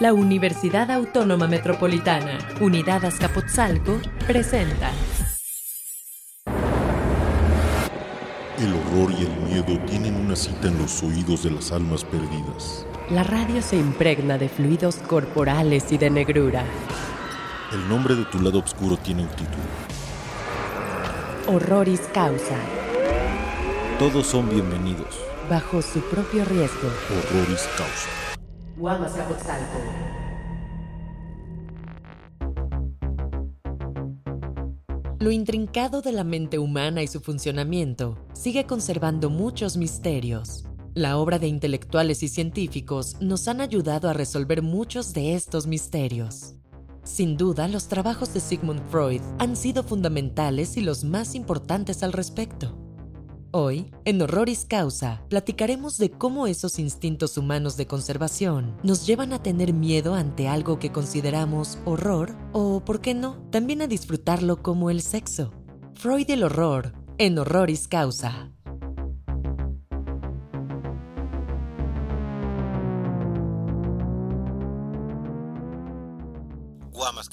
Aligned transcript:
La 0.00 0.12
Universidad 0.12 0.90
Autónoma 0.90 1.46
Metropolitana, 1.46 2.38
Unidad 2.60 3.04
Azcapotzalco, 3.04 4.00
presenta. 4.26 4.90
El 8.58 8.74
horror 8.74 9.12
y 9.12 9.22
el 9.22 9.36
miedo 9.48 9.78
tienen 9.86 10.16
una 10.16 10.34
cita 10.34 10.68
en 10.68 10.78
los 10.78 11.02
oídos 11.02 11.44
de 11.44 11.50
las 11.50 11.72
almas 11.72 12.04
perdidas. 12.04 12.86
La 13.10 13.22
radio 13.22 13.60
se 13.62 13.76
impregna 13.76 14.38
de 14.38 14.48
fluidos 14.48 14.96
corporales 14.96 15.92
y 15.92 15.98
de 15.98 16.10
negrura. 16.10 16.64
El 17.72 17.88
nombre 17.88 18.14
de 18.14 18.24
tu 18.24 18.40
lado 18.40 18.60
oscuro 18.60 18.96
tiene 18.96 19.22
un 19.22 19.28
título. 19.28 19.62
Horroris 21.46 22.00
causa. 22.12 22.56
Todos 23.98 24.26
son 24.26 24.48
bienvenidos. 24.48 25.20
Bajo 25.48 25.82
su 25.82 26.00
propio 26.00 26.44
riesgo. 26.44 26.88
Horroris 27.10 27.68
causa. 27.76 28.21
Lo 35.20 35.30
intrincado 35.30 36.02
de 36.02 36.10
la 36.10 36.24
mente 36.24 36.58
humana 36.58 37.00
y 37.00 37.06
su 37.06 37.20
funcionamiento 37.20 38.18
sigue 38.32 38.66
conservando 38.66 39.30
muchos 39.30 39.76
misterios. 39.76 40.64
La 40.94 41.16
obra 41.16 41.38
de 41.38 41.46
intelectuales 41.46 42.24
y 42.24 42.28
científicos 42.28 43.16
nos 43.20 43.46
han 43.46 43.60
ayudado 43.60 44.10
a 44.10 44.14
resolver 44.14 44.62
muchos 44.62 45.12
de 45.12 45.34
estos 45.34 45.68
misterios. 45.68 46.56
Sin 47.04 47.36
duda, 47.36 47.68
los 47.68 47.86
trabajos 47.86 48.34
de 48.34 48.40
Sigmund 48.40 48.82
Freud 48.90 49.22
han 49.38 49.54
sido 49.54 49.84
fundamentales 49.84 50.76
y 50.76 50.80
los 50.80 51.04
más 51.04 51.36
importantes 51.36 52.02
al 52.02 52.12
respecto. 52.12 52.81
Hoy, 53.54 53.90
en 54.06 54.22
Horroris 54.22 54.64
Causa, 54.64 55.20
platicaremos 55.28 55.98
de 55.98 56.10
cómo 56.10 56.46
esos 56.46 56.78
instintos 56.78 57.36
humanos 57.36 57.76
de 57.76 57.86
conservación 57.86 58.78
nos 58.82 59.06
llevan 59.06 59.34
a 59.34 59.42
tener 59.42 59.74
miedo 59.74 60.14
ante 60.14 60.48
algo 60.48 60.78
que 60.78 60.90
consideramos 60.90 61.76
horror 61.84 62.34
o, 62.54 62.82
por 62.82 63.02
qué 63.02 63.12
no, 63.12 63.46
también 63.50 63.82
a 63.82 63.86
disfrutarlo 63.86 64.62
como 64.62 64.88
el 64.88 65.02
sexo. 65.02 65.52
Freud 65.92 66.30
el 66.30 66.44
horror, 66.44 66.94
en 67.18 67.38
Horroris 67.38 67.88
Causa. 67.88 68.50
Guamas. 76.90 77.28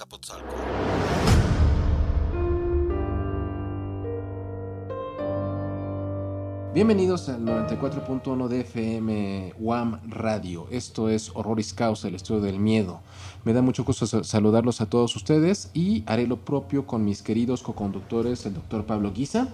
Bienvenidos 6.74 7.28
al 7.30 7.44
94.1 7.46 8.48
de 8.48 8.60
FM 8.62 9.54
UAM 9.60 10.00
Radio. 10.08 10.68
Esto 10.70 11.10
es 11.10 11.32
Horroris 11.34 11.74
Causa, 11.74 12.08
el 12.08 12.16
estudio 12.16 12.42
del 12.42 12.60
miedo. 12.60 13.02
Me 13.44 13.54
da 13.54 13.62
mucho 13.64 13.84
gusto 13.84 14.06
sa- 14.06 14.24
saludarlos 14.24 14.80
a 14.80 14.86
todos 14.88 15.16
ustedes 15.16 15.72
y 15.74 16.04
haré 16.06 16.28
lo 16.28 16.38
propio 16.46 16.86
con 16.86 17.04
mis 17.04 17.24
queridos 17.24 17.64
coconductores, 17.64 18.46
el 18.46 18.54
doctor 18.54 18.86
Pablo 18.86 19.12
Guisa. 19.12 19.50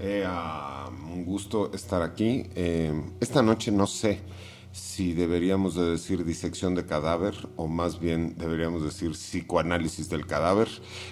Eh, 0.00 0.24
ah, 0.26 0.88
un 1.12 1.24
gusto 1.26 1.70
estar 1.74 2.00
aquí. 2.02 2.44
Eh, 2.54 2.92
esta 3.20 3.42
noche 3.42 3.70
no 3.70 3.86
sé 3.86 4.20
si 4.72 5.12
deberíamos 5.12 5.74
de 5.74 5.84
decir 5.84 6.24
disección 6.24 6.74
de 6.74 6.86
cadáver 6.86 7.34
o 7.56 7.68
más 7.68 8.00
bien 8.00 8.34
deberíamos 8.38 8.82
decir 8.82 9.10
psicoanálisis 9.12 10.08
del 10.08 10.26
cadáver. 10.26 10.68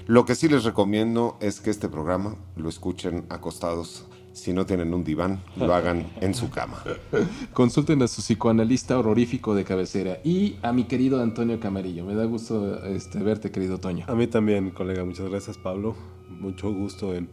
Lo 0.06 0.24
que 0.24 0.34
sí 0.34 0.48
les 0.48 0.64
recomiendo 0.64 1.36
es 1.40 1.60
que 1.60 1.70
este 1.70 1.88
programa 1.90 2.36
lo 2.56 2.70
escuchen 2.70 3.26
acostados. 3.28 4.06
Si 4.32 4.52
no 4.52 4.64
tienen 4.64 4.94
un 4.94 5.04
diván, 5.04 5.42
lo 5.56 5.74
hagan 5.74 6.06
en 6.20 6.34
su 6.34 6.48
cama. 6.50 6.82
Consulten 7.52 8.02
a 8.02 8.08
su 8.08 8.22
psicoanalista 8.22 8.98
horrorífico 8.98 9.54
de 9.54 9.64
cabecera 9.64 10.18
y 10.24 10.56
a 10.62 10.72
mi 10.72 10.84
querido 10.84 11.22
Antonio 11.22 11.60
Camarillo. 11.60 12.04
Me 12.04 12.14
da 12.14 12.24
gusto 12.24 12.82
este, 12.84 13.18
verte, 13.18 13.50
querido 13.50 13.78
Toño. 13.78 14.06
A 14.08 14.14
mí 14.14 14.26
también, 14.26 14.70
colega. 14.70 15.04
Muchas 15.04 15.28
gracias, 15.28 15.58
Pablo. 15.58 15.94
Mucho 16.28 16.72
gusto 16.72 17.14
en 17.14 17.28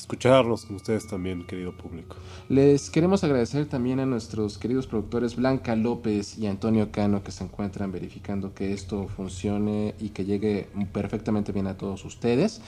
escucharlos 0.00 0.64
con 0.64 0.76
ustedes 0.76 1.06
también, 1.06 1.46
querido 1.46 1.72
público. 1.72 2.16
Les 2.48 2.90
queremos 2.90 3.22
agradecer 3.22 3.66
también 3.66 4.00
a 4.00 4.06
nuestros 4.06 4.58
queridos 4.58 4.86
productores 4.86 5.36
Blanca 5.36 5.76
López 5.76 6.38
y 6.38 6.46
Antonio 6.46 6.90
Cano 6.90 7.22
que 7.22 7.32
se 7.32 7.44
encuentran 7.44 7.92
verificando 7.92 8.54
que 8.54 8.72
esto 8.72 9.08
funcione 9.08 9.94
y 10.00 10.10
que 10.10 10.24
llegue 10.24 10.68
perfectamente 10.92 11.52
bien 11.52 11.66
a 11.66 11.76
todos 11.76 12.04
ustedes. 12.04 12.60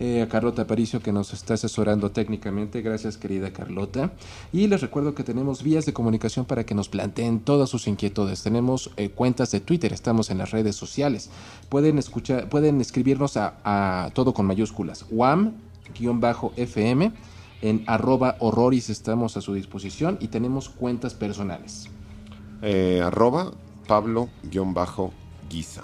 Eh, 0.00 0.22
a 0.22 0.28
Carlota 0.28 0.62
Aparicio 0.62 1.00
que 1.00 1.12
nos 1.12 1.32
está 1.32 1.54
asesorando 1.54 2.10
técnicamente. 2.12 2.82
Gracias 2.82 3.16
querida 3.16 3.52
Carlota. 3.52 4.12
Y 4.52 4.68
les 4.68 4.80
recuerdo 4.80 5.14
que 5.14 5.24
tenemos 5.24 5.62
vías 5.62 5.86
de 5.86 5.92
comunicación 5.92 6.46
para 6.46 6.64
que 6.64 6.74
nos 6.74 6.88
planteen 6.88 7.40
todas 7.40 7.68
sus 7.68 7.88
inquietudes. 7.88 8.42
Tenemos 8.42 8.90
eh, 8.96 9.10
cuentas 9.10 9.50
de 9.50 9.60
Twitter, 9.60 9.92
estamos 9.92 10.30
en 10.30 10.38
las 10.38 10.52
redes 10.52 10.76
sociales. 10.76 11.30
Pueden, 11.68 11.98
escuchar, 11.98 12.48
pueden 12.48 12.80
escribirnos 12.80 13.36
a, 13.36 13.54
a 13.64 14.10
todo 14.14 14.32
con 14.32 14.46
mayúsculas. 14.46 15.04
WAM-FM. 15.98 17.12
En 17.60 17.82
arroba 17.86 18.36
horroris 18.38 18.88
estamos 18.88 19.36
a 19.36 19.40
su 19.40 19.54
disposición 19.54 20.18
y 20.20 20.28
tenemos 20.28 20.68
cuentas 20.68 21.14
personales. 21.14 21.90
Eh, 22.62 23.00
arroba 23.04 23.52
Pablo-Guisa. 23.86 25.82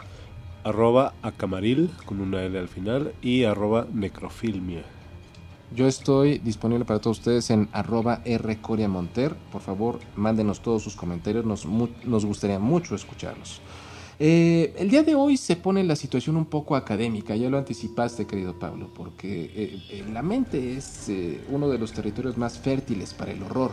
Arroba 0.62 1.14
acamaril 1.22 1.90
con 2.06 2.20
una 2.20 2.42
L 2.42 2.58
al 2.58 2.68
final 2.68 3.12
y 3.22 3.44
arroba 3.44 3.86
necrofilmia. 3.92 4.84
Yo 5.74 5.88
estoy 5.88 6.38
disponible 6.38 6.84
para 6.84 7.00
todos 7.00 7.18
ustedes 7.18 7.50
en 7.50 7.68
arroba 7.72 8.22
rcoriamonter. 8.24 9.34
Por 9.50 9.60
favor, 9.60 9.98
mándenos 10.14 10.60
todos 10.60 10.84
sus 10.84 10.94
comentarios, 10.94 11.44
nos, 11.44 11.66
nos 11.66 12.24
gustaría 12.24 12.60
mucho 12.60 12.94
escucharlos. 12.94 13.60
Eh, 14.18 14.74
el 14.78 14.90
día 14.90 15.02
de 15.02 15.14
hoy 15.14 15.36
se 15.36 15.56
pone 15.56 15.82
la 15.82 15.96
situación 15.96 16.36
un 16.36 16.44
poco 16.44 16.76
académica, 16.76 17.34
ya 17.34 17.50
lo 17.50 17.58
anticipaste 17.58 18.26
querido 18.26 18.58
Pablo, 18.58 18.90
porque 18.94 19.50
eh, 19.54 19.82
eh, 19.90 20.04
la 20.12 20.22
mente 20.22 20.76
es 20.76 21.08
eh, 21.08 21.40
uno 21.50 21.68
de 21.68 21.78
los 21.78 21.92
territorios 21.92 22.36
más 22.36 22.58
fértiles 22.58 23.12
para 23.12 23.32
el 23.32 23.42
horror. 23.42 23.72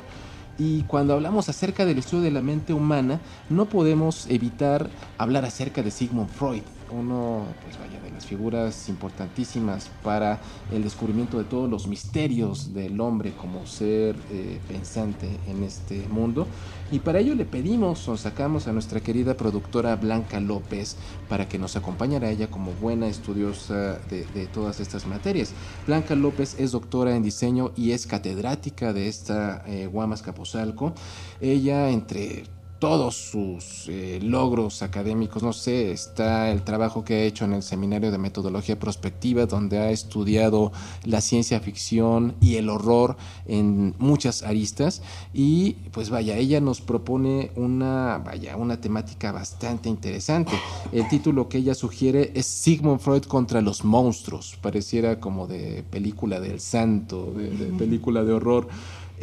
Y 0.57 0.84
cuando 0.84 1.13
hablamos 1.13 1.47
acerca 1.50 1.85
del 1.85 2.00
estudio 2.00 2.24
de 2.24 2.31
la 2.31 2.41
mente 2.41 2.74
humana, 2.74 3.19
no 3.50 3.66
podemos 3.66 4.28
evitar 4.29 4.90
hablar 5.18 5.46
acerca 5.46 5.81
de 5.81 5.91
Sigmund 5.91 6.29
Freud, 6.29 6.63
uno, 6.91 7.46
pues 7.63 7.78
vaya, 7.79 8.00
de 8.02 8.12
las 8.12 8.25
figuras 8.25 8.90
importantísimas 8.90 9.90
para 10.03 10.40
el 10.72 10.84
descubrimiento 10.84 11.38
de 11.38 11.46
todos 11.46 11.69
los 11.69 11.88
misterios 11.88 12.74
del 12.74 13.00
hombre 13.00 13.34
como 13.34 13.66
ser 13.66 14.16
eh, 14.31 14.59
pensante 14.68 15.28
en 15.47 15.63
este 15.63 16.07
mundo. 16.09 16.47
Y 16.91 17.00
para 17.00 17.19
ello 17.19 17.35
le 17.35 17.46
pedimos 17.46 18.07
o 18.09 18.18
sacamos 18.18 18.68
a 18.68 18.74
nuestra 18.74 19.00
querida 19.00 19.38
productora 19.38 19.96
Blanca 19.96 20.40
López 20.40 20.97
para 21.29 21.47
que 21.47 21.57
nos 21.57 21.78
acompañara 21.78 22.29
ella 22.29 22.47
como 22.47 22.74
buena 22.74 23.08
estudiosa 23.08 24.00
de, 24.09 24.47
todas 24.53 24.79
estas 24.79 25.08
materias. 25.08 25.53
Blanca 25.88 26.16
López 26.16 26.59
es 26.59 26.72
doctora 26.72 27.16
en 27.16 27.23
diseño 27.23 27.72
y 27.78 27.91
es 27.91 28.06
catedrática 28.08 28.91
de 28.91 29.08
esta 29.08 29.63
eh, 29.66 29.88
Guamas 29.88 30.22
Capozalco. 30.22 30.94
Ella, 31.40 31.90
entre 31.90 32.44
todos 32.81 33.16
sus 33.16 33.88
eh, 33.90 34.19
logros 34.24 34.81
académicos, 34.81 35.44
no 35.44 35.53
sé, 35.53 35.92
está 35.92 36.50
el 36.50 36.64
trabajo 36.64 37.06
que 37.06 37.14
ha 37.14 37.24
hecho 37.25 37.46
en 37.46 37.53
el 37.53 37.62
Seminario 37.62 38.09
de 38.12 38.18
Metodología 38.18 38.80
Prospectiva, 38.80 39.46
donde 39.46 39.78
ha 39.78 39.92
estudiado 39.92 40.72
la 41.03 41.22
ciencia 41.22 41.59
ficción 41.59 42.34
y 42.41 42.56
el 42.56 42.70
horror 42.70 43.18
en 43.46 43.94
muchas 44.00 44.41
aristas. 44.41 45.03
Y 45.31 45.74
pues 45.91 46.09
vaya, 46.09 46.38
ella 46.38 46.59
nos 46.59 46.81
propone 46.81 47.52
una, 47.56 48.18
vaya, 48.18 48.58
una 48.58 48.81
temática 48.81 49.31
bastante 49.31 49.88
interesante. 49.88 50.53
El 50.91 51.08
título 51.08 51.50
que 51.50 51.59
ella 51.59 51.75
sugiere 51.75 52.31
es 52.34 52.47
Sigmund 52.47 53.00
Freud 53.00 53.25
contra 53.25 53.62
los 53.62 53.86
monstruos. 53.86 54.58
Pareciera 54.59 55.20
como 55.20 55.46
de 55.46 55.84
película 55.88 56.40
del 56.40 56.59
santo, 56.59 57.31
de, 57.38 57.52
de 57.52 57.78
película 57.78 58.24
de 58.24 58.34
horror. 58.34 58.70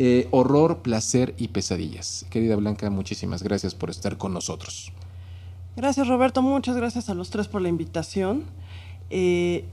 Eh, 0.00 0.28
horror, 0.30 0.78
placer 0.78 1.34
y 1.38 1.48
pesadillas. 1.48 2.24
Querida 2.30 2.54
Blanca, 2.54 2.88
muchísimas 2.88 3.42
gracias 3.42 3.74
por 3.74 3.90
estar 3.90 4.16
con 4.16 4.32
nosotros. 4.32 4.92
Gracias 5.76 6.06
Roberto, 6.06 6.40
muchas 6.40 6.76
gracias 6.76 7.08
a 7.10 7.14
los 7.14 7.30
tres 7.30 7.48
por 7.48 7.62
la 7.62 7.68
invitación. 7.68 8.44
Eh, 9.10 9.64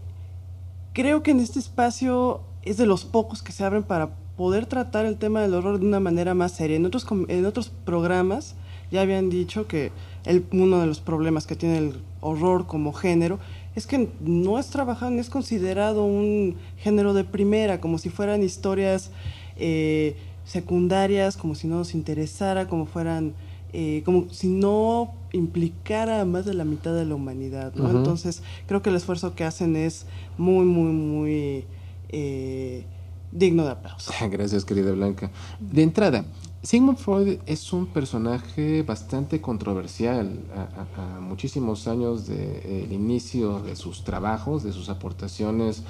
creo 0.94 1.22
que 1.22 1.30
en 1.32 1.40
este 1.40 1.60
espacio 1.60 2.42
es 2.64 2.78
de 2.78 2.88
los 2.88 3.06
pocos 3.06 3.44
que 3.44 3.52
se 3.52 3.64
abren 3.64 3.84
para 3.84 4.16
poder 4.36 4.66
tratar 4.66 5.06
el 5.06 5.18
tema 5.18 5.42
del 5.42 5.54
horror 5.54 5.80
de 5.80 5.86
una 5.86 6.00
manera 6.00 6.34
más 6.34 6.54
seria. 6.54 6.76
En 6.76 6.86
otros, 6.88 7.06
en 7.28 7.46
otros 7.46 7.70
programas 7.70 8.56
ya 8.92 9.02
habían 9.02 9.30
dicho 9.30 9.68
que 9.68 9.92
el- 10.26 10.46
uno 10.52 10.80
de 10.80 10.88
los 10.88 11.02
problemas 11.02 11.46
que 11.46 11.56
tiene 11.56 11.78
el 11.78 12.02
horror 12.22 12.66
como 12.66 12.94
género 12.94 13.38
es 13.76 13.86
que 13.86 14.10
no 14.22 14.58
es 14.58 14.68
trabajado, 14.68 15.12
no 15.12 15.22
es 15.22 15.30
considerado 15.30 16.04
un 16.06 16.56
género 16.78 17.14
de 17.14 17.24
primera, 17.26 17.80
como 17.80 17.98
si 18.00 18.10
fueran 18.10 18.42
historias 18.42 19.12
eh, 19.58 20.16
secundarias, 20.46 21.38
como 21.38 21.56
si 21.56 21.68
no 21.68 21.78
nos 21.78 21.94
interesara, 21.94 22.68
como 22.68 22.86
fueran 22.86 23.34
eh, 23.78 24.04
como 24.06 24.28
si 24.32 24.48
no 24.48 25.14
implicara 25.34 26.22
a 26.22 26.26
más 26.26 26.46
de 26.46 26.54
la 26.54 26.64
mitad 26.64 26.94
de 26.94 27.04
la 27.04 27.14
humanidad. 27.14 27.74
Entonces, 27.76 28.42
creo 28.68 28.82
que 28.82 28.90
el 28.90 28.96
esfuerzo 28.96 29.36
que 29.36 29.44
hacen 29.44 29.76
es 29.76 30.06
muy, 30.38 30.64
muy, 30.64 30.94
muy 30.94 31.66
eh, 32.08 32.86
digno 33.34 33.66
de 33.66 33.72
aplauso. 33.72 34.14
Gracias, 34.32 34.64
querida 34.64 34.94
Blanca. 34.94 35.30
De 35.60 35.84
entrada, 35.84 36.24
Sigmund 36.64 36.98
Freud 36.98 37.40
es 37.48 37.74
un 37.74 37.88
personaje 37.88 38.82
bastante 38.84 39.42
controversial. 39.42 40.40
A, 40.56 41.20
muchísimos 41.20 41.90
años 41.90 42.28
del 42.28 42.94
inicio 42.94 43.60
de 43.60 43.76
sus 43.76 44.06
trabajos, 44.06 44.64
de 44.64 44.72
sus 44.72 44.88
aportaciones 44.88 45.84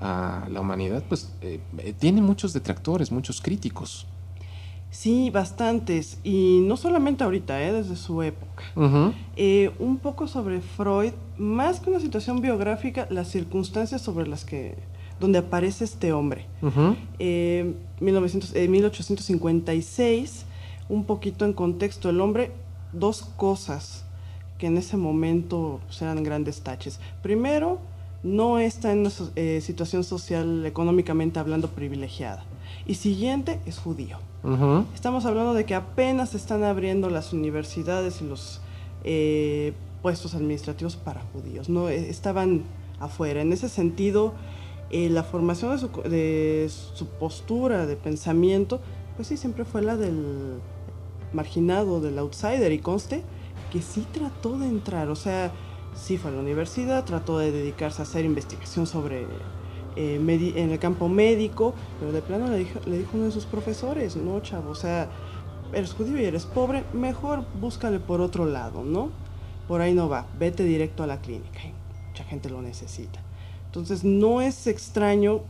a 0.00 0.46
la 0.50 0.60
humanidad, 0.60 1.02
pues 1.08 1.32
eh, 1.42 1.60
tiene 1.98 2.22
muchos 2.22 2.52
detractores, 2.52 3.12
muchos 3.12 3.40
críticos. 3.40 4.06
Sí, 4.90 5.30
bastantes. 5.30 6.18
Y 6.24 6.60
no 6.64 6.76
solamente 6.76 7.22
ahorita, 7.24 7.62
¿eh? 7.62 7.72
desde 7.72 7.96
su 7.96 8.22
época. 8.22 8.64
Eh, 9.36 9.70
un 9.78 9.98
poco 9.98 10.26
sobre 10.26 10.60
Freud, 10.60 11.12
más 11.38 11.80
que 11.80 11.90
una 11.90 12.00
situación 12.00 12.40
biográfica, 12.40 13.06
las 13.10 13.28
circunstancias 13.28 14.02
sobre 14.02 14.26
las 14.26 14.44
que 14.44 14.76
donde 15.20 15.38
aparece 15.38 15.84
este 15.84 16.12
hombre. 16.12 16.46
Eh, 17.18 17.74
en 18.00 18.70
1856, 18.70 20.44
un 20.88 21.04
poquito 21.04 21.44
en 21.44 21.52
contexto, 21.52 22.08
el 22.08 22.20
hombre, 22.22 22.52
dos 22.92 23.22
cosas 23.36 24.06
que 24.58 24.66
en 24.66 24.78
ese 24.78 24.96
momento 24.96 25.80
pues, 25.86 26.00
eran 26.02 26.22
grandes 26.24 26.62
taches. 26.62 27.00
Primero, 27.22 27.78
no 28.22 28.58
está 28.58 28.92
en 28.92 29.00
una 29.00 29.10
situación 29.60 30.04
social, 30.04 30.66
económicamente 30.66 31.38
hablando, 31.38 31.68
privilegiada. 31.68 32.44
Y 32.86 32.94
siguiente, 32.94 33.60
es 33.66 33.78
judío. 33.78 34.18
Estamos 34.94 35.26
hablando 35.26 35.52
de 35.52 35.66
que 35.66 35.74
apenas 35.74 36.34
están 36.34 36.64
abriendo 36.64 37.10
las 37.10 37.34
universidades 37.34 38.22
y 38.22 38.24
los 38.24 38.62
eh, 39.04 39.74
puestos 40.02 40.34
administrativos 40.34 40.96
para 40.96 41.20
judíos, 41.32 41.68
no 41.68 41.90
e, 41.90 42.08
estaban 42.08 42.62
afuera. 43.00 43.42
En 43.42 43.52
ese 43.52 43.68
sentido, 43.68 44.32
eh, 44.90 45.10
la 45.10 45.24
formación 45.24 45.72
de 45.72 45.78
su, 45.78 45.88
de 46.08 46.70
su, 46.70 47.06
postura, 47.06 47.86
de 47.86 47.96
pensamiento, 47.96 48.80
pues 49.16 49.28
sí, 49.28 49.36
siempre 49.36 49.66
fue 49.66 49.82
la 49.82 49.96
del 49.96 50.58
marginado, 51.34 52.00
del 52.00 52.18
outsider, 52.18 52.72
y 52.72 52.78
conste 52.78 53.22
que 53.70 53.82
sí 53.82 54.06
trató 54.10 54.58
de 54.58 54.68
entrar, 54.68 55.10
o 55.10 55.16
sea, 55.16 55.52
sí 56.00 56.16
fue 56.16 56.30
a 56.30 56.34
la 56.34 56.40
universidad, 56.40 57.04
trató 57.04 57.38
de 57.38 57.52
dedicarse 57.52 58.02
a 58.02 58.04
hacer 58.04 58.24
investigación 58.24 58.86
sobre 58.86 59.26
eh, 59.96 60.52
en 60.56 60.70
el 60.70 60.78
campo 60.78 61.08
médico, 61.08 61.74
pero 61.98 62.12
de 62.12 62.22
plano 62.22 62.48
le 62.48 62.58
dijo, 62.58 62.80
uno 63.12 63.24
de 63.24 63.30
sus 63.30 63.44
profesores, 63.44 64.16
no, 64.16 64.40
chavo, 64.40 64.70
o 64.70 64.74
sea, 64.74 65.08
eres 65.72 65.92
judío 65.92 66.18
y 66.18 66.24
eres 66.24 66.46
pobre, 66.46 66.84
mejor 66.92 67.44
búscale 67.60 68.00
por 68.00 68.20
otro 68.20 68.46
lado, 68.46 68.82
¿no? 68.82 69.10
Por 69.68 69.80
ahí 69.82 69.94
no 69.94 70.08
va, 70.08 70.26
vete 70.38 70.64
directo 70.64 71.02
a 71.02 71.06
la 71.06 71.20
clínica, 71.20 71.60
mucha 72.08 72.24
gente 72.24 72.48
lo 72.48 72.62
necesita. 72.62 73.20
Entonces 73.66 74.02
no 74.02 74.40
es 74.40 74.66
extraño 74.66 75.42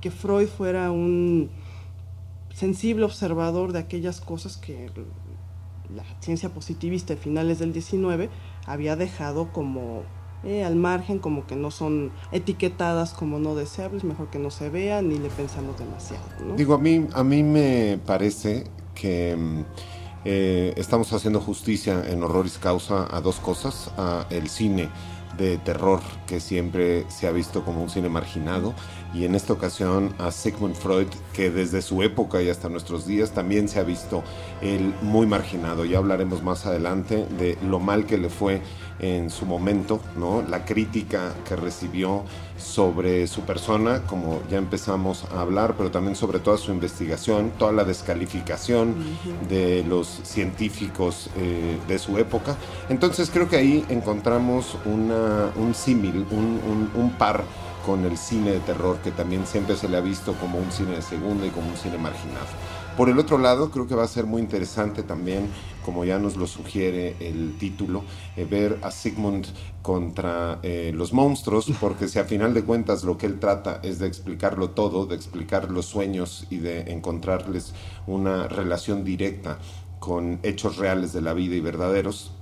que 0.00 0.10
Freud 0.10 0.48
fuera 0.48 0.90
un 0.90 1.48
sensible 2.52 3.04
observador 3.04 3.72
de 3.72 3.78
aquellas 3.78 4.20
cosas 4.20 4.58
que 4.58 4.90
la 5.94 6.04
ciencia 6.20 6.50
positivista 6.50 7.14
de 7.14 7.20
finales 7.20 7.58
del 7.58 7.72
19 7.72 8.28
había 8.66 8.96
dejado 8.96 9.52
como 9.52 10.02
eh, 10.44 10.64
al 10.64 10.74
margen, 10.74 11.18
como 11.18 11.46
que 11.46 11.54
no 11.54 11.70
son 11.70 12.10
etiquetadas 12.32 13.12
como 13.12 13.38
no 13.38 13.54
deseables, 13.54 14.02
mejor 14.02 14.28
que 14.28 14.38
no 14.38 14.50
se 14.50 14.70
vean 14.70 15.08
ni 15.08 15.18
le 15.18 15.28
pensamos 15.28 15.78
demasiado. 15.78 16.22
Digo, 16.56 16.74
a 16.74 16.78
mí, 16.78 17.06
a 17.12 17.22
mí 17.22 17.42
me 17.42 18.00
parece 18.04 18.64
que 18.94 19.36
mm, 19.36 19.60
eh, 20.24 20.74
estamos 20.76 21.12
haciendo 21.12 21.40
justicia 21.40 22.02
en 22.08 22.22
Horroris 22.22 22.58
Causa 22.58 23.06
a 23.10 23.20
dos 23.20 23.36
cosas, 23.36 23.92
a 23.96 24.26
el 24.30 24.48
cine 24.48 24.88
de 25.36 25.58
terror 25.58 26.00
que 26.26 26.40
siempre 26.40 27.04
se 27.10 27.26
ha 27.26 27.32
visto 27.32 27.64
como 27.64 27.82
un 27.82 27.90
cine 27.90 28.08
marginado 28.08 28.74
y 29.14 29.24
en 29.24 29.34
esta 29.34 29.52
ocasión 29.52 30.14
a 30.18 30.30
Sigmund 30.30 30.74
Freud 30.74 31.08
que 31.32 31.50
desde 31.50 31.82
su 31.82 32.02
época 32.02 32.42
y 32.42 32.48
hasta 32.48 32.68
nuestros 32.68 33.06
días 33.06 33.32
también 33.32 33.68
se 33.68 33.80
ha 33.80 33.82
visto 33.82 34.22
el 34.60 34.94
muy 35.02 35.26
marginado. 35.26 35.84
Ya 35.84 35.98
hablaremos 35.98 36.42
más 36.42 36.66
adelante 36.66 37.26
de 37.38 37.58
lo 37.62 37.78
mal 37.78 38.06
que 38.06 38.18
le 38.18 38.30
fue 38.30 38.62
en 38.98 39.30
su 39.30 39.46
momento, 39.46 40.00
¿no? 40.16 40.42
La 40.42 40.64
crítica 40.64 41.34
que 41.46 41.56
recibió 41.56 42.24
sobre 42.56 43.26
su 43.26 43.42
persona, 43.42 44.02
como 44.02 44.40
ya 44.50 44.58
empezamos 44.58 45.24
a 45.34 45.40
hablar, 45.40 45.74
pero 45.76 45.90
también 45.90 46.14
sobre 46.14 46.38
toda 46.38 46.56
su 46.56 46.70
investigación, 46.70 47.50
toda 47.58 47.72
la 47.72 47.84
descalificación 47.84 48.94
de 49.48 49.84
los 49.88 50.06
científicos 50.22 51.30
eh, 51.36 51.78
de 51.88 51.98
su 51.98 52.18
época. 52.18 52.56
Entonces 52.88 53.30
creo 53.30 53.48
que 53.48 53.56
ahí 53.56 53.84
encontramos 53.88 54.76
una, 54.84 55.50
un 55.56 55.74
símil, 55.74 56.26
un, 56.30 56.90
un 56.94 57.10
par 57.12 57.44
con 57.84 58.04
el 58.04 58.16
cine 58.16 58.52
de 58.52 58.60
terror, 58.60 58.98
que 58.98 59.10
también 59.10 59.46
siempre 59.46 59.76
se 59.76 59.88
le 59.88 59.96
ha 59.96 60.00
visto 60.00 60.34
como 60.34 60.58
un 60.58 60.70
cine 60.70 60.92
de 60.92 61.02
segunda 61.02 61.46
y 61.46 61.50
como 61.50 61.68
un 61.68 61.76
cine 61.76 61.98
marginado. 61.98 62.46
Por 62.96 63.08
el 63.08 63.18
otro 63.18 63.38
lado, 63.38 63.70
creo 63.70 63.86
que 63.86 63.94
va 63.94 64.04
a 64.04 64.08
ser 64.08 64.26
muy 64.26 64.42
interesante 64.42 65.02
también, 65.02 65.48
como 65.82 66.04
ya 66.04 66.18
nos 66.18 66.36
lo 66.36 66.46
sugiere 66.46 67.16
el 67.20 67.56
título, 67.56 68.04
eh, 68.36 68.44
ver 68.44 68.78
a 68.82 68.90
Sigmund 68.90 69.46
contra 69.80 70.58
eh, 70.62 70.92
los 70.94 71.14
monstruos, 71.14 71.72
porque 71.80 72.06
si 72.06 72.18
a 72.18 72.24
final 72.24 72.52
de 72.52 72.64
cuentas 72.64 73.02
lo 73.02 73.16
que 73.16 73.24
él 73.24 73.40
trata 73.40 73.80
es 73.82 73.98
de 73.98 74.06
explicarlo 74.06 74.70
todo, 74.70 75.06
de 75.06 75.16
explicar 75.16 75.70
los 75.70 75.86
sueños 75.86 76.46
y 76.50 76.58
de 76.58 76.92
encontrarles 76.92 77.72
una 78.06 78.46
relación 78.46 79.04
directa 79.04 79.58
con 79.98 80.38
hechos 80.42 80.76
reales 80.76 81.14
de 81.14 81.22
la 81.22 81.32
vida 81.32 81.54
y 81.54 81.60
verdaderos, 81.60 82.32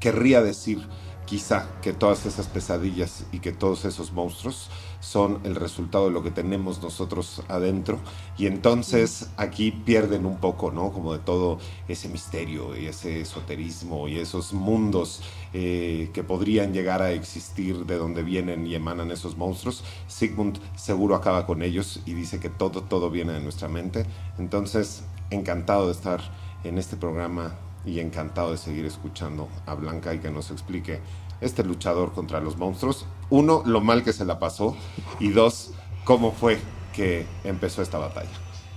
querría 0.00 0.40
decir 0.40 0.80
quizá 1.26 1.68
que 1.82 1.92
todas 1.92 2.24
esas 2.24 2.46
pesadillas 2.46 3.26
y 3.30 3.40
que 3.40 3.52
todos 3.52 3.84
esos 3.84 4.12
monstruos 4.12 4.70
son 5.06 5.38
el 5.44 5.54
resultado 5.54 6.06
de 6.06 6.10
lo 6.10 6.24
que 6.24 6.32
tenemos 6.32 6.82
nosotros 6.82 7.40
adentro 7.46 8.00
y 8.36 8.46
entonces 8.46 9.30
aquí 9.36 9.70
pierden 9.70 10.26
un 10.26 10.38
poco, 10.38 10.72
¿no? 10.72 10.92
Como 10.92 11.12
de 11.12 11.20
todo 11.20 11.60
ese 11.86 12.08
misterio 12.08 12.76
y 12.76 12.86
ese 12.86 13.20
esoterismo 13.20 14.08
y 14.08 14.18
esos 14.18 14.52
mundos 14.52 15.22
eh, 15.52 16.10
que 16.12 16.24
podrían 16.24 16.72
llegar 16.72 17.02
a 17.02 17.12
existir 17.12 17.86
de 17.86 17.98
donde 17.98 18.24
vienen 18.24 18.66
y 18.66 18.74
emanan 18.74 19.12
esos 19.12 19.36
monstruos. 19.36 19.84
Sigmund 20.08 20.58
seguro 20.74 21.14
acaba 21.14 21.46
con 21.46 21.62
ellos 21.62 22.02
y 22.04 22.14
dice 22.14 22.40
que 22.40 22.50
todo, 22.50 22.82
todo 22.82 23.08
viene 23.08 23.32
de 23.32 23.40
nuestra 23.40 23.68
mente. 23.68 24.06
Entonces, 24.38 25.04
encantado 25.30 25.86
de 25.86 25.92
estar 25.92 26.20
en 26.64 26.78
este 26.78 26.96
programa 26.96 27.54
y 27.84 28.00
encantado 28.00 28.50
de 28.50 28.56
seguir 28.56 28.84
escuchando 28.84 29.48
a 29.66 29.74
Blanca 29.74 30.12
y 30.12 30.18
que 30.18 30.32
nos 30.32 30.50
explique 30.50 30.98
este 31.40 31.64
luchador 31.64 32.12
contra 32.12 32.40
los 32.40 32.56
monstruos. 32.56 33.06
Uno, 33.30 33.62
lo 33.66 33.80
mal 33.80 34.04
que 34.04 34.12
se 34.12 34.24
la 34.24 34.38
pasó 34.38 34.76
y 35.20 35.28
dos, 35.28 35.72
cómo 36.04 36.32
fue 36.32 36.58
que 36.92 37.26
empezó 37.44 37.82
esta 37.82 37.98
batalla. 37.98 38.30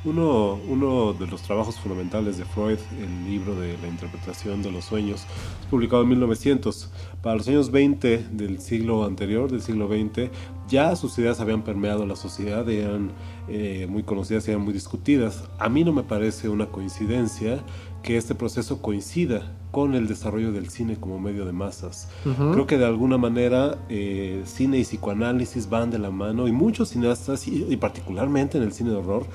Uno, 0.06 0.58
uno 0.70 1.12
de 1.12 1.28
los 1.28 1.42
trabajos 1.42 1.78
fundamentales 1.78 2.38
de 2.38 2.46
Freud, 2.46 2.80
el 3.02 3.26
libro 3.26 3.54
de 3.60 3.78
la 3.80 3.88
interpretación 3.90 4.62
de 4.62 4.72
los 4.72 4.86
sueños, 4.86 5.26
publicado 5.70 6.04
en 6.04 6.10
1900. 6.10 6.90
Para 7.22 7.36
los 7.36 7.48
años 7.50 7.70
20 7.70 8.30
del 8.32 8.62
siglo 8.62 9.04
anterior, 9.04 9.52
del 9.52 9.62
siglo 9.62 9.90
XX, 9.90 10.32
ya 10.70 10.96
sus 10.96 11.18
ideas 11.20 11.42
habían 11.42 11.64
permeado 11.64 12.06
la 12.06 12.16
sociedad, 12.16 12.70
eran 12.70 13.12
eh, 13.50 13.88
muy 13.90 14.04
conocidas 14.04 14.48
y 14.48 14.52
eran 14.52 14.64
muy 14.64 14.72
discutidas. 14.72 15.50
A 15.60 15.68
mí 15.68 15.84
no 15.84 15.92
me 15.92 16.04
parece 16.04 16.48
una 16.48 16.68
coincidencia 16.68 17.60
que 18.04 18.18
este 18.18 18.36
proceso 18.36 18.82
coincida 18.82 19.52
con 19.72 19.94
el 19.94 20.08
desarrollo 20.08 20.52
del 20.52 20.70
cine 20.70 20.98
como 21.00 21.20
medio 21.20 21.46
de 21.46 21.52
masas. 21.52 22.10
Creo 22.24 22.66
que 22.66 22.78
de 22.78 22.86
alguna 22.86 23.18
manera 23.18 23.78
eh, 23.90 24.42
cine 24.46 24.80
y 24.80 24.84
psicoanálisis 24.84 25.70
van 25.70 25.92
de 25.92 26.00
la 26.00 26.10
mano 26.10 26.48
y 26.48 26.52
muchos 26.52 26.90
cineastas, 26.90 27.48
y, 27.48 27.78
particularmente 27.78 28.58
en 28.58 28.64
el 28.64 28.72
cine 28.72 28.90
de 28.90 28.96
horror, 28.96 29.28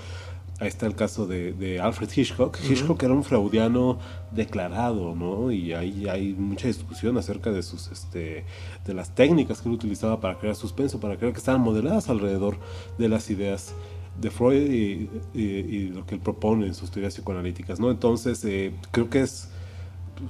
ahí 0.59 0.69
está 0.69 0.87
el 0.87 0.97
caso 0.97 1.27
de, 1.27 1.81
Alfred 1.81 2.09
Hitchcock. 2.15 2.59
Hitchcock 2.69 3.01
era 3.03 3.13
un 3.13 3.23
freudiano 3.23 3.99
declarado, 4.33 5.15
¿no? 5.15 5.53
Y 5.53 5.73
ahí 5.73 6.09
hay 6.09 6.33
mucha 6.33 6.67
discusión 6.67 7.17
acerca 7.17 7.53
de 7.53 7.63
sus, 7.63 7.89
este, 7.93 8.45
de 8.85 8.95
las 8.95 9.15
técnicas 9.15 9.61
que 9.61 9.69
él 9.69 9.75
utilizaba 9.75 10.21
para 10.21 10.39
crear 10.39 10.57
suspenso, 10.57 10.99
para 10.99 11.17
crear 11.17 11.33
que 11.33 11.39
estaban 11.39 11.61
modeladas 11.61 12.09
alrededor 12.09 12.57
de 12.99 13.09
las 13.09 13.31
ideas 13.31 13.75
de 14.21 14.31
Freud 14.31 14.71
y, 15.35 15.89
lo 15.89 16.07
que 16.07 16.15
él 16.15 16.21
propone 16.21 16.67
en 16.67 16.75
sus 16.75 16.91
teorías 16.91 17.15
psicoanalíticas, 17.15 17.81
¿no? 17.81 17.91
Entonces, 17.91 18.45
eh, 18.45 18.75
creo 18.91 19.11
que 19.11 19.23
es 19.23 19.49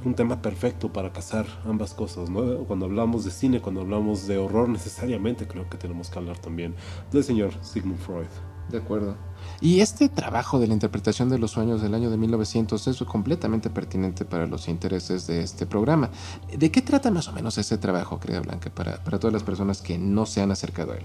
un 0.05 0.15
tema 0.15 0.41
perfecto 0.41 0.93
para 0.93 1.13
casar 1.13 1.47
ambas 1.65 1.95
cosas, 1.95 2.31
¿no? 2.31 2.65
Cuando 2.65 2.87
hablamos 2.87 3.25
de 3.25 3.31
cine, 3.31 3.61
cuando 3.61 3.83
hablamos 3.83 4.27
de 4.27 4.39
horror, 4.39 4.69
necesariamente 4.69 5.47
creo 5.47 5.69
que 5.69 5.77
tenemos 5.77 6.09
que 6.11 6.19
hablar 6.19 6.39
también 6.39 6.75
del 7.13 7.25
señor 7.25 7.53
Sigmund 7.63 7.99
Freud. 7.99 8.29
De 8.71 8.79
acuerdo. 8.79 9.15
Y 9.61 9.81
este 9.81 10.09
trabajo 10.09 10.59
de 10.59 10.67
la 10.67 10.73
interpretación 10.73 11.29
de 11.29 11.39
los 11.39 11.51
sueños 11.51 11.83
del 11.83 11.93
año 11.93 12.09
de 12.09 12.17
1900 12.17 12.89
es 12.89 12.97
completamente 13.03 13.69
pertinente 13.69 14.25
para 14.25 14.47
los 14.47 14.69
intereses 14.69 15.27
de 15.27 15.43
este 15.43 15.67
programa. 15.67 16.09
¿De 16.57 16.71
qué 16.71 16.81
trata 16.81 17.11
más 17.11 17.29
o 17.29 17.33
menos 17.33 17.59
ese 17.59 17.77
trabajo, 17.77 18.19
querida 18.19 18.41
Blanca, 18.41 18.71
para, 18.75 19.05
para 19.05 19.19
todas 19.19 19.35
las 19.35 19.43
personas 19.43 19.83
que 19.83 19.99
no 19.99 20.25
se 20.25 20.41
han 20.41 20.51
acercado 20.51 20.93
a 20.93 20.97
él? 20.97 21.05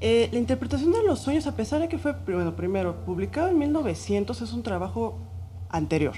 Eh, 0.00 0.28
la 0.32 0.38
interpretación 0.38 0.92
de 0.92 1.02
los 1.02 1.18
sueños, 1.20 1.46
a 1.46 1.56
pesar 1.56 1.80
de 1.80 1.88
que 1.88 1.98
fue, 1.98 2.14
bueno, 2.26 2.54
primero, 2.54 3.04
publicado 3.04 3.48
en 3.48 3.58
1900, 3.58 4.40
es 4.42 4.52
un 4.52 4.62
trabajo 4.62 5.18
anterior. 5.68 6.14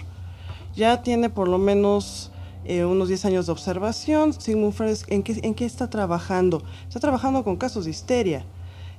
Ya 0.74 1.02
tiene 1.02 1.30
por 1.30 1.48
lo 1.48 1.58
menos 1.58 2.30
eh, 2.64 2.84
unos 2.84 3.08
10 3.08 3.24
años 3.24 3.46
de 3.46 3.52
observación. 3.52 4.32
Sigmund 4.34 4.72
Freud, 4.74 4.98
¿en 5.08 5.22
qué, 5.22 5.40
¿en 5.42 5.54
qué 5.54 5.64
está 5.64 5.88
trabajando? 5.88 6.62
Está 6.88 7.00
trabajando 7.00 7.42
con 7.42 7.56
casos 7.56 7.84
de 7.86 7.90
histeria. 7.90 8.44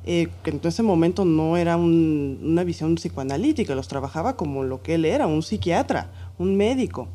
eh, 0.04 0.30
que 0.44 0.50
en 0.50 0.60
ese 0.64 0.82
momento 0.84 1.26
no 1.26 1.58
era 1.58 1.78
una 1.78 2.64
visión 2.64 2.96
psicoanalítica, 2.96 3.76
los 3.76 3.88
trabajaba 3.88 4.36
como 4.36 4.64
lo 4.64 4.82
que 4.82 4.96
él 4.96 5.06
era, 5.06 5.28
un 5.28 5.44
psiquiatra, 5.44 6.10
un 6.40 6.58
médico. 6.58 7.08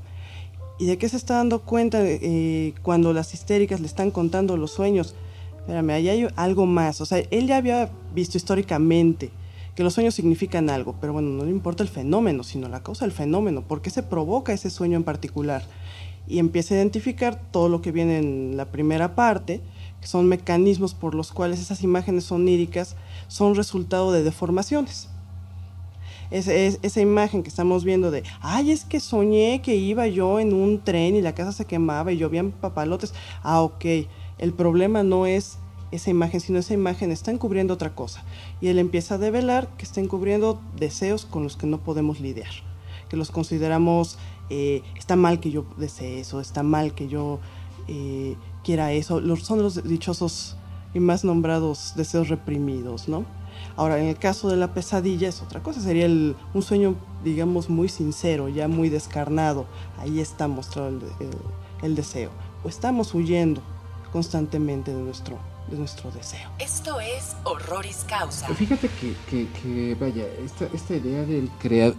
¿Y 0.78 0.86
de 0.86 0.98
qué 0.98 1.08
se 1.08 1.16
está 1.16 1.34
dando 1.34 1.62
cuenta 1.62 1.98
eh, 2.02 2.74
cuando 2.82 3.12
las 3.12 3.34
histéricas 3.34 3.80
le 3.80 3.86
están 3.86 4.10
contando 4.10 4.56
los 4.56 4.72
sueños? 4.72 5.14
Espérame, 5.66 5.90
ahí 5.90 6.08
hay 6.08 6.28
algo 6.36 6.64
más. 6.64 7.00
O 7.00 7.06
sea, 7.06 7.18
él 7.18 7.48
ya 7.48 7.56
había 7.56 7.90
visto 8.14 8.36
históricamente 8.36 9.32
que 9.74 9.82
los 9.82 9.94
sueños 9.94 10.14
significan 10.14 10.70
algo, 10.70 10.94
pero 11.00 11.12
bueno, 11.12 11.30
no 11.30 11.44
le 11.44 11.50
importa 11.50 11.82
el 11.82 11.88
fenómeno, 11.88 12.44
sino 12.44 12.68
la 12.68 12.84
causa 12.84 13.04
del 13.04 13.10
fenómeno, 13.10 13.62
por 13.62 13.82
qué 13.82 13.90
se 13.90 14.04
provoca 14.04 14.52
ese 14.52 14.70
sueño 14.70 14.96
en 14.96 15.02
particular. 15.02 15.64
Y 16.28 16.38
empieza 16.38 16.74
a 16.74 16.76
identificar 16.76 17.42
todo 17.50 17.68
lo 17.68 17.82
que 17.82 17.90
viene 17.90 18.18
en 18.18 18.56
la 18.56 18.66
primera 18.66 19.16
parte, 19.16 19.60
que 20.00 20.06
son 20.06 20.28
mecanismos 20.28 20.94
por 20.94 21.16
los 21.16 21.32
cuales 21.32 21.58
esas 21.58 21.82
imágenes 21.82 22.30
oníricas 22.30 22.94
son 23.26 23.56
resultado 23.56 24.12
de 24.12 24.22
deformaciones 24.22 25.08
esa 26.30 27.00
imagen 27.00 27.42
que 27.42 27.48
estamos 27.48 27.84
viendo 27.84 28.10
de, 28.10 28.24
ay, 28.40 28.72
es 28.72 28.84
que 28.84 29.00
soñé 29.00 29.62
que 29.62 29.76
iba 29.76 30.06
yo 30.06 30.40
en 30.40 30.52
un 30.52 30.80
tren 30.80 31.14
y 31.14 31.22
la 31.22 31.34
casa 31.34 31.52
se 31.52 31.64
quemaba 31.64 32.12
y 32.12 32.18
llovían 32.18 32.50
papalotes. 32.50 33.14
Ah, 33.42 33.62
ok, 33.62 33.84
el 34.38 34.52
problema 34.52 35.02
no 35.02 35.26
es 35.26 35.58
esa 35.92 36.10
imagen, 36.10 36.40
sino 36.40 36.58
esa 36.58 36.74
imagen 36.74 37.10
está 37.10 37.30
encubriendo 37.30 37.74
otra 37.74 37.94
cosa. 37.94 38.24
Y 38.60 38.68
él 38.68 38.78
empieza 38.78 39.14
a 39.14 39.18
develar 39.18 39.68
que 39.76 39.84
está 39.84 40.00
encubriendo 40.00 40.60
deseos 40.76 41.24
con 41.24 41.42
los 41.42 41.56
que 41.56 41.66
no 41.66 41.78
podemos 41.78 42.20
lidiar, 42.20 42.50
que 43.08 43.16
los 43.16 43.30
consideramos, 43.30 44.18
eh, 44.50 44.82
está 44.96 45.16
mal 45.16 45.40
que 45.40 45.50
yo 45.50 45.64
desee 45.76 46.20
eso, 46.20 46.40
está 46.40 46.62
mal 46.62 46.94
que 46.94 47.08
yo 47.08 47.40
eh, 47.88 48.36
quiera 48.64 48.92
eso, 48.92 49.20
son 49.36 49.62
los 49.62 49.82
dichosos 49.84 50.56
y 50.94 51.00
más 51.00 51.24
nombrados 51.24 51.92
deseos 51.96 52.28
reprimidos, 52.28 53.08
¿no? 53.08 53.24
Ahora, 53.76 53.98
en 53.98 54.06
el 54.06 54.16
caso 54.16 54.48
de 54.48 54.56
la 54.56 54.72
pesadilla 54.72 55.28
es 55.28 55.42
otra 55.42 55.62
cosa, 55.62 55.80
sería 55.80 56.06
un 56.06 56.62
sueño, 56.62 56.94
digamos, 57.24 57.68
muy 57.68 57.88
sincero, 57.88 58.48
ya 58.48 58.68
muy 58.68 58.88
descarnado. 58.88 59.66
Ahí 59.98 60.20
está 60.20 60.48
mostrado 60.48 60.98
el, 61.82 61.94
deseo. 61.94 62.30
O 62.64 62.68
estamos 62.68 63.14
huyendo 63.14 63.60
constantemente 64.16 64.94
de 64.94 65.02
nuestro, 65.02 65.38
de 65.70 65.76
nuestro 65.76 66.10
deseo. 66.10 66.48
Esto 66.58 66.98
es 67.00 67.36
Horroris 67.44 68.06
Causa. 68.08 68.48
Fíjate 68.54 68.88
que, 68.88 69.94
vaya, 70.00 70.24
esta, 70.72 70.94
idea 70.96 71.22
del 71.26 71.50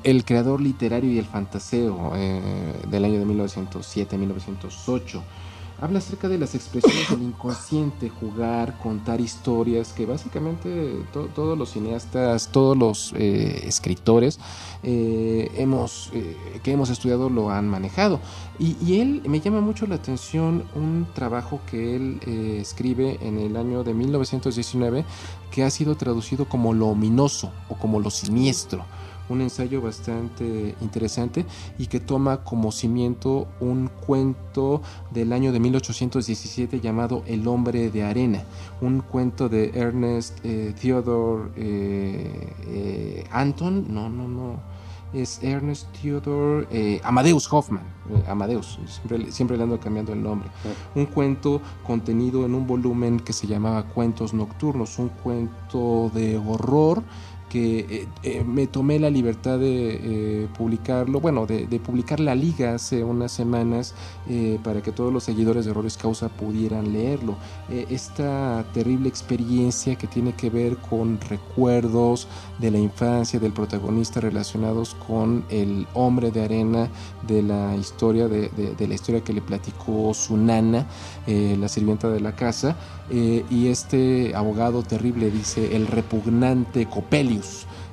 el 0.03 0.25
creador 0.25 0.59
literario 0.59 1.12
y 1.12 1.19
el 1.19 1.25
fantaseo 1.25 2.13
eh, 2.15 2.74
del 2.89 3.05
año 3.05 3.19
de 3.19 3.25
1907-1908 3.27 5.21
habla 5.79 6.00
acerca 6.00 6.27
de 6.27 6.38
las 6.38 6.55
expresiones 6.55 7.10
del 7.10 7.22
inconsciente, 7.22 8.10
jugar, 8.10 8.77
contar 8.79 9.22
historias, 9.22 9.93
que 9.93 10.05
básicamente 10.05 11.03
todos 11.12 11.57
los 11.57 11.72
cineastas, 11.72 12.50
todos 12.51 12.75
los 12.75 13.13
eh, 13.15 13.63
escritores 13.65 14.39
eh, 14.84 15.51
hemos, 15.55 16.10
eh, 16.13 16.36
que 16.63 16.72
hemos 16.72 16.89
estudiado 16.89 17.29
lo 17.29 17.51
han 17.51 17.67
manejado. 17.67 18.19
Y, 18.60 18.75
y, 18.84 19.01
él 19.01 19.22
me 19.27 19.39
llama 19.39 19.62
mucho 19.62 19.86
la 19.86 19.96
atención 19.96 20.63
un 20.74 21.07
trabajo 21.13 21.60
que 21.69 21.96
él 21.96 22.19
escribe 22.60 23.19
en 23.22 23.38
el 23.38 23.55
año 23.55 23.84
de 23.84 23.93
1919 23.93 25.05
que 25.51 25.63
ha 25.63 25.69
sido 25.69 25.96
traducido 25.96 26.50
como 26.50 26.74
lo 26.74 26.88
ominoso 26.88 27.51
o 27.69 27.75
como 27.75 28.00
lo 28.00 28.10
siniestro 28.10 28.84
un 29.29 29.41
ensayo 29.41 29.81
bastante 29.81 30.75
interesante 30.81 31.46
y 31.77 31.88
que 31.88 32.00
toma 32.00 32.43
como 32.43 32.72
cimiento 32.72 33.48
un 33.60 33.89
cuento 34.05 34.81
del 35.12 35.34
año 35.34 35.51
de 35.51 35.60
1817 35.60 36.79
llamado 36.79 37.24
El 37.27 37.48
hombre 37.48 37.89
de 37.89 38.03
arena, 38.03 38.43
un 38.81 39.01
cuento 39.01 39.50
de 39.50 39.72
Ernest 39.74 40.39
eh, 40.43 40.74
Theodore 40.79 41.51
eh, 41.55 42.53
eh, 42.67 43.24
Anton, 43.31 43.86
no, 43.89 44.10
no, 44.10 44.27
no 44.27 44.77
es 45.13 45.41
Ernest 45.41 45.88
Theodore 46.01 47.00
Amadeus 47.01 47.51
Hoffman, 47.51 47.84
Amadeus, 48.27 48.77
siempre, 48.86 49.31
siempre, 49.31 49.55
le 49.55 49.63
ando 49.63 49.79
cambiando 49.79 50.12
el 50.12 50.22
nombre. 50.22 50.50
Un 50.96 51.05
cuento 51.05 51.62
contenido 51.86 52.46
en 52.46 52.53
un 52.53 52.67
volumen 52.67 53.22
que 53.22 53.31
se 53.31 53.48
llamaba 53.48 53.84
Cuentos 53.84 54.34
Nocturnos, 54.34 55.00
un 55.00 55.07
cuento 55.07 56.12
de 56.13 56.38
horror 56.38 57.03
que 57.50 57.80
eh, 57.80 58.08
eh, 58.24 58.44
me 58.44 58.68
tomé 58.68 59.00
la 59.00 59.10
libertad 59.10 59.58
de 59.60 60.00
eh, 60.44 60.48
publicarlo, 60.58 61.20
bueno, 61.20 61.46
de, 61.46 61.66
publicar 61.80 62.20
la 62.20 62.36
liga 62.36 62.74
hace 62.74 63.04
unas 63.04 63.32
semanas 63.32 63.94
para 64.63 64.82
que 64.82 64.92
todos 64.92 65.13
los 65.13 65.24
seguidores 65.24 65.66
de 65.66 65.72
Errores 65.72 65.96
Causa 65.96 66.27
pudieran 66.27 66.92
leerlo. 66.92 67.36
esta 67.70 68.66
terrible 68.74 69.08
experiencia 69.08 69.96
que 69.96 70.08
tiene 70.08 70.34
que 70.34 70.50
ver 70.50 70.77
con 70.77 71.20
recuerdos 71.22 72.27
de 72.60 72.72
la 72.72 72.80
infancia 72.80 73.39
del 73.39 73.54
protagonista 73.54 74.20
relacionados 74.20 74.96
con 74.96 75.46
el 75.50 75.88
hombre 75.94 76.32
de 76.32 76.44
arena 76.44 76.89
de 77.27 77.44
la 77.44 77.75
historia, 77.77 78.27
de, 78.27 78.50
de 78.50 78.88
la 78.88 78.94
historia 78.96 79.24
que 79.24 79.34
le 79.34 79.42
platicó 79.42 80.13
su 80.13 80.36
nana, 80.36 80.88
la 81.27 81.68
sirvienta 81.68 82.10
de 82.10 82.20
la 82.20 82.36
casa, 82.36 82.75
y 83.09 83.67
este 83.67 84.35
abogado 84.35 84.83
terrible 84.83 85.31
dice 85.31 85.75
el 85.75 85.87
repugnante 85.87 86.87
Copelio 86.87 87.41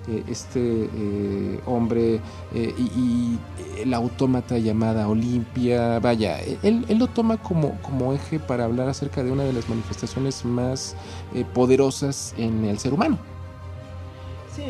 eh, 0.07 0.23
este 0.29 0.91
eh, 0.95 1.61
hombre 1.65 2.21
eh, 2.55 2.75
y, 2.77 3.39
la 3.87 3.97
autómata 3.97 4.57
llamada 4.57 5.09
Olimpia, 5.09 5.99
vaya, 5.99 6.39
él, 6.63 6.87
lo 6.97 7.09
toma 7.09 7.39
como, 7.39 7.81
como 7.83 8.15
eje 8.15 8.39
para 8.39 8.65
hablar 8.65 8.89
acerca 8.89 9.23
de 9.23 9.33
una 9.33 9.43
de 9.43 9.53
las 9.53 9.69
manifestaciones 9.69 10.45
más 10.45 10.95
poderosas 11.53 12.35
en 12.39 12.65
el 12.65 12.79
ser 12.79 12.95
humano. 12.95 13.19
Sí, 14.55 14.63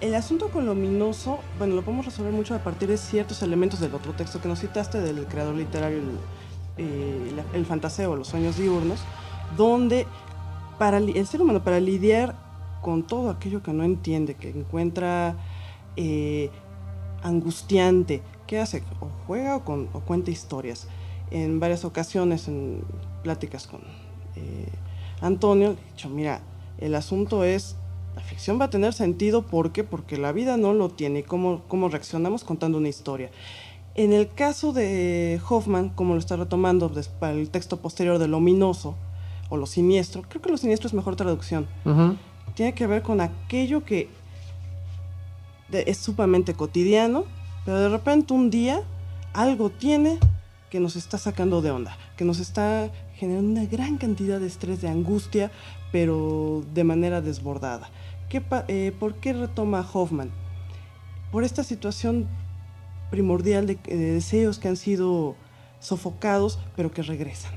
el, 0.00 0.14
asunto 0.14 0.48
con 0.48 0.64
lo 0.64 0.74
bueno, 0.74 1.74
lo 1.74 1.82
podemos 1.82 2.06
resolver 2.06 2.32
mucho 2.32 2.54
a 2.54 2.58
partir 2.58 2.88
de 2.88 2.96
ciertos 2.96 3.42
elementos 3.42 3.78
del 3.78 3.94
otro 3.94 4.12
texto 4.14 4.40
que 4.40 4.48
nos 4.48 4.60
citaste, 4.60 4.98
del 5.00 5.26
creador 5.26 5.54
literario, 5.54 5.98
el, 5.98 6.18
el 6.78 7.66
fantaseo, 7.66 8.16
los 8.16 8.28
sueños 8.28 8.56
diurnos, 8.56 9.00
donde 9.56 10.06
para 10.78 10.98
el 10.98 11.26
ser 11.26 11.42
humano, 11.42 11.62
para 11.62 11.80
lidiar 11.80 12.34
con 12.82 13.02
todo 13.02 13.30
aquello 13.30 13.62
que 13.62 13.72
no 13.72 13.82
entiende, 13.84 14.34
que 14.34 14.50
encuentra 14.50 15.36
eh, 15.96 16.50
angustiante. 17.22 18.22
¿Qué 18.46 18.60
hace? 18.60 18.82
O 19.00 19.08
juega 19.26 19.56
o, 19.56 19.62
cuenta 20.06 20.30
historias. 20.30 20.86
En 21.30 21.58
varias 21.58 21.84
ocasiones, 21.84 22.46
en 22.46 22.84
pláticas 23.22 23.66
con 23.66 23.80
eh, 24.36 24.68
Antonio, 25.20 25.72
he 25.72 25.92
dicho, 25.92 26.08
mira, 26.08 26.42
el 26.78 26.94
asunto 26.94 27.42
es, 27.42 27.76
la 28.14 28.22
ficción 28.22 28.60
va 28.60 28.66
a 28.66 28.70
tener 28.70 28.92
sentido, 28.92 29.42
¿por 29.42 29.72
qué? 29.72 29.82
Porque 29.82 30.16
la 30.16 30.30
vida 30.30 30.56
no 30.56 30.72
lo 30.72 30.90
tiene. 30.90 31.24
¿Cómo, 31.24 31.62
cómo 31.66 31.88
reaccionamos 31.88 32.44
contando 32.44 32.78
una 32.78 32.88
historia? 32.88 33.30
En 33.98 34.12
el 34.12 34.28
caso 34.32 34.72
de 34.72 35.40
Hoffman, 35.48 35.88
como 35.88 36.14
lo 36.14 36.20
está 36.20 36.36
retomando 36.36 36.92
para 37.18 37.32
el 37.32 37.50
texto 37.50 37.78
posterior 37.78 38.18
de 38.18 38.28
lo 38.28 38.36
ominoso 38.36 38.94
o 39.48 39.56
lo 39.56 39.66
siniestro, 39.66 40.22
creo 40.22 40.42
que 40.42 40.50
lo 40.50 40.56
siniestro 40.56 40.86
es 40.86 40.94
mejor 40.94 41.16
traducción 41.16 41.66
tiene 42.56 42.72
que 42.72 42.86
ver 42.86 43.02
con 43.02 43.20
aquello 43.20 43.84
que 43.84 44.08
es 45.70 45.98
sumamente 45.98 46.54
cotidiano, 46.54 47.24
pero 47.64 47.78
de 47.78 47.88
repente 47.90 48.32
un 48.32 48.50
día 48.50 48.82
algo 49.34 49.70
tiene 49.70 50.18
que 50.70 50.80
nos 50.80 50.96
está 50.96 51.18
sacando 51.18 51.60
de 51.60 51.70
onda, 51.70 51.96
que 52.16 52.24
nos 52.24 52.40
está 52.40 52.90
generando 53.14 53.50
una 53.50 53.66
gran 53.66 53.98
cantidad 53.98 54.40
de 54.40 54.46
estrés, 54.46 54.80
de 54.80 54.88
angustia, 54.88 55.52
pero 55.92 56.64
de 56.74 56.82
manera 56.82 57.20
desbordada. 57.20 57.90
Eh, 58.68 58.92
¿Por 58.98 59.14
qué 59.14 59.34
retoma 59.34 59.86
Hoffman? 59.92 60.30
Por 61.30 61.44
esta 61.44 61.62
situación 61.62 62.26
primordial 63.10 63.66
de, 63.66 63.76
deseos 63.76 64.58
que 64.58 64.68
han 64.68 64.76
sido 64.76 65.34
sofocados, 65.80 66.58
pero 66.74 66.90
que 66.90 67.02
regresan. 67.02 67.52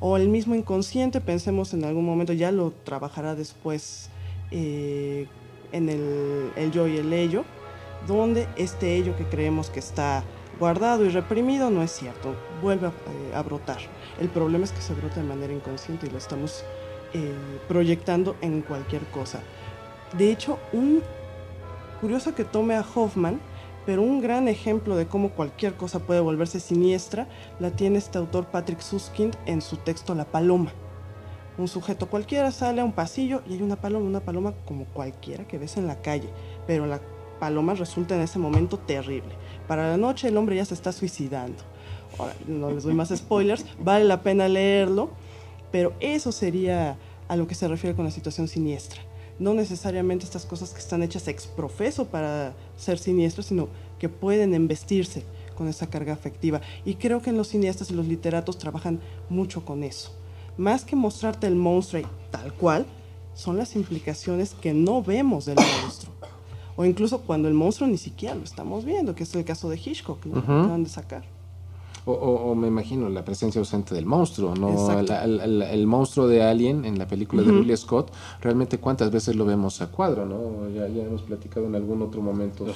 O 0.00 0.16
el 0.16 0.28
mismo 0.28 0.56
inconsciente, 0.56 1.20
pensemos 1.20 1.72
en 1.72 1.84
algún 1.84 2.04
momento, 2.04 2.32
ya 2.32 2.50
lo 2.50 2.72
trabajará 2.72 3.36
después 3.36 4.10
eh, 4.50 5.28
en 5.70 5.88
el, 5.88 6.70
yo 6.72 6.88
y 6.88 6.96
el 6.96 7.12
ello, 7.12 7.44
donde 8.08 8.48
este 8.56 8.96
ello 8.96 9.16
que 9.16 9.24
creemos 9.24 9.70
que 9.70 9.78
está 9.78 10.24
guardado 10.58 11.04
y 11.04 11.10
reprimido 11.10 11.70
no 11.70 11.82
es 11.82 11.92
cierto, 11.92 12.34
vuelve 12.60 12.88
a, 12.88 12.90
eh, 12.90 13.42
brotar. 13.44 13.78
El 14.20 14.28
problema 14.28 14.64
es 14.64 14.72
que 14.72 14.82
se 14.82 14.94
brota 14.94 15.20
de 15.20 15.26
manera 15.26 15.52
inconsciente 15.52 16.06
y 16.06 16.10
lo 16.10 16.18
estamos 16.18 16.64
eh, 17.14 17.32
proyectando 17.68 18.36
en 18.40 18.62
cualquier 18.62 19.02
cosa. 19.06 19.40
De 20.16 20.30
hecho, 20.30 20.58
un 20.72 21.02
curioso 22.00 22.34
que 22.34 22.44
tome 22.44 22.74
a 22.74 22.84
Hoffman, 22.94 23.40
pero 23.86 24.02
un 24.02 24.20
gran 24.20 24.48
ejemplo 24.48 24.96
de 24.96 25.06
cómo 25.06 25.30
cualquier 25.30 25.74
cosa 25.74 26.00
puede 26.00 26.20
volverse 26.20 26.60
siniestra, 26.60 27.28
la 27.60 27.70
tiene 27.70 27.98
este 27.98 28.18
autor 28.18 28.46
Patrick 28.46 28.80
Suskind 28.80 29.36
en 29.46 29.60
su 29.60 29.76
texto 29.76 30.14
La 30.14 30.24
Paloma 30.24 30.72
un 31.58 31.68
sujeto 31.68 32.08
cualquiera 32.08 32.50
sale 32.50 32.80
a 32.80 32.84
un 32.84 32.92
pasillo 32.92 33.42
y 33.48 33.54
hay 33.54 33.62
una 33.62 33.76
paloma, 33.76 34.06
una 34.06 34.20
paloma 34.20 34.54
como 34.66 34.84
cualquiera 34.86 35.46
que 35.46 35.58
ves 35.58 35.76
en 35.76 35.86
la 35.86 36.00
calle, 36.00 36.28
pero 36.66 36.86
la 36.86 37.00
paloma 37.38 37.74
resulta 37.74 38.14
en 38.14 38.22
ese 38.22 38.38
momento 38.38 38.78
terrible. 38.78 39.34
Para 39.68 39.90
la 39.90 39.96
noche 39.96 40.28
el 40.28 40.36
hombre 40.36 40.56
ya 40.56 40.64
se 40.64 40.74
está 40.74 40.92
suicidando. 40.92 41.62
Ahora, 42.18 42.34
no 42.46 42.70
les 42.70 42.84
doy 42.84 42.94
más 42.94 43.08
spoilers, 43.16 43.66
vale 43.78 44.04
la 44.04 44.22
pena 44.22 44.48
leerlo, 44.48 45.10
pero 45.70 45.92
eso 46.00 46.32
sería 46.32 46.96
a 47.28 47.36
lo 47.36 47.46
que 47.46 47.54
se 47.54 47.68
refiere 47.68 47.94
con 47.94 48.04
la 48.04 48.10
situación 48.10 48.48
siniestra. 48.48 49.02
No 49.38 49.54
necesariamente 49.54 50.24
estas 50.24 50.46
cosas 50.46 50.70
que 50.70 50.78
están 50.78 51.02
hechas 51.02 51.28
ex 51.28 51.46
profeso 51.46 52.06
para 52.06 52.54
ser 52.76 52.98
siniestras, 52.98 53.46
sino 53.46 53.68
que 53.98 54.08
pueden 54.08 54.54
embestirse 54.54 55.24
con 55.56 55.68
esa 55.68 55.88
carga 55.88 56.12
afectiva. 56.12 56.60
Y 56.84 56.94
creo 56.94 57.22
que 57.22 57.30
en 57.30 57.36
los 57.36 57.48
cineastas 57.48 57.90
y 57.90 57.94
los 57.94 58.06
literatos 58.06 58.58
trabajan 58.58 59.00
mucho 59.28 59.64
con 59.64 59.84
eso. 59.84 60.12
Más 60.56 60.84
que 60.84 60.96
mostrarte 60.96 61.46
el 61.46 61.54
monstruo 61.54 62.02
tal 62.30 62.52
cual, 62.52 62.86
son 63.34 63.56
las 63.56 63.76
implicaciones 63.76 64.54
que 64.54 64.74
no 64.74 65.02
vemos 65.02 65.46
del 65.46 65.56
monstruo. 65.56 66.12
O 66.76 66.84
incluso 66.84 67.20
cuando 67.22 67.48
el 67.48 67.54
monstruo 67.54 67.88
ni 67.88 67.98
siquiera 67.98 68.34
lo 68.34 68.44
estamos 68.44 68.84
viendo, 68.84 69.14
que 69.14 69.24
es 69.24 69.34
el 69.34 69.44
caso 69.44 69.68
de 69.68 69.76
Hitchcock, 69.76 70.24
¿no? 70.26 70.38
Acaban 70.38 70.84
de 70.84 70.90
sacar. 70.90 71.24
O, 72.04 72.54
me 72.56 72.66
imagino 72.66 73.08
la 73.08 73.24
presencia 73.24 73.60
ausente 73.60 73.94
del 73.94 74.06
monstruo, 74.06 74.54
¿no? 74.56 75.00
El, 75.00 75.86
monstruo 75.86 76.26
de 76.26 76.42
Alien 76.42 76.84
en 76.84 76.98
la 76.98 77.06
película 77.06 77.42
de 77.42 77.52
Ridley 77.52 77.76
Scott, 77.76 78.12
realmente 78.40 78.78
cuántas 78.78 79.10
veces 79.12 79.36
lo 79.36 79.44
vemos 79.44 79.80
a 79.82 79.86
cuadro, 79.86 80.26
¿no? 80.26 80.68
Ya, 80.70 80.88
ya 80.88 81.04
hemos 81.04 81.22
platicado 81.22 81.66
en 81.66 81.76
algún 81.76 82.02
otro 82.02 82.20
momento 82.20 82.66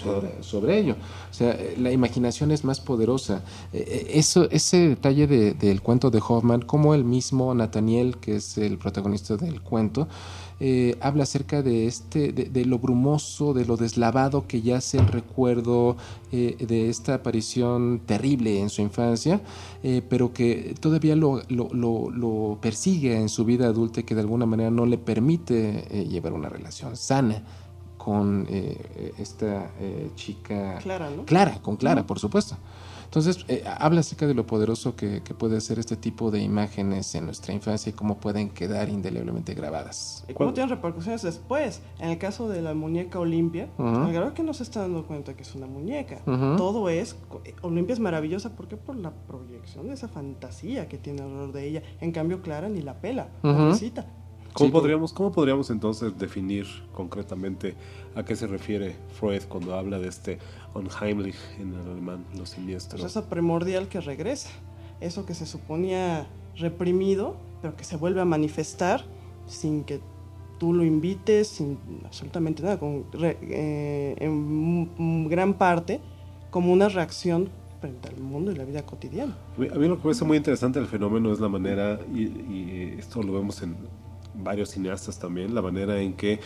sobre, 0.42 0.78
ello. 0.78 0.94
O 1.30 1.34
sea, 1.34 1.58
la 1.76 1.90
imaginación 1.90 2.52
es 2.52 2.64
más 2.64 2.78
poderosa. 2.78 3.42
Eh, 3.72 3.84
eh, 3.86 4.06
eso, 4.14 4.48
ese 4.50 4.90
detalle 4.90 5.26
del 5.26 5.82
cuento 5.82 6.10
de 6.10 6.22
Hoffman, 6.26 6.62
como 6.62 6.94
el 6.94 7.04
mismo 7.04 7.52
Nathaniel, 7.52 8.18
que 8.18 8.36
es 8.36 8.58
el 8.58 8.78
protagonista 8.78 9.36
del 9.36 9.60
cuento, 9.60 10.06
eh, 10.58 10.96
habla 11.00 11.24
acerca 11.24 11.60
de, 11.60 11.86
este, 11.86 12.32
de, 12.32 12.64
lo 12.64 12.78
brumoso, 12.78 13.52
de 13.52 13.66
lo 13.66 13.76
deslavado 13.76 14.46
que 14.46 14.62
yace 14.62 14.96
el 14.96 15.06
recuerdo 15.06 15.98
eh, 16.32 16.56
de 16.58 16.88
esta 16.88 17.14
aparición 17.14 18.00
terrible 18.06 18.60
en 18.60 18.70
su 18.70 18.80
infancia, 18.80 19.42
eh, 19.82 20.00
pero 20.08 20.32
que 20.32 20.74
todavía 20.80 21.14
lo, 21.14 21.42
lo, 21.48 22.58
persigue 22.62 23.20
en 23.20 23.28
su 23.28 23.44
vida 23.44 23.66
adulta 23.66 24.00
y 24.00 24.04
que 24.04 24.14
de 24.14 24.22
alguna 24.22 24.46
manera 24.46 24.70
no 24.70 24.86
le 24.86 24.96
permite 24.96 26.06
llevar 26.08 26.32
una 26.32 26.48
relación 26.48 26.96
sana 26.96 27.42
con 27.98 28.46
esta 29.18 29.70
chica. 30.14 30.78
Clara, 30.78 31.10
¿no? 31.10 31.24
Clara, 31.26 31.60
con 31.60 31.76
Clara, 31.76 32.06
por 32.06 32.18
supuesto. 32.18 32.56
Entonces, 33.06 33.44
eh, 33.48 33.64
habla 33.78 34.00
acerca 34.00 34.26
de 34.26 34.34
lo 34.34 34.46
poderoso 34.46 34.94
que, 34.94 35.22
puede 35.38 35.60
ser 35.60 35.78
este 35.78 35.96
tipo 35.96 36.30
de 36.30 36.40
imágenes 36.40 37.14
en 37.14 37.26
nuestra 37.26 37.54
infancia 37.54 37.90
y 37.90 37.92
cómo 37.92 38.18
pueden 38.18 38.50
quedar 38.50 38.88
indeleblemente 38.88 39.54
grabadas. 39.54 40.24
¿Y 40.28 40.34
cómo 40.34 40.52
tienen 40.52 40.70
repercusiones 40.70 41.22
después? 41.22 41.80
En 41.98 42.10
el 42.10 42.18
caso 42.18 42.48
de 42.48 42.62
la 42.62 42.74
muñeca 42.74 43.18
Olimpia, 43.18 43.68
uh 43.78 44.06
que 44.34 44.42
no 44.42 44.52
se 44.52 44.64
está 44.64 44.80
dando 44.80 45.06
cuenta 45.06 45.34
que 45.34 45.42
es 45.42 45.54
una 45.54 45.66
muñeca. 45.66 46.20
Todo 46.56 46.88
es. 46.88 47.16
Olimpia 47.62 47.94
es 47.94 48.00
maravillosa, 48.00 48.50
¿por 48.56 48.68
qué? 48.68 48.76
Por 48.76 48.96
la 48.96 49.12
proyección 49.12 49.88
de 49.88 49.94
esa 49.94 50.08
fantasía 50.08 50.88
que 50.88 50.98
tiene 50.98 51.22
alrededor 51.22 51.52
de 51.52 51.68
ella. 51.68 51.82
En 52.00 52.12
cambio, 52.12 52.42
Clara 52.42 52.68
ni 52.68 52.82
la 52.82 53.00
pela, 53.00 53.28
pobrecita. 53.42 54.06
¿Cómo, 54.56 54.72
podríamos, 54.72 55.12
¿Cómo 55.12 55.32
podríamos 55.32 55.68
entonces 55.70 56.16
definir 56.18 56.66
concretamente 56.92 57.74
a 58.16 58.24
qué 58.24 58.34
se 58.34 58.46
refiere 58.46 58.96
Freud 59.18 59.42
cuando 59.48 59.74
habla 59.76 59.98
de 59.98 60.08
este 60.08 60.38
unheimlich 60.74 61.36
en 61.60 61.74
el 61.74 61.80
alemán, 61.80 62.24
lo 62.36 62.46
siniestro? 62.46 62.98
Pues 62.98 63.10
eso 63.12 63.26
primordial 63.26 63.88
que 63.88 64.00
regresa, 64.00 64.50
eso 65.00 65.26
que 65.26 65.34
se 65.34 65.46
suponía 65.46 66.26
reprimido, 66.56 67.36
pero 67.60 67.76
que 67.76 67.84
se 67.84 67.96
vuelve 67.96 68.22
a 68.22 68.24
manifestar 68.24 69.04
sin 69.46 69.84
que 69.84 70.00
tú 70.58 70.72
lo 70.72 70.82
invites, 70.82 71.48
sin 71.48 71.78
absolutamente 72.04 72.62
nada, 72.62 72.78
con, 72.78 73.04
eh, 73.22 74.16
en 74.18 75.28
gran 75.28 75.54
parte 75.54 76.00
como 76.50 76.72
una 76.72 76.88
reacción 76.88 77.50
frente 77.82 78.08
al 78.08 78.16
mundo 78.16 78.50
y 78.50 78.54
la 78.54 78.64
vida 78.64 78.86
cotidiana. 78.86 79.36
A 79.58 79.60
mí 79.60 79.68
lo 79.68 79.78
que 79.78 79.88
me 79.88 79.96
parece 79.96 80.24
muy 80.24 80.38
interesante 80.38 80.78
el 80.78 80.86
fenómeno 80.86 81.30
es 81.30 81.40
la 81.40 81.48
manera, 81.48 82.00
y 82.14 82.94
esto 82.98 83.22
lo 83.22 83.34
vemos 83.34 83.60
en 83.60 83.76
varios 84.34 84.70
cineastas 84.70 85.18
también, 85.18 85.54
la 85.54 85.60
manera 85.60 86.00
en 86.00 86.14
que 86.14 86.40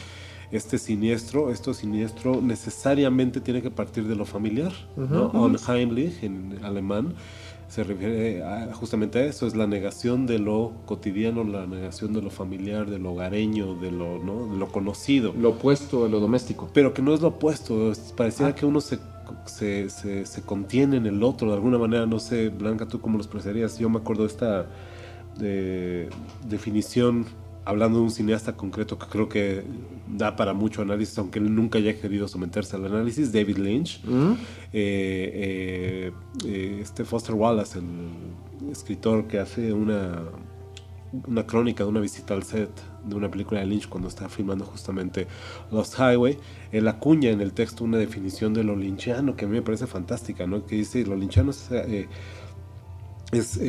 este 0.53 0.79
siniestro, 0.79 1.51
esto 1.51 1.75
siniestro 1.75 2.41
necesariamente 2.41 3.41
tiene 3.41 3.63
que 3.63 3.71
partir 3.71 4.05
de 4.07 4.17
lo 4.17 4.25
familiar, 4.25 4.73
¿no? 4.97 5.31
Unheimlich 5.31 6.23
en 6.23 6.59
alemán 6.63 7.15
se 7.71 7.85
refiere 7.85 8.43
justamente 8.73 9.21
a 9.21 9.27
eso, 9.27 9.47
es 9.47 9.55
la 9.55 9.69
negación 9.69 10.27
de 10.27 10.41
lo 10.41 10.73
cotidiano, 10.87 11.45
la 11.45 11.67
negación 11.67 12.13
de 12.13 12.21
lo 12.21 12.29
familiar, 12.29 12.91
de 12.91 12.99
lo 12.99 13.13
hogareño, 13.13 13.77
de 13.77 13.93
lo, 13.93 14.19
¿no? 14.19 14.49
de 14.53 14.59
lo 14.59 14.73
conocido. 14.73 15.33
Lo 15.39 15.51
opuesto 15.51 16.05
a 16.05 16.09
lo 16.09 16.19
doméstico. 16.19 16.69
Pero 16.75 16.93
que 16.93 17.01
no 17.01 17.15
es 17.15 17.21
lo 17.21 17.29
opuesto, 17.29 17.93
pareciera 18.17 18.51
ah. 18.51 18.55
que 18.57 18.67
uno 18.67 18.81
se, 18.81 18.99
se, 19.47 19.89
se, 19.89 20.43
contiene 20.43 20.97
en 20.97 21.07
el 21.07 21.23
otro, 21.23 21.47
de 21.47 21.55
alguna 21.55 21.79
manera, 21.79 22.07
no 22.07 22.19
sé, 22.19 22.49
Blanca, 22.49 22.89
tú 22.89 23.01
cómo 23.01 23.19
lo 23.19 23.23
expresarías, 23.23 23.79
yo 23.79 23.89
me 23.89 23.99
acuerdo 23.99 24.25
de 24.25 24.29
esta 24.31 24.67
de, 25.39 26.09
definición 26.49 27.27
hablando 27.65 27.99
de 27.99 28.05
un 28.05 28.11
cineasta 28.11 28.57
concreto 28.57 28.99
que 28.99 29.07
creo 29.07 29.29
que 29.29 29.63
da 30.09 30.37
para 30.37 30.55
mucho 30.55 30.83
análisis, 30.83 31.17
aunque 31.19 31.39
él 31.39 31.55
nunca 31.55 31.79
haya 31.79 31.99
querido 32.01 32.27
someterse 32.27 32.77
al 32.77 32.87
análisis, 32.87 33.33
David 33.33 33.59
Lynch, 33.59 34.03
mm. 34.05 34.33
eh, 34.33 34.37
eh, 34.73 36.13
eh, 36.47 36.79
este 36.81 37.05
Foster 37.05 37.35
Wallace, 37.35 37.79
el 37.79 38.71
escritor 38.71 39.27
que 39.27 39.39
hace 39.39 39.73
una, 39.73 40.23
una 41.27 41.47
crónica 41.47 41.85
de 41.85 41.91
una 41.91 42.01
visita 42.01 42.35
al 42.35 42.43
set 42.43 42.71
de 43.05 43.15
una 43.15 43.31
película 43.31 43.61
de 43.61 43.67
Lynch 43.67 43.89
cuando 43.89 44.09
está 44.09 44.29
filmando 44.29 44.65
justamente 44.65 45.27
Lost 45.71 45.95
Highway, 45.99 46.39
él 46.73 46.89
acuña 46.89 47.31
en 47.31 47.41
el 47.41 47.53
texto 47.53 47.85
una 47.85 47.99
definición 47.99 48.55
de 48.55 48.65
lo 48.65 48.77
lynchiano 48.77 49.37
que 49.37 49.45
a 49.45 49.49
mí 49.49 49.55
me 49.55 49.63
parece 49.63 49.87
fantástica, 49.87 50.47
¿no? 50.47 50.67
que 50.67 50.77
dice 50.77 51.05
lo 51.05 51.17
lynchiano 51.17 51.51
es, 51.51 51.71
es 53.33 53.61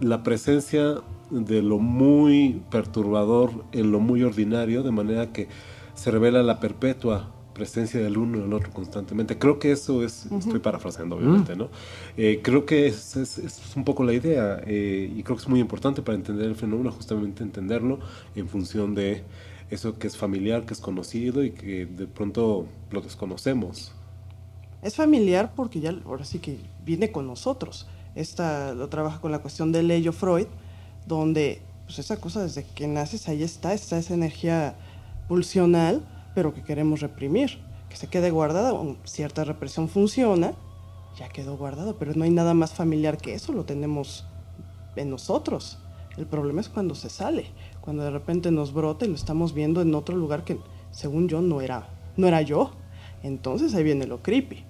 la 0.00 0.22
presencia 0.22 1.02
de 1.30 1.62
lo 1.62 1.78
muy 1.78 2.62
perturbador 2.70 3.64
en 3.72 3.92
lo 3.92 4.00
muy 4.00 4.22
ordinario, 4.22 4.82
de 4.82 4.90
manera 4.90 5.32
que 5.32 5.48
se 5.94 6.10
revela 6.10 6.42
la 6.42 6.60
perpetua 6.60 7.30
presencia 7.58 8.00
del 8.00 8.16
uno 8.16 8.38
y 8.38 8.40
del 8.42 8.52
otro 8.52 8.70
constantemente. 8.72 9.36
Creo 9.36 9.58
que 9.58 9.72
eso 9.72 10.04
es, 10.04 10.26
estoy 10.26 10.60
parafraseando 10.60 11.16
obviamente, 11.16 11.56
¿no? 11.56 11.68
Eh, 12.16 12.40
creo 12.42 12.64
que 12.64 12.86
es, 12.86 13.16
es, 13.16 13.72
un 13.74 13.84
poco 13.84 14.04
la 14.04 14.14
idea 14.14 14.62
eh, 14.64 15.12
y 15.14 15.22
creo 15.24 15.36
que 15.36 15.42
es 15.42 15.48
muy 15.48 15.60
importante 15.60 16.00
para 16.00 16.16
entender 16.16 16.46
el 16.46 16.54
fenómeno, 16.54 16.92
justamente 16.92 17.42
entenderlo 17.42 17.98
en 18.36 18.48
función 18.48 18.94
de 18.94 19.24
eso 19.70 19.98
que 19.98 20.06
es 20.06 20.16
familiar, 20.16 20.64
que 20.64 20.72
es 20.72 20.80
conocido 20.80 21.44
y 21.44 21.50
que 21.50 21.84
de 21.84 22.06
pronto 22.06 22.66
lo 22.90 23.00
desconocemos. 23.00 23.92
Es 24.80 24.94
familiar 24.94 25.52
porque 25.56 25.80
ya 25.80 25.92
ahora 26.06 26.24
sí 26.24 26.38
que 26.38 26.58
viene 26.84 27.10
con 27.10 27.26
nosotros. 27.26 27.88
Esta 28.14 28.72
lo 28.74 28.88
trabaja 28.88 29.20
con 29.20 29.32
la 29.32 29.40
cuestión 29.40 29.72
de 29.72 29.82
Leyo 29.82 30.12
Freud, 30.12 30.46
donde 31.08 31.62
pues 31.86 31.98
esa 31.98 32.18
cosa 32.18 32.42
desde 32.42 32.64
que 32.64 32.86
naces 32.86 33.28
ahí 33.28 33.42
está, 33.42 33.72
está 33.72 33.96
esa 33.96 34.12
energía 34.12 34.76
pulsional, 35.26 36.06
pero 36.34 36.52
que 36.52 36.62
queremos 36.62 37.00
reprimir, 37.00 37.58
que 37.88 37.96
se 37.96 38.08
quede 38.08 38.30
guardada, 38.30 38.74
cierta 39.04 39.42
represión 39.44 39.88
funciona, 39.88 40.52
ya 41.18 41.28
quedó 41.30 41.56
guardado, 41.56 41.96
pero 41.98 42.12
no 42.14 42.24
hay 42.24 42.30
nada 42.30 42.52
más 42.52 42.74
familiar 42.74 43.16
que 43.16 43.34
eso, 43.34 43.54
lo 43.54 43.64
tenemos 43.64 44.26
en 44.96 45.08
nosotros. 45.10 45.78
El 46.18 46.26
problema 46.26 46.60
es 46.60 46.68
cuando 46.68 46.94
se 46.94 47.08
sale, 47.08 47.46
cuando 47.80 48.02
de 48.02 48.10
repente 48.10 48.50
nos 48.50 48.74
brota 48.74 49.06
y 49.06 49.08
lo 49.08 49.14
estamos 49.14 49.54
viendo 49.54 49.80
en 49.80 49.94
otro 49.94 50.14
lugar 50.14 50.44
que 50.44 50.58
según 50.90 51.28
yo 51.28 51.40
no 51.40 51.62
era, 51.62 51.88
no 52.16 52.26
era 52.26 52.42
yo. 52.42 52.72
Entonces 53.22 53.74
ahí 53.74 53.82
viene 53.82 54.06
lo 54.06 54.22
creepy. 54.22 54.64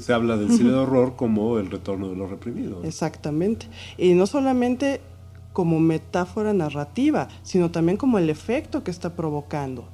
Se 0.00 0.12
habla 0.12 0.36
del 0.36 0.50
cine 0.50 0.70
de 0.70 0.76
horror 0.76 1.16
como 1.16 1.58
el 1.58 1.70
retorno 1.70 2.08
de 2.08 2.16
lo 2.16 2.26
reprimido. 2.26 2.82
Exactamente. 2.82 3.66
Y 3.98 4.14
no 4.14 4.26
solamente 4.26 5.00
como 5.56 5.80
metáfora 5.80 6.52
narrativa, 6.52 7.28
sino 7.42 7.70
también 7.70 7.96
como 7.96 8.18
el 8.18 8.28
efecto 8.28 8.84
que 8.84 8.90
está 8.90 9.16
provocando. 9.16 9.88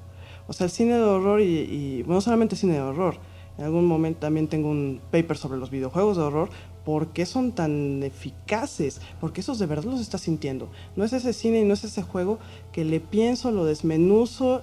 O 0.49 0.53
sea, 0.53 0.65
el 0.65 0.73
cine 0.73 0.95
de 0.95 1.05
horror 1.05 1.41
y, 1.41 2.03
bueno, 2.03 2.15
no 2.15 2.21
solamente 2.21 2.57
cine 2.57 2.73
de 2.73 2.81
horror, 2.81 3.19
en 3.57 3.67
algún 3.67 3.87
momento 3.87 4.19
también 4.19 4.49
tengo 4.49 4.69
un 4.69 5.01
paper 5.13 5.37
sobre 5.37 5.61
los 5.61 5.71
videojuegos 5.71 6.17
de 6.17 6.25
horror, 6.25 6.51
¿por 6.85 7.13
qué 7.13 7.27
son 7.27 7.53
tan 7.53 8.03
eficaces? 8.03 9.01
Porque 9.21 9.41
esos 9.41 9.61
de 9.61 9.67
verdad 9.67 9.85
los 9.85 10.01
está 10.01 10.19
sintiendo. 10.19 10.69
No 10.97 11.05
es 11.05 11.13
ese 11.13 11.33
cine 11.33 11.61
y 11.61 11.65
no 11.65 11.75
es 11.75 11.85
ese 11.85 12.03
juego 12.03 12.41
que 12.73 12.85
le 12.85 12.99
pienso, 12.99 13.53
lo 13.53 13.65
desmenuzo 13.65 14.63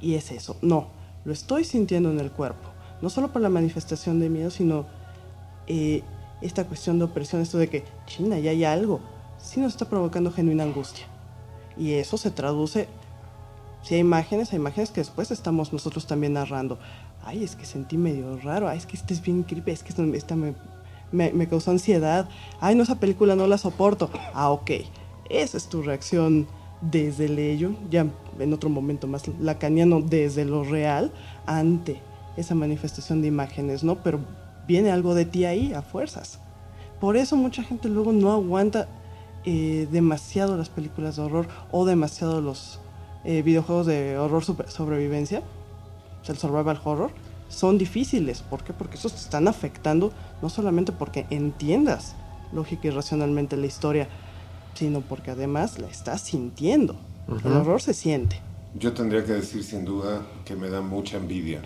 y 0.00 0.14
es 0.14 0.32
eso. 0.32 0.56
No, 0.62 0.86
lo 1.26 1.34
estoy 1.34 1.64
sintiendo 1.64 2.10
en 2.10 2.20
el 2.20 2.30
cuerpo. 2.30 2.70
No 3.02 3.10
solo 3.10 3.34
por 3.34 3.42
la 3.42 3.50
manifestación 3.50 4.18
de 4.18 4.30
miedo, 4.30 4.48
sino 4.48 4.86
eh, 5.66 6.02
esta 6.40 6.64
cuestión 6.64 6.98
de 6.98 7.04
opresión, 7.04 7.42
esto 7.42 7.58
de 7.58 7.68
que, 7.68 7.84
China, 8.06 8.38
ya 8.38 8.52
hay 8.52 8.64
algo 8.64 9.17
sí 9.38 9.60
nos 9.60 9.72
está 9.72 9.88
provocando 9.88 10.32
genuina 10.32 10.64
angustia. 10.64 11.06
Y 11.76 11.94
eso 11.94 12.16
se 12.16 12.30
traduce, 12.30 12.88
si 13.82 13.94
hay 13.94 14.00
imágenes, 14.00 14.52
hay 14.52 14.58
imágenes 14.58 14.90
que 14.90 15.00
después 15.00 15.30
estamos 15.30 15.72
nosotros 15.72 16.06
también 16.06 16.34
narrando. 16.34 16.78
Ay, 17.24 17.44
es 17.44 17.56
que 17.56 17.66
sentí 17.66 17.96
medio 17.96 18.36
raro, 18.38 18.68
ay, 18.68 18.78
es 18.78 18.86
que 18.86 18.96
este 18.96 19.14
es 19.14 19.22
bien 19.22 19.42
creepy, 19.42 19.70
es 19.70 19.82
que 19.82 19.90
esta 19.90 20.34
me, 20.34 20.54
me, 21.12 21.48
causó 21.48 21.70
ansiedad. 21.70 22.28
Ay, 22.60 22.74
no, 22.74 22.82
esa 22.82 22.98
película 22.98 23.36
no 23.36 23.46
la 23.46 23.58
soporto. 23.58 24.10
Ah, 24.34 24.50
ok. 24.50 24.70
Esa 25.30 25.56
es 25.56 25.68
tu 25.68 25.82
reacción 25.82 26.46
desde 26.80 27.26
el 27.26 27.78
ya 27.90 28.06
en 28.38 28.52
otro 28.52 28.70
momento 28.70 29.06
más 29.06 29.26
lacaniano, 29.40 30.00
desde 30.00 30.44
lo 30.44 30.64
real, 30.64 31.12
ante 31.46 32.00
esa 32.36 32.54
manifestación 32.54 33.20
de 33.20 33.28
imágenes, 33.28 33.82
¿no? 33.82 33.96
Pero 34.02 34.20
viene 34.66 34.90
algo 34.90 35.14
de 35.14 35.24
ti 35.24 35.44
ahí, 35.44 35.72
a 35.72 35.82
fuerzas. 35.82 36.38
Por 37.00 37.16
eso 37.16 37.36
mucha 37.36 37.62
gente 37.62 37.88
luego 37.88 38.12
no 38.12 38.32
aguanta 38.32 38.88
eh, 39.50 39.88
demasiado 39.90 40.58
las 40.58 40.68
películas 40.68 41.16
de 41.16 41.22
horror 41.22 41.48
o 41.72 41.86
demasiado 41.86 42.42
los, 42.42 42.80
eh, 43.24 43.40
videojuegos 43.40 43.86
de 43.86 44.18
horror 44.18 44.44
sobrevivencia, 44.44 45.42
el 46.26 46.36
survival 46.36 46.78
horror, 46.84 47.10
son 47.48 47.78
difíciles. 47.78 48.42
¿Por 48.42 48.62
qué? 48.62 48.74
Porque 48.74 48.96
esos 48.96 49.14
te 49.14 49.20
están 49.20 49.48
afectando 49.48 50.12
no 50.42 50.50
solamente 50.50 50.92
porque 50.92 51.24
entiendas 51.30 52.14
lógica 52.52 52.88
y 52.88 52.90
racionalmente 52.90 53.56
la 53.56 53.64
historia, 53.64 54.06
sino 54.74 55.00
porque 55.00 55.30
además 55.30 55.78
la 55.78 55.86
estás 55.86 56.20
sintiendo. 56.20 56.96
El 57.42 57.50
horror 57.50 57.80
se 57.80 57.94
siente. 57.94 58.42
Yo 58.74 58.92
tendría 58.92 59.24
que 59.24 59.32
decir 59.32 59.64
sin 59.64 59.86
duda 59.86 60.26
que 60.44 60.56
me 60.56 60.68
da 60.68 60.82
mucha 60.82 61.16
envidia 61.16 61.62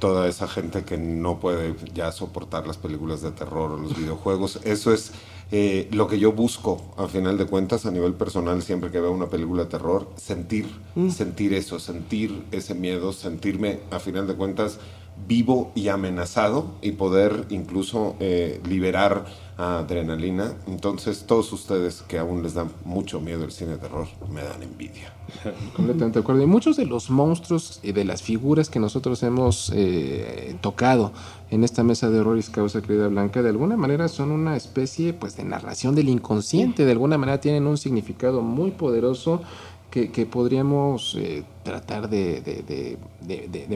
toda 0.00 0.26
esa 0.26 0.48
gente 0.48 0.84
que 0.84 0.98
no 0.98 1.38
puede 1.38 1.76
ya 1.94 2.10
soportar 2.10 2.66
las 2.66 2.76
películas 2.76 3.22
de 3.22 3.30
terror 3.30 3.70
o 3.70 3.76
los 3.76 3.96
videojuegos. 4.00 4.58
Eso 4.64 4.92
es 4.92 5.12
eh, 5.52 5.88
lo 5.92 6.06
que 6.06 6.18
yo 6.18 6.32
busco, 6.32 6.94
a 6.96 7.08
final 7.08 7.36
de 7.36 7.46
cuentas, 7.46 7.84
a 7.84 7.90
nivel 7.90 8.14
personal, 8.14 8.62
siempre 8.62 8.90
que 8.90 9.00
veo 9.00 9.10
una 9.10 9.28
película 9.28 9.64
de 9.64 9.70
terror, 9.70 10.08
sentir, 10.16 10.66
mm. 10.94 11.10
sentir 11.10 11.54
eso, 11.54 11.78
sentir 11.80 12.44
ese 12.52 12.74
miedo, 12.74 13.12
sentirme, 13.12 13.80
a 13.90 13.98
final 13.98 14.26
de 14.26 14.34
cuentas, 14.34 14.78
vivo 15.26 15.72
y 15.74 15.88
amenazado 15.88 16.76
y 16.82 16.92
poder 16.92 17.46
incluso 17.50 18.16
eh, 18.20 18.60
liberar 18.68 19.26
adrenalina. 19.60 20.54
Entonces, 20.66 21.24
todos 21.26 21.52
ustedes 21.52 22.02
que 22.02 22.18
aún 22.18 22.42
les 22.42 22.54
dan 22.54 22.70
mucho 22.84 23.20
miedo 23.20 23.44
el 23.44 23.52
cine 23.52 23.72
de 23.72 23.78
terror, 23.78 24.06
me 24.32 24.42
dan 24.42 24.62
envidia. 24.62 25.12
Completamente 25.76 26.18
de 26.18 26.22
acuerdo. 26.22 26.42
Y 26.42 26.46
muchos 26.46 26.76
de 26.76 26.86
los 26.86 27.10
monstruos 27.10 27.80
y 27.82 27.92
de 27.92 28.04
las 28.04 28.22
figuras 28.22 28.70
que 28.70 28.80
nosotros 28.80 29.22
hemos 29.22 29.70
eh, 29.74 30.56
tocado 30.60 31.12
en 31.50 31.64
esta 31.64 31.82
mesa 31.82 32.10
de 32.10 32.20
horror 32.20 32.38
y 32.38 32.42
causa 32.42 32.80
querida 32.80 33.08
Blanca, 33.08 33.42
de 33.42 33.50
alguna 33.50 33.76
manera 33.76 34.08
son 34.08 34.30
una 34.30 34.56
especie 34.56 35.12
pues 35.12 35.36
de 35.36 35.44
narración 35.44 35.94
del 35.94 36.08
inconsciente, 36.08 36.84
de 36.84 36.92
alguna 36.92 37.18
manera 37.18 37.40
tienen 37.40 37.66
un 37.66 37.76
significado 37.76 38.40
muy 38.40 38.70
poderoso 38.70 39.42
que, 39.90 40.26
podríamos 40.26 41.16
eh, 41.18 41.42
tratar 41.64 42.08
de, 42.08 42.96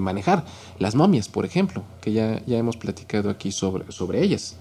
manejar. 0.00 0.44
Las 0.78 0.94
momias, 0.94 1.28
por 1.28 1.44
ejemplo, 1.44 1.82
que 2.00 2.12
ya, 2.12 2.40
ya 2.46 2.56
hemos 2.56 2.76
platicado 2.76 3.30
aquí 3.30 3.50
sobre, 3.50 3.90
sobre 3.90 4.22
ellas. 4.22 4.56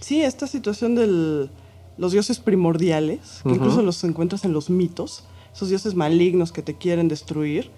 Sí, 0.00 0.22
esta 0.22 0.46
situación 0.46 0.94
de 0.94 1.48
los 1.96 2.12
dioses 2.12 2.38
primordiales, 2.38 3.40
que 3.42 3.50
incluso 3.50 3.82
los 3.82 4.02
encuentras 4.04 4.44
en 4.44 4.52
los 4.52 4.70
mitos, 4.70 5.24
esos 5.52 5.68
dioses 5.68 5.94
malignos 5.94 6.52
que 6.52 6.62
te 6.62 6.76
quieren 6.76 7.08
destruir, 7.08 7.70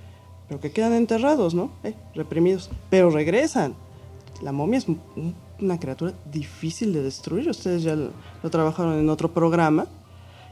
pero 0.49 0.61
que 0.61 0.71
quedan 0.73 0.93
enterrados, 0.93 1.55
¿no? 1.55 1.71
Eh, 1.85 1.95
reprimidos, 2.15 2.71
pero 2.91 3.11
regresan. 3.11 3.75
La 4.43 4.53
momia 4.53 4.79
es 4.79 4.87
una 5.59 5.79
criatura 5.79 6.15
difícil 6.31 6.93
de 6.93 7.03
destruir, 7.03 7.49
ustedes 7.49 7.83
ya 7.83 7.95
lo, 7.95 8.11
trabajaron 8.51 8.99
en 8.99 9.09
otro 9.09 9.33
programa, 9.33 9.87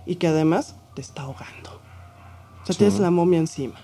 y 0.07 0.17
que 0.17 0.27
además 0.27 0.77
te 0.95 1.03
está 1.03 1.23
ahogando. 1.23 1.81
O 2.63 2.67
sea, 2.67 2.77
tienes 2.77 2.99
la 2.99 3.11
momia 3.11 3.39
encima. 3.39 3.75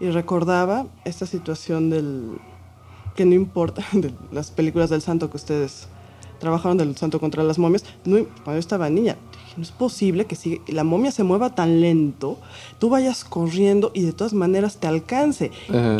Y 0.00 0.10
recordaba 0.10 0.86
esta 1.04 1.26
situación 1.26 1.88
del 1.88 2.38
que 3.14 3.24
no 3.24 3.34
importa, 3.34 3.82
de 3.92 4.12
las 4.30 4.50
películas 4.50 4.90
del 4.90 5.00
santo 5.00 5.30
que 5.30 5.36
ustedes 5.36 5.88
trabajaron 6.38 6.76
del 6.76 6.96
santo 6.96 7.20
contra 7.20 7.42
las 7.42 7.58
momias. 7.58 7.84
No, 8.04 8.16
cuando 8.44 8.54
yo 8.54 8.58
estaba 8.58 8.88
niña, 8.90 9.16
no 9.56 9.62
es 9.62 9.70
posible 9.70 10.26
que 10.26 10.36
sigue, 10.36 10.60
la 10.68 10.84
momia 10.84 11.10
se 11.10 11.24
mueva 11.24 11.54
tan 11.54 11.80
lento, 11.80 12.38
tú 12.78 12.90
vayas 12.90 13.24
corriendo 13.24 13.90
y 13.94 14.02
de 14.02 14.12
todas 14.12 14.34
maneras 14.34 14.76
te 14.76 14.86
alcance. 14.86 15.50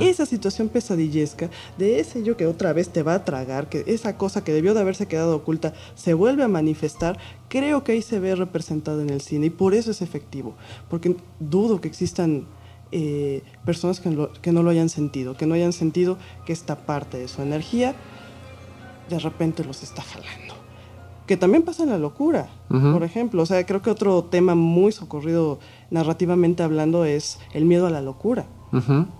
Esa 0.00 0.26
situación 0.26 0.68
pesadillesca 0.68 1.50
de 1.78 2.00
ese 2.00 2.22
yo 2.22 2.36
que 2.36 2.46
otra 2.46 2.72
vez 2.72 2.90
te 2.90 3.02
va 3.02 3.14
a 3.14 3.24
tragar, 3.24 3.68
que 3.68 3.84
esa 3.86 4.16
cosa 4.16 4.44
que 4.44 4.52
debió 4.52 4.74
de 4.74 4.80
haberse 4.80 5.06
quedado 5.06 5.36
oculta 5.36 5.72
se 5.94 6.14
vuelve 6.14 6.44
a 6.44 6.48
manifestar, 6.48 7.18
creo 7.48 7.84
que 7.84 7.92
ahí 7.92 8.02
se 8.02 8.20
ve 8.20 8.34
representado 8.34 9.00
en 9.00 9.10
el 9.10 9.20
cine 9.20 9.46
y 9.46 9.50
por 9.50 9.74
eso 9.74 9.90
es 9.90 10.02
efectivo, 10.02 10.54
porque 10.90 11.16
dudo 11.40 11.80
que 11.80 11.88
existan 11.88 12.46
eh, 12.92 13.42
personas 13.64 14.00
que, 14.00 14.28
que 14.42 14.52
no 14.52 14.62
lo 14.62 14.70
hayan 14.70 14.88
sentido, 14.88 15.36
que 15.36 15.46
no 15.46 15.54
hayan 15.54 15.72
sentido 15.72 16.18
que 16.44 16.52
esta 16.52 16.86
parte 16.86 17.18
de 17.18 17.28
su 17.28 17.42
energía 17.42 17.94
de 19.08 19.18
repente 19.18 19.64
los 19.64 19.82
está 19.82 20.02
jalando. 20.02 20.54
Que 21.26 21.36
también 21.36 21.64
pasa 21.64 21.82
en 21.82 21.90
la 21.90 21.98
locura, 21.98 22.48
por 22.68 23.02
ejemplo. 23.02 23.42
O 23.42 23.46
sea, 23.46 23.66
creo 23.66 23.82
que 23.82 23.90
otro 23.90 24.24
tema 24.24 24.54
muy 24.54 24.92
socorrido 24.92 25.58
narrativamente 25.90 26.62
hablando 26.62 27.04
es 27.04 27.40
el 27.52 27.64
miedo 27.64 27.86
a 27.86 27.90
la 27.90 28.00
locura. 28.00 28.46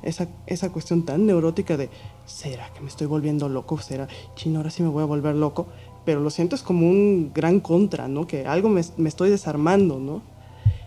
esa, 0.03 0.29
esa 0.46 0.70
cuestión 0.70 1.05
tan 1.05 1.27
neurótica 1.27 1.77
de, 1.77 1.90
¿será 2.25 2.72
que 2.72 2.81
me 2.81 2.88
estoy 2.88 3.09
volviendo 3.09 3.49
loco? 3.49 3.79
¿Será, 3.79 4.07
chino, 4.37 4.59
ahora 4.59 4.70
sí 4.70 4.85
me 4.85 4.88
voy 4.88 5.03
a 5.03 5.07
volver 5.07 5.35
loco? 5.35 5.66
Pero 6.05 6.20
lo 6.20 6.31
siento 6.31 6.55
es 6.55 6.62
como 6.62 6.88
un 6.88 7.33
gran 7.35 7.59
contra, 7.59 8.07
¿no? 8.07 8.29
Que 8.29 8.46
algo 8.46 8.68
me, 8.68 8.83
me 8.96 9.09
estoy 9.09 9.31
desarmando, 9.31 9.99
¿no? 9.99 10.22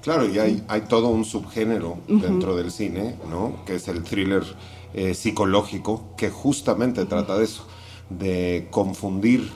Claro, 0.02 0.26
y 0.26 0.40
hay, 0.40 0.64
hay 0.70 0.82
todo 0.82 1.10
un 1.10 1.26
subgénero 1.26 1.98
dentro 2.08 2.56
del 2.56 2.72
cine, 2.72 3.16
¿no? 3.30 3.66
Que 3.66 3.76
es 3.76 3.90
el 3.90 4.04
thriller 4.04 4.44
eh, 4.94 5.14
psicológico, 5.14 6.04
que 6.16 6.30
justamente 6.30 7.04
trata 7.06 7.38
de 7.38 7.44
eso 7.44 7.66
de 8.10 8.68
confundir, 8.72 9.50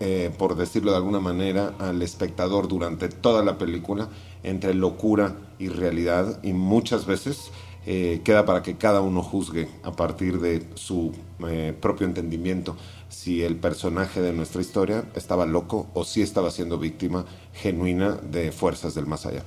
eh, 0.00 0.30
por 0.36 0.56
decirlo 0.56 0.90
de 0.90 0.96
alguna 0.96 1.20
manera, 1.20 1.74
al 1.78 2.02
espectador 2.02 2.68
durante 2.68 3.08
toda 3.08 3.44
la 3.44 3.58
película 3.58 4.08
entre 4.42 4.74
locura 4.74 5.36
y 5.58 5.68
realidad 5.68 6.40
y 6.42 6.52
muchas 6.52 7.06
veces 7.06 7.50
eh, 7.86 8.22
queda 8.24 8.46
para 8.46 8.62
que 8.62 8.76
cada 8.76 9.00
uno 9.00 9.22
juzgue 9.22 9.68
a 9.82 9.92
partir 9.92 10.40
de 10.40 10.66
su 10.74 11.12
eh, 11.46 11.76
propio 11.78 12.06
entendimiento 12.06 12.76
si 13.08 13.42
el 13.42 13.56
personaje 13.56 14.20
de 14.20 14.32
nuestra 14.32 14.60
historia 14.60 15.04
estaba 15.14 15.46
loco 15.46 15.86
o 15.94 16.04
si 16.04 16.22
estaba 16.22 16.50
siendo 16.50 16.78
víctima 16.78 17.26
genuina 17.52 18.12
de 18.16 18.52
fuerzas 18.52 18.94
del 18.94 19.06
más 19.06 19.26
allá. 19.26 19.44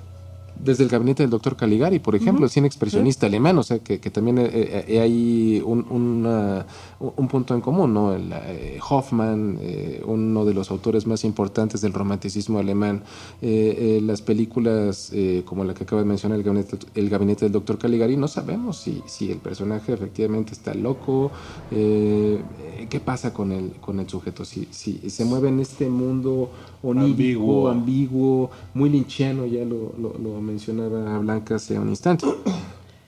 Desde 0.59 0.83
el 0.83 0.89
gabinete 0.89 1.23
del 1.23 1.29
doctor 1.29 1.55
Caligari, 1.55 1.99
por 1.99 2.15
ejemplo, 2.15 2.45
el 2.45 2.51
cine 2.51 2.67
expresionista 2.67 3.27
alemán, 3.27 3.57
o 3.57 3.63
sea, 3.63 3.79
que, 3.79 3.99
también 4.09 4.39
eh, 4.39 4.85
eh, 4.87 4.99
hay 4.99 5.61
un, 5.63 6.63
un, 6.99 7.27
punto 7.27 7.53
en 7.53 7.61
común, 7.61 7.93
¿no? 7.93 8.13
El, 8.13 8.31
eh, 8.33 8.79
Hoffman, 8.89 9.59
uno 10.05 10.45
de 10.45 10.53
los 10.53 10.71
autores 10.71 11.05
más 11.07 11.23
importantes 11.23 11.81
del 11.81 11.93
romanticismo 11.93 12.59
alemán, 12.59 13.03
las 13.41 14.21
películas 14.21 15.11
como 15.45 15.63
la 15.63 15.73
que 15.73 15.83
acaba 15.83 16.01
de 16.01 16.07
mencionar 16.07 16.37
el 16.37 16.43
gabinete, 16.43 16.77
el 16.95 17.09
gabinete 17.09 17.45
del 17.45 17.51
doctor 17.51 17.77
Caligari, 17.77 18.17
no 18.17 18.27
sabemos 18.27 18.77
si, 18.77 19.01
si 19.05 19.31
el 19.31 19.37
personaje 19.37 19.93
efectivamente 19.93 20.53
está 20.53 20.73
loco, 20.73 21.31
qué 21.69 23.01
pasa 23.03 23.33
con 23.33 23.51
el, 23.51 23.71
con 23.73 23.99
el 23.99 24.09
sujeto, 24.09 24.45
si, 24.45 24.67
si 24.71 25.09
se 25.09 25.25
mueve 25.25 25.49
en 25.49 25.59
este 25.59 25.89
mundo 25.89 26.49
onírico, 26.83 27.69
ambiguo, 27.69 28.49
muy 28.73 28.89
linchiano, 28.89 29.45
ya 29.45 29.63
lo, 29.65 29.93
lo, 29.99 30.17
lo 30.17 30.41
mencionaba 30.41 31.19
Blanca 31.19 31.55
hace 31.55 31.77
un 31.79 31.89
instante. 31.89 32.25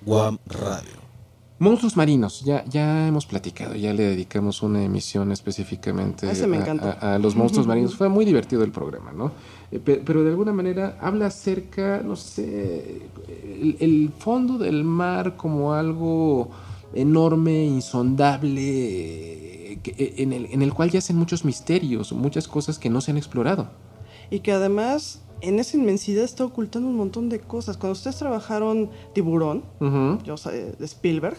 Guam 0.06 0.38
Radio. 0.48 0.99
Monstruos 1.60 1.98
marinos, 1.98 2.42
ya, 2.46 2.64
ya 2.66 3.06
hemos 3.06 3.26
platicado, 3.26 3.76
ya 3.76 3.94
le 3.94 4.04
dedicamos 4.04 4.64
una 4.64 4.82
emisión 4.82 5.34
específicamente 5.34 6.26
a, 6.30 7.20
los 7.20 7.36
monstruos 7.36 7.68
marinos. 7.72 7.96
Fue 7.96 8.08
muy 8.08 8.24
divertido 8.24 8.64
el 8.64 8.72
programa, 8.72 9.12
¿no? 9.12 9.34
Eh, 9.70 9.80
pero, 9.80 10.24
de 10.24 10.30
alguna 10.30 10.54
manera 10.54 10.98
habla 11.02 11.26
acerca, 11.26 12.02
no 12.02 12.16
sé, 12.16 13.02
el, 13.80 14.10
fondo 14.18 14.58
del 14.58 14.86
mar 14.86 15.36
como 15.36 15.74
algo 15.74 16.50
enorme, 16.94 17.66
insondable, 17.66 18.54
en, 19.84 20.32
el, 20.32 20.46
en 20.52 20.62
el 20.62 20.74
cual 20.74 20.92
yacen 20.92 21.18
muchos 21.18 21.44
misterios, 21.44 22.14
muchas 22.14 22.48
cosas 22.48 22.80
que 22.80 22.90
no 22.90 23.02
se 23.02 23.12
han 23.12 23.18
explorado. 23.18 23.68
Y 24.32 24.40
que 24.40 24.54
además 24.54 25.24
en 25.42 25.60
esa 25.60 25.78
inmensidad 25.78 26.24
está 26.24 26.46
ocultando 26.46 26.88
un 26.88 26.96
montón 26.96 27.30
de 27.30 27.40
cosas. 27.40 27.78
Cuando 27.78 27.94
ustedes 27.94 28.18
trabajaron 28.18 28.90
Tiburón, 29.14 29.64
yo 30.24 30.36
de 30.36 30.86
Spielberg, 30.86 31.38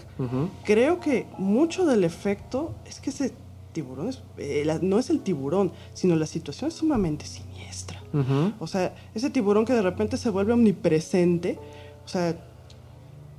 creo 0.64 1.00
que 1.00 1.26
mucho 1.38 1.86
del 1.86 2.04
efecto 2.04 2.74
es 2.86 3.00
que 3.00 3.10
ese 3.10 3.32
tiburón 3.72 4.10
eh, 4.36 4.78
no 4.82 4.98
es 4.98 5.10
el 5.10 5.20
tiburón, 5.20 5.72
sino 5.94 6.16
la 6.16 6.26
situación 6.26 6.68
es 6.68 6.74
sumamente 6.74 7.24
siniestra. 7.26 8.02
O 8.58 8.66
sea, 8.66 8.94
ese 9.14 9.30
tiburón 9.30 9.64
que 9.64 9.72
de 9.72 9.82
repente 9.82 10.16
se 10.16 10.30
vuelve 10.30 10.52
omnipresente, 10.52 11.58
o 12.04 12.08
sea, 12.08 12.34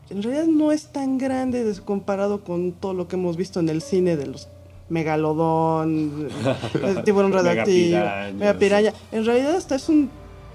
en 0.09 0.23
realidad 0.23 0.45
no 0.45 0.71
es 0.71 0.87
tan 0.87 1.17
grande 1.17 1.73
comparado 1.83 2.43
con 2.43 2.73
todo 2.73 2.93
lo 2.93 3.07
que 3.07 3.15
hemos 3.15 3.37
visto 3.37 3.59
en 3.59 3.69
el 3.69 3.81
cine 3.81 4.15
de 4.15 4.27
los 4.27 4.47
megalodón, 4.89 6.27
tiburón 7.05 7.31
radioactivo, 7.31 7.99
mega 8.35 8.53
piraña. 8.57 8.93
En 9.11 9.25
realidad 9.25 9.55
hasta 9.55 9.75
es 9.75 9.89
un 9.89 10.09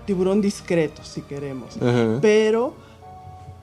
tiburón 0.07 0.41
discreto, 0.41 1.03
si 1.05 1.23
queremos. 1.23 1.77
Pero 2.23 2.75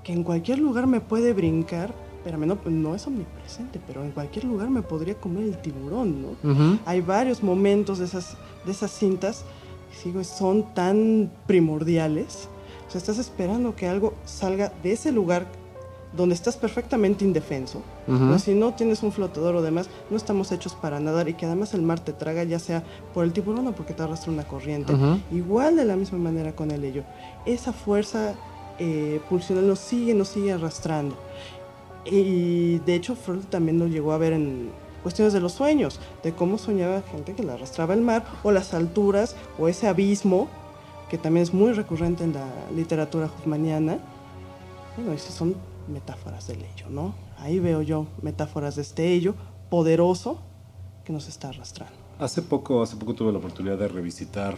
que 0.03 0.13
en 0.13 0.23
cualquier 0.23 0.60
lugar 0.60 0.86
me 0.86 1.01
puede 1.01 1.34
brincar, 1.34 1.93
pero 2.23 2.38
no, 2.38 2.58
no 2.65 2.95
es 2.95 3.08
omnipresente, 3.08 3.82
pero 3.88 4.03
en 4.03 4.12
cualquier 4.12 4.45
lugar 4.45 4.69
me 4.69 4.82
podría 4.82 5.15
comer 5.15 5.45
el 5.45 5.58
tiburón, 5.58 6.21
¿no? 6.21 6.79
Hay 6.86 7.01
varios 7.01 7.41
momentos 7.41 7.99
de 7.99 8.06
esas, 8.06 8.38
de 8.65 8.71
esas 8.71 8.91
cintas 8.91 9.45
que 10.03 10.23
son 10.23 10.73
tan 10.73 11.32
primordiales. 11.47 12.49
O 12.88 12.91
sea, 12.91 12.99
estás 12.99 13.17
esperando 13.17 13.75
que 13.75 13.88
algo 13.88 14.13
salga 14.25 14.73
de 14.84 14.91
ese 14.91 15.12
lugar 15.12 15.47
donde 16.15 16.36
estás 16.36 16.58
perfectamente 16.58 17.26
indefenso, 17.26 17.82
si 18.38 18.54
no 18.54 18.73
tienes 18.73 19.02
un 19.04 19.12
flotador 19.12 19.56
o 19.56 19.62
demás, 19.62 19.89
no 20.10 20.17
estamos 20.17 20.52
hechos 20.52 20.76
para 20.76 20.99
nadar 20.99 21.28
y 21.28 21.34
que 21.34 21.45
además 21.45 21.73
el 21.73 21.82
mar 21.82 21.99
te 21.99 22.13
traga, 22.13 22.43
ya 22.43 22.60
sea 22.60 22.84
por 23.13 23.26
el 23.26 23.34
tiburón 23.34 23.67
o 23.67 23.71
porque 23.73 23.93
te 23.93 24.04
arrastra 24.04 24.32
una 24.32 24.47
corriente. 24.47 24.93
Igual 25.32 25.76
de 25.76 25.86
la 25.86 25.95
misma 25.95 26.19
manera 26.19 26.56
con 26.56 26.71
el 26.71 26.84
ello. 26.84 27.04
Esa 27.45 27.73
fuerza 27.73 28.36
eh, 28.80 29.21
pulsional 29.30 29.67
nos 29.67 29.80
sigue, 29.80 30.13
nos 30.13 30.30
sigue 30.30 30.52
arrastrando. 30.52 31.15
Y 32.06 32.80
de 32.80 32.95
hecho 32.95 33.15
Freud 33.15 33.45
también 33.49 33.80
lo 33.80 33.88
llegó 33.88 34.12
a 34.12 34.17
ver 34.17 34.34
en 34.34 34.69
cuestiones 35.04 35.34
de 35.34 35.39
los 35.39 35.54
sueños, 35.54 35.99
de 36.23 36.34
cómo 36.34 36.58
soñaba 36.58 37.02
gente 37.02 37.34
que 37.34 37.43
le 37.43 37.52
arrastraba 37.52 37.93
el 37.93 38.02
mar, 38.02 38.26
o 38.43 38.52
las 38.52 38.73
alturas, 38.73 39.36
o 39.60 39.67
ese 39.67 39.88
abismo, 39.88 40.47
que 41.10 41.17
también 41.17 41.43
es 41.43 41.54
muy 41.54 41.73
recurrente 41.73 42.23
en 42.23 42.34
la 42.34 42.47
literatura 42.76 43.26
hoffmaniana. 43.26 43.99
Bueno, 44.95 45.13
esas 45.13 45.34
son 45.34 45.56
metáforas 45.88 46.48
del 46.48 46.60
ello, 46.60 46.89
¿no? 46.89 47.15
Ahí 47.38 47.60
veo 47.60 47.82
yo 47.82 48.08
metáforas 48.22 48.76
de 48.76 48.82
este 48.84 49.12
ello 49.13 49.36
poderoso 49.69 50.41
que 51.06 51.12
nos 51.13 51.28
está 51.28 51.50
arrastrando. 51.50 51.93
Hace 52.19 52.41
poco, 52.41 52.82
hace 52.84 52.96
poco 52.96 53.13
tuve 53.15 53.32
la 53.32 53.39
oportunidad 53.39 53.78
de 53.78 53.88
revisitar 53.88 54.56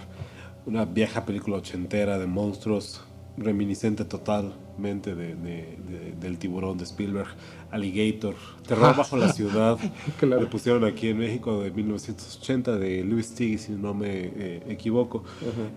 una 0.66 0.86
vieja 0.86 1.26
película 1.26 1.58
ochentera 1.58 2.18
de 2.20 2.28
monstruos, 2.28 3.02
reminiscente 3.38 4.06
totalmente 4.06 5.14
de, 5.16 5.36
de- 5.36 5.78
de- 5.88 6.12
del 6.20 6.38
tiburón 6.38 6.78
de 6.78 6.84
Spielberg, 6.86 7.28
Alligator, 7.72 8.36
Terror 8.68 8.96
bajo 8.98 9.18
la 9.18 9.32
ciudad, 9.34 9.78
que 10.20 10.26
la 10.26 10.40
pusieron 10.50 10.86
aquí 10.86 11.10
en 11.10 11.18
México 11.20 11.62
de 11.62 11.72
1980 11.72 12.78
de 12.78 13.04
Louis 13.04 13.34
Tiggy, 13.36 13.58
si 13.58 13.72
no 13.74 13.94
me 13.94 14.08
eh, 14.10 14.64
equivoco. 14.68 15.24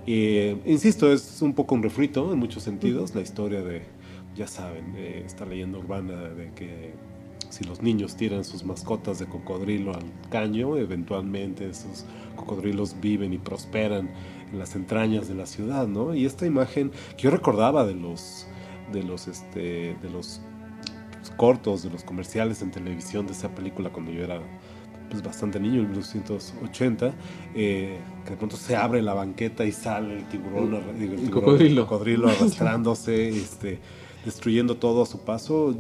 Y, 0.06 0.12
eh, 0.36 0.62
insisto, 0.66 1.12
es 1.12 1.42
un 1.42 1.52
poco 1.54 1.74
un 1.74 1.82
refrito 1.82 2.32
en 2.32 2.38
muchos 2.38 2.62
sentidos, 2.62 3.14
la 3.14 3.20
historia 3.22 3.62
de, 3.62 3.82
ya 4.38 4.46
saben, 4.46 4.94
eh, 4.96 5.24
esta 5.26 5.44
leyenda 5.44 5.78
urbana 5.78 6.14
de 6.14 6.52
que 6.52 6.94
si 7.50 7.64
los 7.64 7.82
niños 7.82 8.16
tiran 8.16 8.44
sus 8.44 8.64
mascotas 8.64 9.18
de 9.18 9.26
cocodrilo 9.26 9.92
al 9.94 10.04
caño, 10.30 10.76
eventualmente 10.76 11.68
esos 11.68 12.04
cocodrilos 12.36 13.00
viven 13.00 13.32
y 13.32 13.38
prosperan 13.38 14.10
en 14.52 14.58
las 14.58 14.76
entrañas 14.76 15.28
de 15.28 15.34
la 15.34 15.46
ciudad, 15.46 15.88
¿no? 15.88 16.14
Y 16.14 16.24
esta 16.24 16.46
imagen 16.46 16.92
que 17.16 17.24
yo 17.24 17.30
recordaba 17.30 17.84
de 17.84 17.94
los 17.94 18.46
de 18.92 19.02
los 19.02 19.28
este 19.28 19.96
de 20.00 20.10
los 20.10 20.40
cortos, 21.36 21.82
de 21.82 21.90
los 21.90 22.04
comerciales 22.04 22.62
en 22.62 22.70
televisión 22.70 23.26
de 23.26 23.32
esa 23.32 23.54
película 23.54 23.90
cuando 23.90 24.12
yo 24.12 24.24
era 24.24 24.40
pues 25.10 25.22
bastante 25.22 25.58
niño, 25.58 25.80
en 25.80 25.88
1980, 25.90 27.14
eh, 27.54 27.98
que 28.24 28.30
de 28.30 28.36
pronto 28.36 28.56
se 28.56 28.76
abre 28.76 29.00
la 29.02 29.14
banqueta 29.14 29.64
y 29.64 29.72
sale 29.72 30.18
el 30.18 30.28
tiburón, 30.28 30.74
el 30.74 31.02
el 31.02 31.16
tiburón, 31.16 31.30
cocodrilo. 31.30 31.80
el 31.82 31.86
cocodrilo 31.86 32.28
arrastrándose, 32.30 33.30
este, 33.30 33.78
destruyendo 34.28 34.76
todo 34.76 35.02
a 35.02 35.06
su 35.06 35.20
paso. 35.20 35.74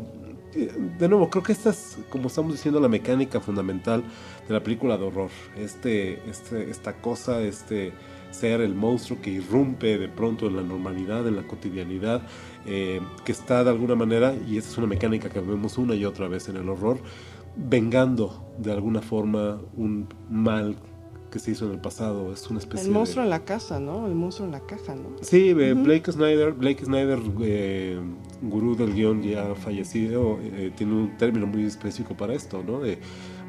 Eh, 0.54 0.72
De 0.98 1.08
nuevo, 1.08 1.28
creo 1.28 1.42
que 1.42 1.52
esta 1.52 1.70
es, 1.70 1.98
como 2.08 2.28
estamos 2.28 2.52
diciendo, 2.52 2.80
la 2.80 2.88
mecánica 2.88 3.40
fundamental 3.40 4.02
de 4.46 4.54
la 4.54 4.62
película 4.62 4.96
de 4.96 5.04
horror. 5.04 5.30
Este, 5.56 6.28
este, 6.28 6.70
esta 6.70 6.94
cosa, 6.94 7.42
este 7.42 7.92
ser 8.30 8.60
el 8.60 8.74
monstruo 8.74 9.20
que 9.22 9.30
irrumpe 9.30 9.98
de 9.98 10.08
pronto 10.08 10.46
en 10.46 10.56
la 10.56 10.62
normalidad, 10.62 11.26
en 11.26 11.36
la 11.36 11.46
cotidianidad, 11.46 12.22
eh, 12.66 13.00
que 13.24 13.32
está 13.32 13.64
de 13.64 13.70
alguna 13.70 13.94
manera, 13.94 14.34
y 14.46 14.58
esa 14.58 14.70
es 14.70 14.78
una 14.78 14.86
mecánica 14.86 15.30
que 15.30 15.40
vemos 15.40 15.78
una 15.78 15.94
y 15.94 16.04
otra 16.04 16.28
vez 16.28 16.48
en 16.48 16.56
el 16.56 16.68
horror, 16.68 16.98
vengando 17.56 18.54
de 18.58 18.72
alguna 18.72 19.00
forma 19.00 19.60
un 19.76 20.08
mal 20.30 20.76
que 21.30 21.38
se 21.38 21.50
hizo 21.52 21.66
en 21.66 21.72
el 21.72 21.80
pasado. 21.80 22.32
Es 22.32 22.48
una 22.50 22.58
especie 22.58 22.86
El 22.86 22.92
monstruo 22.92 23.22
de... 23.22 23.26
en 23.26 23.30
la 23.30 23.44
casa, 23.44 23.80
¿no? 23.80 24.06
El 24.06 24.14
monstruo 24.14 24.46
en 24.46 24.52
la 24.52 24.60
caja, 24.60 24.94
¿no? 24.94 25.16
Sí, 25.22 25.50
eh, 25.50 25.74
Blake 25.74 26.10
Snyder, 26.10 26.52
Blake 26.52 26.84
Snyder, 26.84 27.18
eh, 27.42 28.00
gurú 28.42 28.76
del 28.76 28.94
guion 28.94 29.22
ya 29.22 29.54
fallecido, 29.54 30.38
eh, 30.42 30.70
tiene 30.76 30.94
un 30.94 31.16
término 31.16 31.46
muy 31.46 31.64
específico 31.64 32.16
para 32.16 32.34
esto, 32.34 32.62
¿no? 32.66 32.80
De 32.80 32.98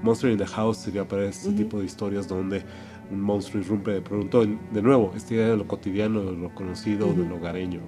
Monster 0.01 0.31
in 0.31 0.37
the 0.37 0.45
House 0.47 0.77
sería 0.77 1.07
para 1.07 1.25
este 1.25 1.51
tipo 1.51 1.79
de 1.79 1.85
historias 1.85 2.27
donde 2.27 2.63
un 3.11 3.21
monstruo 3.21 3.61
irrumpe 3.61 3.91
de 3.91 4.01
pronto. 4.01 4.43
En- 4.43 4.59
De 4.71 4.81
nuevo, 4.81 5.11
esta 5.15 5.33
idea 5.33 5.49
de 5.49 5.57
lo 5.57 5.67
cotidiano, 5.67 6.21
de 6.23 6.31
lo 6.33 6.53
conocido, 6.55 7.07
de 7.13 7.25
lo 7.25 7.35
hogareño. 7.35 7.81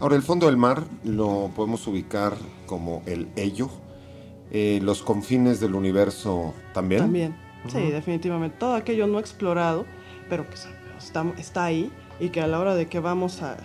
Ahora, 0.00 0.16
el 0.16 0.22
fondo 0.22 0.46
del 0.46 0.56
mar 0.56 0.84
lo 1.04 1.50
podemos 1.54 1.86
ubicar 1.86 2.34
como 2.66 3.02
el 3.06 3.28
ello. 3.36 3.68
Eh, 4.50 4.80
los 4.82 5.02
confines 5.02 5.60
del 5.60 5.74
universo 5.74 6.54
también. 6.72 7.00
También. 7.02 7.36
Sí, 7.68 7.80
definitivamente. 7.90 8.56
Todo 8.58 8.74
aquello 8.74 9.06
no 9.06 9.18
explorado, 9.18 9.86
pero 10.28 10.48
que 10.48 10.54
está, 10.98 11.24
está 11.38 11.64
ahí 11.64 11.90
y 12.20 12.28
que 12.28 12.40
a 12.40 12.46
la 12.46 12.58
hora 12.60 12.74
de 12.74 12.86
que 12.86 13.00
vamos 13.00 13.40
a 13.42 13.56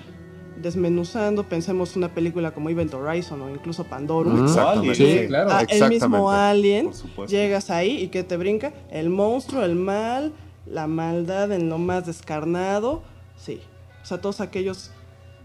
desmenuzando, 0.61 1.43
pensemos 1.43 1.95
una 1.95 2.13
película 2.13 2.51
como 2.51 2.69
Event 2.69 2.93
Horizon 2.93 3.41
o 3.41 3.49
incluso 3.49 3.83
Pandorum. 3.83 4.43
Exactamente. 4.43 4.95
Sí, 4.95 5.27
claro. 5.27 5.49
Ah, 5.51 5.65
el 5.67 5.89
mismo. 5.89 6.31
Alien, 6.31 6.91
llegas 7.27 7.69
ahí 7.69 8.03
y 8.03 8.07
que 8.07 8.23
te 8.23 8.37
brinca 8.37 8.73
el 8.91 9.09
monstruo, 9.09 9.63
el 9.63 9.75
mal, 9.75 10.33
la 10.65 10.87
maldad 10.87 11.51
en 11.51 11.69
lo 11.69 11.77
más 11.77 12.05
descarnado. 12.05 13.01
Sí, 13.37 13.61
o 14.01 14.05
sea, 14.05 14.19
todos 14.19 14.41
aquellos 14.41 14.91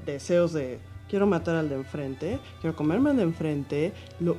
deseos 0.05 0.53
de 0.53 0.79
quiero 1.09 1.27
matar 1.27 1.57
al 1.57 1.69
de 1.69 1.77
enfrente, 1.77 2.39
quiero 2.61 2.77
comerme 2.77 3.11
al 3.11 3.17
de 3.17 3.23
enfrente, 3.23 3.93
lo, 4.21 4.37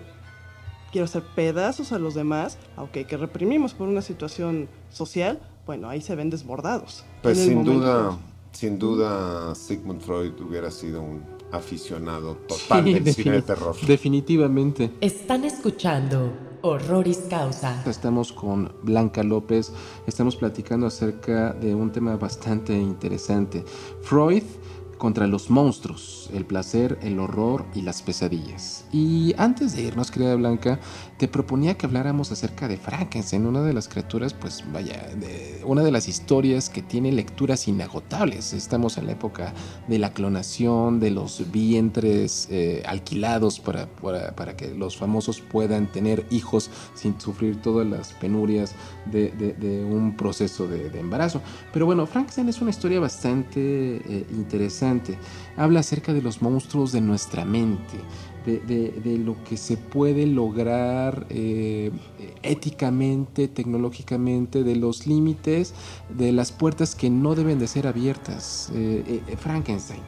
quiero 0.92 1.06
hacer 1.06 1.24
pedazos 1.36 1.92
a 1.92 2.00
los 2.00 2.16
demás, 2.16 2.58
aunque 2.76 3.06
que 3.06 3.18
reprimimos 3.18 3.74
por 3.74 3.88
una 3.88 4.02
situación 4.02 4.68
social, 4.90 5.40
bueno, 5.66 5.90
ahí 5.90 6.02
se 6.02 6.16
ven 6.16 6.30
desbordados. 6.30 7.06
Pues 7.22 7.38
sin 7.38 7.64
duda, 7.64 8.18
sin 8.56 8.80
duda, 8.80 9.54
Sigmund 9.54 10.02
Freud 10.02 10.40
hubiera 10.40 10.72
sido 10.72 11.02
un 11.02 11.24
aficionado 11.52 12.36
total 12.48 12.86
del 12.86 13.14
cine 13.14 13.36
de 13.36 13.42
terror. 13.42 13.76
Definitivamente. 13.86 14.92
Están 15.02 15.44
escuchando 15.44 16.32
Horroris 16.62 17.26
Causa. 17.30 17.84
Estamos 17.86 18.32
con 18.32 18.72
Blanca 18.82 19.24
López, 19.24 19.74
estamos 20.08 20.38
platicando 20.38 20.88
acerca 20.88 21.52
de 21.54 21.76
un 21.76 21.92
tema 21.92 22.16
bastante 22.16 22.74
interesante. 22.74 23.64
Freud 24.02 24.44
contra 24.98 25.28
los 25.28 25.50
monstruos, 25.50 26.30
el 26.34 26.46
placer, 26.46 26.98
el 27.02 27.20
horror 27.20 27.66
y 27.76 27.82
las 27.82 28.02
pesadillas. 28.02 28.86
Y 28.92 29.36
antes 29.38 29.76
de 29.76 29.84
irnos, 29.84 30.10
querida 30.12 30.36
Blanca, 30.36 30.80
te 31.18 31.30
proponía 31.30 31.78
que 31.78 31.86
habláramos 31.86 32.32
acerca 32.34 32.68
de 32.68 32.76
Frankenstein, 32.76 33.46
una 33.46 33.62
de 33.62 33.72
las 33.72 33.88
criaturas, 33.88 34.34
pues 34.34 34.64
vaya, 34.74 35.02
de- 35.18 35.62
una 35.66 35.82
de 35.82 35.92
las 35.92 36.10
historias 36.10 36.70
que 36.70 36.82
tiene 36.82 37.12
lecturas 37.14 37.70
inagotables. 37.70 38.52
Estamos 38.52 38.98
en 38.98 39.06
la 39.06 39.14
época 39.14 39.54
de 39.88 39.98
la 39.98 40.12
clonación, 40.12 41.00
de 41.00 41.12
los 41.12 41.50
vientres 41.52 42.50
eh, 42.52 42.84
alquilados 42.86 43.62
para, 43.62 43.88
para, 43.88 44.58
que 44.58 44.76
los 44.76 44.98
famosos 44.98 45.40
puedan 45.40 45.90
tener 45.90 46.26
hijos 46.32 46.70
sin 46.96 47.20
sufrir 47.20 47.62
todas 47.62 47.88
las 47.88 48.12
penurias 48.14 48.74
de, 49.06 49.86
un 49.90 50.18
proceso 50.18 50.68
de, 50.68 50.90
de 50.90 51.00
embarazo. 51.00 51.42
Pero 51.72 51.86
bueno, 51.86 52.06
Frankenstein 52.08 52.50
es 52.50 52.62
una 52.62 52.72
historia 52.72 53.00
bastante 53.00 53.60
eh, 53.62 54.26
interesante. 54.32 55.18
Habla 55.56 55.80
acerca 55.80 56.14
de 56.14 56.22
los 56.22 56.42
monstruos 56.42 56.92
de 56.92 57.00
nuestra 57.00 57.46
mente, 57.46 58.00
de, 58.46 58.60
de- 58.60 58.92
de 59.04 59.18
lo 59.18 59.36
que 59.44 59.58
se 59.58 59.78
puede 59.78 60.26
lograr 60.26 61.26
eh, 61.30 61.92
éticamente, 62.44 63.48
tecnológicamente, 63.48 64.64
de 64.64 64.76
los 64.76 65.08
límites, 65.08 65.74
de 66.16 66.32
las 66.32 66.52
puertas 66.52 66.96
que 66.96 67.10
no 67.10 67.36
deben 67.36 67.60
de 67.60 67.68
ser 67.68 67.88
abiertas. 67.88 68.72
Eh, 68.74 69.22
eh, 69.28 69.36
Frankenstein. 69.38 70.02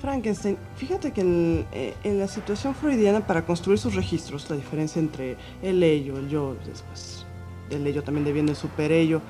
Frankenstein, 0.00 0.56
fíjate 0.76 1.12
que 1.12 1.20
en, 1.20 1.64
eh, 1.72 1.94
en 2.02 2.18
la 2.18 2.26
situación 2.26 2.74
freudiana 2.74 3.24
para 3.26 3.46
construir 3.46 3.78
sus 3.78 3.94
registros, 3.94 4.50
la 4.50 4.56
diferencia 4.56 4.98
entre 5.00 5.36
el 5.62 5.82
ello, 5.82 6.18
el 6.18 6.28
yo, 6.28 6.56
después 6.66 7.24
del 7.70 7.86
ello 7.86 8.02
también 8.02 8.24
deviene 8.24 8.50
el 8.50 8.56
superello, 8.56 9.20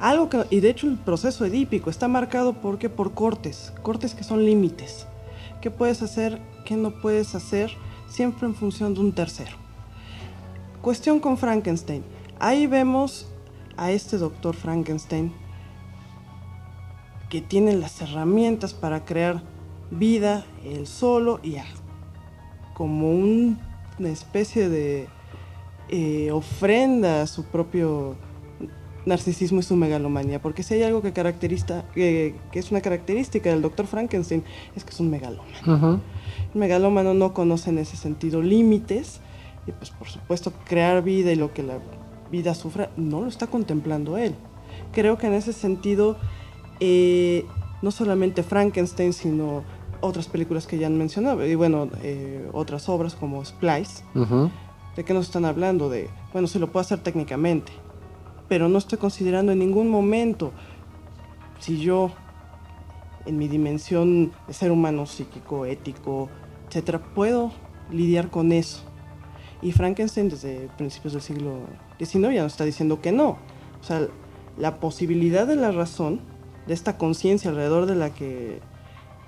algo 0.00 0.28
que, 0.28 0.44
y 0.50 0.60
de 0.60 0.70
hecho 0.70 0.86
el 0.86 0.98
proceso 0.98 1.44
edípico 1.46 1.88
está 1.90 2.06
marcado 2.08 2.52
porque 2.52 2.88
por 2.90 3.12
cortes, 3.14 3.72
cortes 3.82 4.14
que 4.14 4.22
son 4.22 4.44
límites, 4.44 5.06
qué 5.60 5.70
puedes 5.70 6.02
hacer, 6.02 6.40
qué 6.64 6.76
no 6.76 6.90
puedes 7.00 7.34
hacer, 7.34 7.70
siempre 8.08 8.46
en 8.46 8.54
función 8.54 8.94
de 8.94 9.00
un 9.00 9.12
tercero. 9.12 9.56
Cuestión 10.82 11.20
con 11.20 11.36
Frankenstein, 11.36 12.04
ahí 12.38 12.66
vemos 12.66 13.26
a 13.76 13.90
este 13.90 14.16
doctor 14.18 14.54
Frankenstein 14.54 15.32
que 17.28 17.40
tiene 17.42 17.74
las 17.74 18.00
herramientas 18.00 18.72
para 18.72 19.04
crear 19.04 19.42
vida 19.90 20.44
él 20.64 20.86
solo 20.86 21.40
y 21.42 21.56
como 22.74 23.10
un- 23.10 23.58
una 23.98 24.08
especie 24.10 24.68
de 24.68 25.08
eh, 25.90 26.30
ofrenda 26.32 27.22
a 27.22 27.26
su 27.26 27.44
propio 27.44 28.14
narcisismo 29.06 29.60
y 29.60 29.62
su 29.62 29.76
megalomanía, 29.76 30.40
porque 30.40 30.62
si 30.62 30.74
hay 30.74 30.82
algo 30.82 31.02
que 31.02 31.12
caracteriza, 31.12 31.84
que, 31.94 32.34
que 32.52 32.58
es 32.58 32.70
una 32.70 32.80
característica 32.80 33.50
del 33.50 33.62
doctor 33.62 33.86
Frankenstein, 33.86 34.44
es 34.76 34.84
que 34.84 34.90
es 34.90 35.00
un 35.00 35.10
megalómano. 35.10 36.00
El 36.54 36.60
megalómano 36.60 37.14
no 37.14 37.32
conoce 37.34 37.70
en 37.70 37.78
ese 37.78 37.96
sentido 37.96 38.42
límites, 38.42 39.20
y 39.66 39.72
pues 39.72 39.90
por 39.90 40.08
supuesto 40.08 40.52
crear 40.66 41.02
vida 41.02 41.32
y 41.32 41.36
lo 41.36 41.52
que 41.52 41.62
la 41.62 41.78
vida 42.30 42.54
sufra 42.54 42.90
no 42.96 43.20
lo 43.20 43.28
está 43.28 43.46
contemplando 43.46 44.16
él. 44.16 44.34
Creo 44.92 45.18
que 45.18 45.26
en 45.26 45.34
ese 45.34 45.52
sentido, 45.52 46.16
eh, 46.80 47.44
no 47.82 47.90
solamente 47.90 48.42
Frankenstein, 48.42 49.12
sino 49.12 49.62
otras 50.00 50.28
películas 50.28 50.66
que 50.66 50.78
ya 50.78 50.86
han 50.86 50.96
mencionado, 50.96 51.44
y 51.46 51.54
bueno, 51.54 51.88
eh, 52.02 52.48
otras 52.52 52.88
obras 52.88 53.14
como 53.14 53.44
Splice. 53.44 54.04
¿de 54.98 55.04
qué 55.04 55.14
nos 55.14 55.26
están 55.26 55.44
hablando? 55.44 55.88
De, 55.88 56.10
bueno, 56.32 56.48
se 56.48 56.58
lo 56.58 56.72
puedo 56.72 56.80
hacer 56.80 56.98
técnicamente, 56.98 57.70
pero 58.48 58.68
no 58.68 58.78
estoy 58.78 58.98
considerando 58.98 59.52
en 59.52 59.58
ningún 59.58 59.88
momento 59.88 60.52
si 61.60 61.78
yo 61.78 62.12
en 63.26 63.36
mi 63.36 63.48
dimensión 63.48 64.32
de 64.46 64.54
ser 64.54 64.72
humano, 64.72 65.06
psíquico, 65.06 65.66
ético, 65.66 66.30
etcétera, 66.68 66.98
puedo 67.14 67.52
lidiar 67.90 68.30
con 68.30 68.52
eso. 68.52 68.82
Y 69.60 69.72
Frankenstein 69.72 70.28
desde 70.28 70.68
principios 70.78 71.12
del 71.12 71.22
siglo 71.22 71.60
XIX 71.98 72.34
ya 72.34 72.42
nos 72.42 72.52
está 72.52 72.64
diciendo 72.64 73.00
que 73.02 73.12
no. 73.12 73.38
O 73.80 73.84
sea, 73.84 74.06
la 74.56 74.80
posibilidad 74.80 75.46
de 75.46 75.56
la 75.56 75.72
razón, 75.72 76.20
de 76.66 76.74
esta 76.74 76.96
conciencia 76.96 77.50
alrededor 77.50 77.86
de 77.86 77.96
la 77.96 78.10
que 78.10 78.60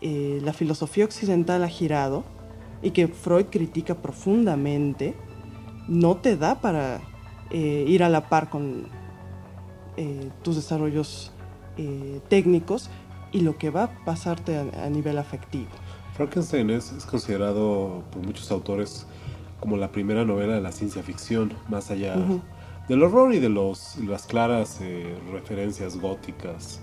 eh, 0.00 0.40
la 0.42 0.52
filosofía 0.52 1.04
occidental 1.04 1.62
ha 1.62 1.68
girado 1.68 2.24
y 2.82 2.92
que 2.92 3.08
Freud 3.08 3.46
critica 3.50 3.96
profundamente, 3.96 5.14
no 5.88 6.16
te 6.16 6.36
da 6.36 6.60
para 6.60 7.00
eh, 7.50 7.84
ir 7.86 8.02
a 8.02 8.08
la 8.08 8.28
par 8.28 8.48
con 8.48 8.86
eh, 9.96 10.30
tus 10.42 10.56
desarrollos 10.56 11.32
técnicos 12.28 12.90
y 13.32 13.40
lo 13.40 13.56
que 13.56 13.70
va 13.70 13.84
a 13.84 14.04
pasarte 14.04 14.58
a, 14.58 14.90
nivel 14.90 15.18
afectivo. 15.18 15.70
Frankenstein 16.14 16.68
es, 16.70 16.92
considerado 17.10 18.02
por 18.10 18.22
muchos 18.22 18.50
autores 18.50 19.06
como 19.60 19.76
la 19.76 19.90
primera 19.90 20.24
novela 20.24 20.54
de 20.54 20.60
la 20.60 20.72
ciencia 20.72 21.02
ficción, 21.02 21.52
más 21.68 21.90
allá 21.90 22.16
del 22.88 23.02
horror 23.02 23.32
y 23.34 23.38
de 23.38 23.48
los, 23.48 23.96
las 23.98 24.26
claras 24.26 24.80
eh, 24.80 25.16
referencias 25.30 25.96
góticas 25.96 26.80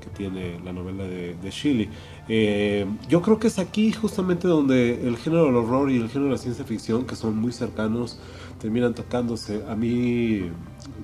que 0.00 0.08
tiene 0.10 0.60
la 0.60 0.72
novela 0.72 1.04
de, 1.04 1.34
de 1.34 1.50
Shelley. 1.50 1.90
Eh, 2.28 2.86
yo 3.08 3.20
creo 3.22 3.40
que 3.40 3.48
es 3.48 3.58
aquí 3.58 3.90
justamente 3.92 4.46
donde 4.46 5.06
el 5.06 5.16
género 5.16 5.46
del 5.46 5.56
horror 5.56 5.90
y 5.90 5.96
el 5.96 6.08
género 6.08 6.26
de 6.26 6.36
la 6.36 6.38
ciencia 6.38 6.64
ficción, 6.64 7.06
que 7.06 7.16
son 7.16 7.36
muy 7.36 7.52
cercanos, 7.52 8.20
terminan 8.58 8.94
tocándose. 8.94 9.64
A 9.68 9.74
mí 9.74 10.50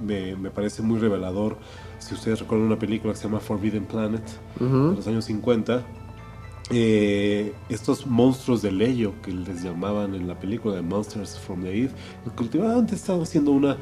me, 0.05 0.37
me 0.37 0.51
parece 0.51 0.83
muy 0.83 0.99
revelador. 0.99 1.57
Si 1.99 2.14
ustedes 2.14 2.40
recuerdan 2.40 2.67
una 2.67 2.79
película 2.79 3.12
que 3.12 3.19
se 3.19 3.25
llama 3.25 3.40
Forbidden 3.40 3.87
Planet, 3.87 4.23
de 4.59 4.67
los 4.97 5.07
años 5.07 5.25
50, 5.25 5.83
eh, 6.71 7.53
estos 7.69 8.07
monstruos 8.07 8.62
de 8.62 8.73
Leyo 8.73 9.12
que 9.23 9.33
les 9.33 9.62
llamaban 9.62 10.14
en 10.14 10.27
la 10.27 10.38
película 10.38 10.75
de 10.75 10.83
Monsters 10.83 11.38
from 11.38 11.62
the 11.62 11.71
Eve, 11.71 11.93
que 12.37 12.43
últimamente 12.43 12.95
estaban 12.95 13.23
haciendo 13.23 13.53
una 13.53 13.77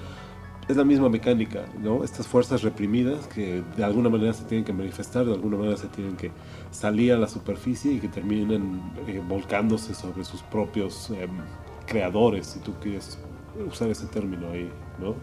es 0.69 0.77
la 0.77 0.85
misma 0.85 1.09
mecánica, 1.09 1.65
¿no? 1.81 2.05
Estas 2.05 2.27
fuerzas 2.27 2.63
reprimidas 2.63 3.27
que 3.27 3.63
de 3.77 3.85
alguna 3.85 4.09
manera 4.09 4.33
se 4.33 4.45
tienen 4.45 4.65
que 4.65 4.73
manifestar, 4.73 5.25
de 5.27 5.33
alguna 5.33 5.57
manera 5.57 5.77
se 5.77 5.89
tienen 5.89 6.17
que 6.17 6.31
salir 6.71 7.13
a 7.13 7.19
la 7.19 7.29
superficie 7.29 7.93
y 7.93 7.99
que 7.99 8.09
terminen 8.09 8.81
eh, 9.09 9.21
volcándose 9.29 9.95
sobre 9.95 10.25
sus 10.25 10.43
propios 10.43 11.11
em, 11.11 11.31
creadores, 11.87 12.47
si 12.47 12.61
tú 12.61 12.75
quieres 12.81 13.19
usar 13.69 13.89
ese 13.91 14.07
término 14.07 14.51
ahí, 14.51 14.71
¿no? 14.99 15.15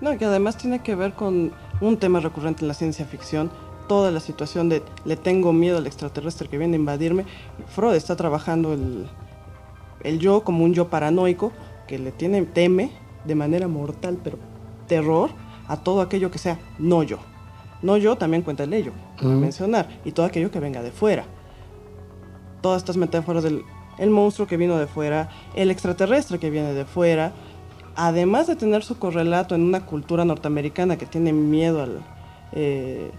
No, 0.00 0.18
que 0.18 0.24
además 0.24 0.56
tiene 0.56 0.80
que 0.80 0.94
ver 0.94 1.14
con 1.14 1.52
un 1.80 1.96
tema 1.96 2.20
recurrente 2.20 2.62
en 2.62 2.68
la 2.68 2.74
ciencia 2.74 3.04
ficción, 3.04 3.50
toda 3.88 4.10
la 4.10 4.20
situación 4.20 4.68
de 4.68 4.82
le 5.04 5.16
tengo 5.16 5.52
miedo 5.52 5.78
al 5.78 5.86
extraterrestre 5.86 6.48
que 6.48 6.58
viene 6.58 6.76
a 6.76 6.80
invadirme. 6.80 7.24
Freud 7.68 7.94
está 7.94 8.16
trabajando 8.16 8.72
el, 8.72 9.06
el 10.02 10.18
yo 10.18 10.42
como 10.42 10.64
un 10.64 10.74
yo 10.74 10.88
paranoico 10.88 11.52
que 11.86 11.98
le 11.98 12.12
tiene, 12.12 12.42
teme 12.42 12.90
de 13.24 13.34
manera 13.34 13.68
mortal, 13.68 14.18
pero 14.22 14.38
terror 14.86 15.30
a 15.68 15.76
todo 15.78 16.00
aquello 16.00 16.30
que 16.30 16.38
sea 16.38 16.58
no 16.78 17.02
yo. 17.02 17.18
No 17.82 17.96
yo 17.96 18.16
también 18.16 18.42
cuenta 18.42 18.64
el 18.64 18.72
ello, 18.72 18.92
mencionar, 19.22 20.00
y 20.04 20.12
todo 20.12 20.24
aquello 20.24 20.50
que 20.50 20.60
venga 20.60 20.82
de 20.82 20.90
fuera. 20.90 21.24
Todas 22.62 22.78
estas 22.78 22.96
metáforas 22.96 23.44
del 23.44 23.62
el 23.98 24.10
monstruo 24.10 24.46
que 24.46 24.56
vino 24.56 24.76
de 24.76 24.86
fuera, 24.86 25.28
el 25.54 25.70
extraterrestre 25.70 26.38
que 26.38 26.50
viene 26.50 26.72
de 26.72 26.84
fuera, 26.84 27.32
además 27.96 28.46
de 28.46 28.56
tener 28.56 28.82
su 28.82 28.98
correlato 28.98 29.54
en 29.54 29.62
una 29.62 29.86
cultura 29.86 30.24
norteamericana 30.24 30.96
que 30.96 31.06
tiene 31.06 31.32
miedo 31.32 31.82
al, 31.82 32.00
eh, 32.52 33.10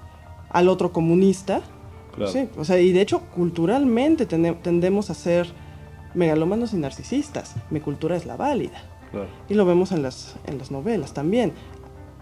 al 0.50 0.70
otro 0.70 0.92
comunista. 0.92 1.62
Sí, 2.28 2.48
o 2.58 2.64
sea, 2.64 2.80
y 2.80 2.94
de 2.94 3.02
hecho, 3.02 3.20
culturalmente 3.36 4.26
tendemos 4.26 5.10
a 5.10 5.14
ser 5.14 5.48
megalomanos 6.14 6.74
y 6.74 6.78
narcisistas. 6.78 7.56
Mi 7.70 7.82
cultura 7.82 8.16
es 8.16 8.26
la 8.26 8.38
válida. 8.38 8.82
Y 9.50 9.54
lo 9.54 9.66
vemos 9.66 9.92
en 9.92 10.02
las, 10.02 10.36
en 10.46 10.58
las 10.58 10.72
novelas 10.72 11.14
también. 11.14 11.54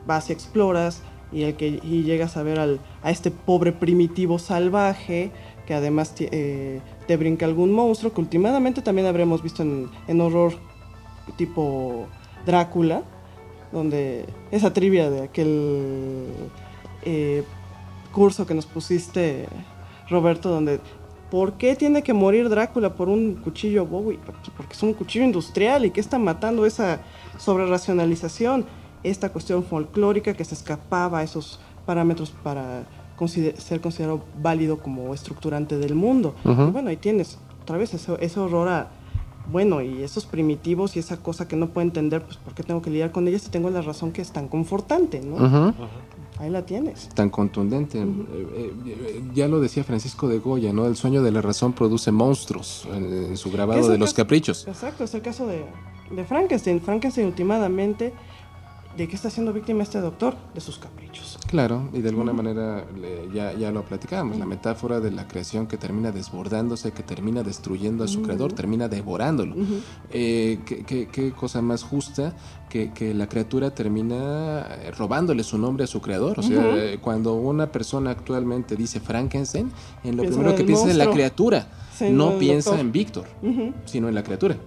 Vas 0.06 0.30
y 0.30 0.34
exploras 0.34 1.02
y, 1.32 1.44
el 1.44 1.56
que, 1.56 1.80
y 1.84 2.04
llegas 2.04 2.38
a 2.38 2.44
ver 2.44 2.60
al, 2.60 2.80
a 3.02 3.12
este 3.12 3.32
pobre 3.32 3.72
primitivo 3.72 4.40
salvaje 4.40 5.32
que 5.66 5.74
además 5.74 6.14
eh, 6.20 6.82
te 7.08 7.18
brinca 7.18 7.46
algún 7.46 7.72
monstruo 7.72 8.14
que 8.14 8.22
últimamente 8.22 8.82
también 8.82 9.08
habremos 9.08 9.42
visto 9.42 9.64
en, 9.64 9.90
en 10.08 10.22
horror 10.22 10.54
tipo 11.38 12.08
Drácula, 12.46 13.04
donde 13.72 14.26
esa 14.52 14.74
trivia 14.74 15.10
de 15.10 15.24
aquel 15.24 16.28
eh, 17.04 17.44
curso 18.12 18.46
que 18.46 18.54
nos 18.54 18.66
pusiste, 18.66 19.48
Roberto, 20.10 20.50
donde 20.50 20.80
¿Por 21.34 21.54
qué 21.54 21.76
tiene 21.76 22.04
que 22.04 22.14
morir 22.14 22.48
Drácula 22.48 22.94
por 22.94 23.10
un 23.10 23.34
cuchillo 23.34 23.88
Bowie? 23.88 24.20
Porque 24.56 24.74
es 24.74 24.84
un 24.84 24.94
cuchillo 24.94 25.26
industrial 25.26 25.84
y 25.84 25.90
que 25.90 26.00
está 26.00 26.20
matando 26.20 26.64
esa 26.64 27.00
sobreracionalización, 27.40 28.66
esta 29.02 29.30
cuestión 29.30 29.64
folclórica 29.64 30.36
que 30.36 30.46
se 30.46 30.54
escapaba 30.54 31.18
a 31.18 31.24
esos 31.24 31.60
parámetros 31.88 32.30
para 32.30 32.84
ser 33.58 33.82
considerado 33.82 34.24
válido 34.44 34.78
como 34.78 35.12
estructurante 35.16 35.80
del 35.80 35.96
mundo. 35.96 36.36
y 36.46 36.70
bueno, 36.70 36.90
ahí 36.90 36.98
tienes 36.98 37.40
otra 37.64 37.80
vez 37.80 37.96
ese, 37.96 38.40
horror 38.40 38.68
a, 38.68 38.92
bueno, 39.52 39.82
y 39.82 40.04
esos 40.04 40.26
primitivos 40.26 40.96
y 40.96 41.00
esa 41.00 41.18
cosa 41.18 41.48
que 41.48 41.56
no 41.56 41.70
puedo 41.70 41.86
entender, 41.86 42.24
pues 42.24 42.38
¿por 42.38 42.54
qué 42.54 42.64
tengo 42.64 42.82
que 42.82 42.90
lidiar 42.90 43.12
con 43.12 43.28
ellas 43.28 43.42
si 43.44 43.50
tengo 43.50 43.70
la 43.70 43.82
razón 43.82 44.12
que 44.12 44.22
es 44.22 44.32
tan 44.32 44.48
confortante, 44.48 45.22
¿no? 45.22 45.74
Ahí 46.40 46.50
la 46.50 46.66
tienes. 46.66 47.10
Tan 47.10 47.30
contundente. 47.30 48.00
Eh, 48.00 48.74
eh, 48.88 49.24
ya 49.34 49.48
lo 49.48 49.60
decía 49.60 49.84
Francisco 49.84 50.28
de 50.28 50.40
Goya, 50.40 50.74
¿no? 50.74 50.88
El 50.88 50.96
sueño 50.96 51.22
de 51.22 51.32
la 51.32 51.42
razón 51.42 51.74
produce 51.74 52.12
monstruos 52.12 52.88
en, 52.92 53.38
su 53.38 53.52
grabado 53.52 53.88
de 53.88 53.98
los 53.98 54.14
caprichos. 54.14 54.68
Exacto, 54.68 55.04
es 55.04 55.14
el 55.14 55.22
caso 55.22 55.46
de, 55.46 55.64
de 56.10 56.24
Frankenstein. 56.26 56.82
Frankenstein 56.82 57.28
últimamente 57.28 58.14
¿De 58.98 59.08
qué 59.08 59.16
está 59.16 59.32
siendo 59.32 59.54
víctima 59.54 59.82
este 59.82 60.00
doctor? 60.00 60.36
De 60.54 60.62
sus 60.62 60.78
caprichos. 60.78 61.40
Claro, 61.48 61.90
y 61.94 62.02
de 62.02 62.10
alguna 62.10 62.32
manera 62.32 62.86
ya, 63.34 63.54
ya 63.54 63.72
lo 63.72 63.84
platicábamos, 63.84 64.38
la 64.38 64.46
metáfora 64.46 65.00
de 65.00 65.12
la 65.12 65.28
creación 65.28 65.66
que 65.68 65.78
termina 65.78 66.12
desbordándose, 66.12 66.92
que 66.92 67.02
termina 67.02 67.44
destruyendo 67.44 68.04
a 68.04 68.08
su 68.08 68.22
creador, 68.22 68.54
termina 68.54 68.88
devorándolo. 68.88 69.56
Eh, 70.12 70.60
¿qué, 70.66 71.08
qué, 71.12 71.32
cosa 71.32 71.62
más 71.62 71.84
justa 71.84 72.36
que, 72.70 72.92
que, 72.92 73.14
la 73.14 73.28
criatura 73.28 73.74
termina 73.74 74.68
eh, 74.70 74.92
robándole 74.92 75.44
su 75.44 75.58
nombre 75.58 75.86
a 75.86 75.88
su 75.88 76.02
creador? 76.02 76.40
O 76.40 76.44
sea, 76.44 76.76
eh, 76.76 77.00
cuando 77.02 77.34
una 77.34 77.72
persona 77.72 78.12
actualmente 78.12 78.76
dice 78.76 79.00
Frankenstein, 79.00 79.72
en 80.04 80.18
lo 80.18 80.24
primero 80.24 80.56
que 80.56 80.64
piensa 80.64 80.86
es 80.86 80.92
en 80.92 80.98
la 81.00 81.10
criatura, 81.10 81.68
no, 82.12 82.38
piensa 82.38 82.80
en 82.80 82.92
Víctor, 82.92 83.26
sino 83.86 84.08
en 84.08 84.16
la 84.16 84.24
criatura. 84.24 84.58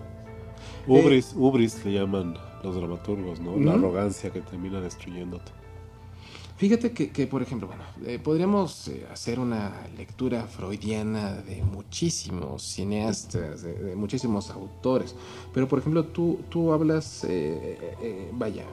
Ubris, 0.87 1.33
ubris 1.37 1.85
le 1.85 1.95
llaman 1.95 2.46
los 2.67 2.77
dramaturgos, 2.77 3.41
¿no? 3.41 3.57
La 3.57 3.75
arrogancia 3.75 4.31
que 4.31 4.41
termina 4.41 4.81
destruyéndote. 4.81 5.53
Fíjate 6.57 6.91
que, 6.93 7.27
por 7.27 7.43
ejemplo, 7.43 7.69
bueno, 7.69 7.83
eh, 8.07 8.19
podríamos 8.19 8.89
eh, 8.89 9.05
hacer 9.13 9.39
una 9.39 9.73
lectura 9.99 10.47
freudiana 10.47 11.35
de 11.35 11.63
muchísimos 11.63 12.63
cineastas, 12.63 13.63
de, 13.63 13.95
muchísimos 13.95 14.49
autores, 14.51 15.15
pero 15.53 15.69
por 15.69 15.81
ejemplo, 15.81 16.05
tú, 16.05 16.41
tú 16.49 16.73
hablas, 16.73 17.27
eh, 17.29 18.31
vaya, 18.33 18.65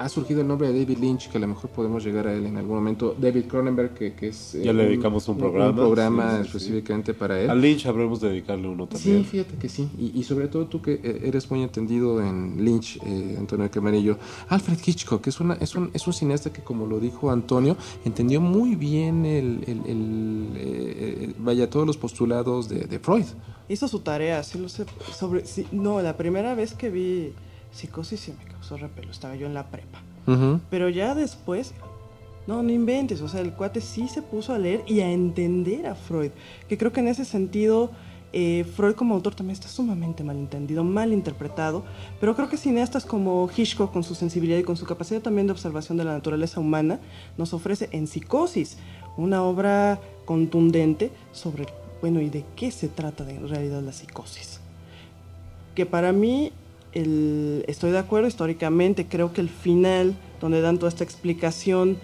ha 0.00 0.08
surgido 0.08 0.40
el 0.40 0.48
nombre 0.48 0.72
de 0.72 0.80
David 0.80 0.98
Lynch, 0.98 1.30
que 1.30 1.38
a 1.38 1.40
lo 1.40 1.46
mejor 1.46 1.70
podemos 1.70 2.04
llegar 2.04 2.26
a 2.26 2.32
él 2.32 2.44
en 2.44 2.56
algún 2.56 2.74
momento, 2.74 3.14
David 3.16 3.44
Cronenberg, 3.44 3.94
que, 3.94 4.28
es... 4.28 4.58
ya 4.60 4.72
le 4.72 4.86
dedicamos 4.86 5.28
un, 5.28 5.38
programa. 5.38 5.70
Un 5.70 5.76
programa 5.76 6.40
específicamente 6.40 7.14
para 7.14 7.40
él. 7.40 7.48
A 7.48 7.54
Lynch 7.54 7.86
habremos 7.86 8.20
de 8.20 8.30
dedicarle 8.30 8.66
uno 8.66 8.88
también. 8.88 9.22
Sí, 9.22 9.30
fíjate 9.30 9.54
que 9.54 9.68
sí, 9.68 9.88
y, 9.96 10.24
sobre 10.24 10.48
todo 10.48 10.66
tú 10.66 10.82
que 10.82 11.20
eres 11.22 11.48
muy 11.52 11.62
entendido 11.62 12.20
en 12.20 12.64
Lynch, 12.64 12.98
Antonio 13.38 13.70
Camarillo, 13.70 14.18
Alfred 14.48 14.78
Hitchcock, 14.84 15.22
que 15.22 15.30
es, 15.30 15.38
una, 15.38 15.54
es, 15.54 15.76
un, 15.76 15.90
es 15.94 16.04
un 16.04 16.12
cineasta 16.12 16.52
que 16.52 16.62
como 16.62 16.86
lo 16.86 16.98
dijo 16.98 17.27
Antonio, 17.32 17.76
entendió 18.04 18.40
muy 18.40 18.74
bien 18.74 19.24
el, 19.26 19.62
eh, 20.56 21.34
vaya, 21.38 21.68
todos 21.68 21.86
los 21.86 21.96
postulados 21.96 22.68
de, 22.68 22.98
Freud. 22.98 23.24
Hizo 23.68 23.88
su 23.88 24.00
tarea, 24.00 24.42
sí 24.42 24.58
lo 24.58 24.68
sé, 24.68 24.86
sobre, 25.12 25.44
no, 25.72 26.00
la 26.00 26.16
primera 26.16 26.54
vez 26.54 26.74
que 26.74 26.90
vi 26.90 27.32
psicosis 27.72 28.20
sí 28.20 28.32
me 28.38 28.50
causó 28.50 28.76
repelo, 28.76 29.10
estaba 29.10 29.36
yo 29.36 29.46
en 29.46 29.54
la 29.54 29.66
prepa. 29.66 30.00
Pero 30.68 30.90
ya 30.90 31.14
después, 31.14 31.72
no, 32.46 32.62
no 32.62 32.70
inventes, 32.70 33.22
o 33.22 33.28
sea, 33.28 33.40
el 33.40 33.54
cuate 33.54 33.80
sí 33.80 34.08
se 34.08 34.20
puso 34.20 34.52
a 34.52 34.58
leer 34.58 34.82
y 34.86 35.00
a 35.00 35.10
entender 35.10 35.86
a 35.86 35.94
Freud, 35.94 36.32
que 36.68 36.76
creo 36.76 36.92
que 36.92 37.00
en 37.00 37.08
ese 37.08 37.24
sentido 37.24 37.90
eh, 38.32 38.64
Freud 38.76 38.94
como 38.94 39.14
autor 39.14 39.34
también 39.34 39.54
está 39.54 39.68
sumamente 39.68 40.22
mal 40.22 40.36
entendido, 40.36 40.84
mal 40.84 41.12
interpretado, 41.12 41.84
pero 42.20 42.36
creo 42.36 42.48
que 42.48 42.58
cineastas 42.58 43.06
como 43.06 43.48
Hitchcock, 43.54 43.92
con 43.92 44.04
su 44.04 44.14
sensibilidad 44.14 44.58
y 44.58 44.64
con 44.64 44.76
su 44.76 44.84
capacidad 44.84 45.22
también 45.22 45.46
de 45.46 45.52
observación 45.52 45.96
de 45.96 46.04
la 46.04 46.12
naturaleza 46.12 46.60
humana, 46.60 47.00
nos 47.38 47.54
ofrece 47.54 47.88
en 47.92 48.06
Psicosis 48.06 48.76
una 49.16 49.42
obra 49.42 49.98
contundente 50.26 51.10
sobre, 51.32 51.66
bueno, 52.02 52.20
¿y 52.20 52.28
de 52.28 52.44
qué 52.54 52.70
se 52.70 52.88
trata 52.88 53.28
en 53.30 53.48
realidad 53.48 53.82
la 53.82 53.92
psicosis? 53.92 54.60
Que 55.74 55.86
para 55.86 56.12
mí, 56.12 56.52
estoy 56.92 57.92
de 57.92 57.98
acuerdo 57.98 58.28
históricamente, 58.28 59.06
creo 59.06 59.32
que 59.32 59.40
el 59.40 59.48
final, 59.48 60.14
donde 60.40 60.60
dan 60.60 60.78
toda 60.78 60.90
esta 60.90 61.04
explicación, 61.04 61.96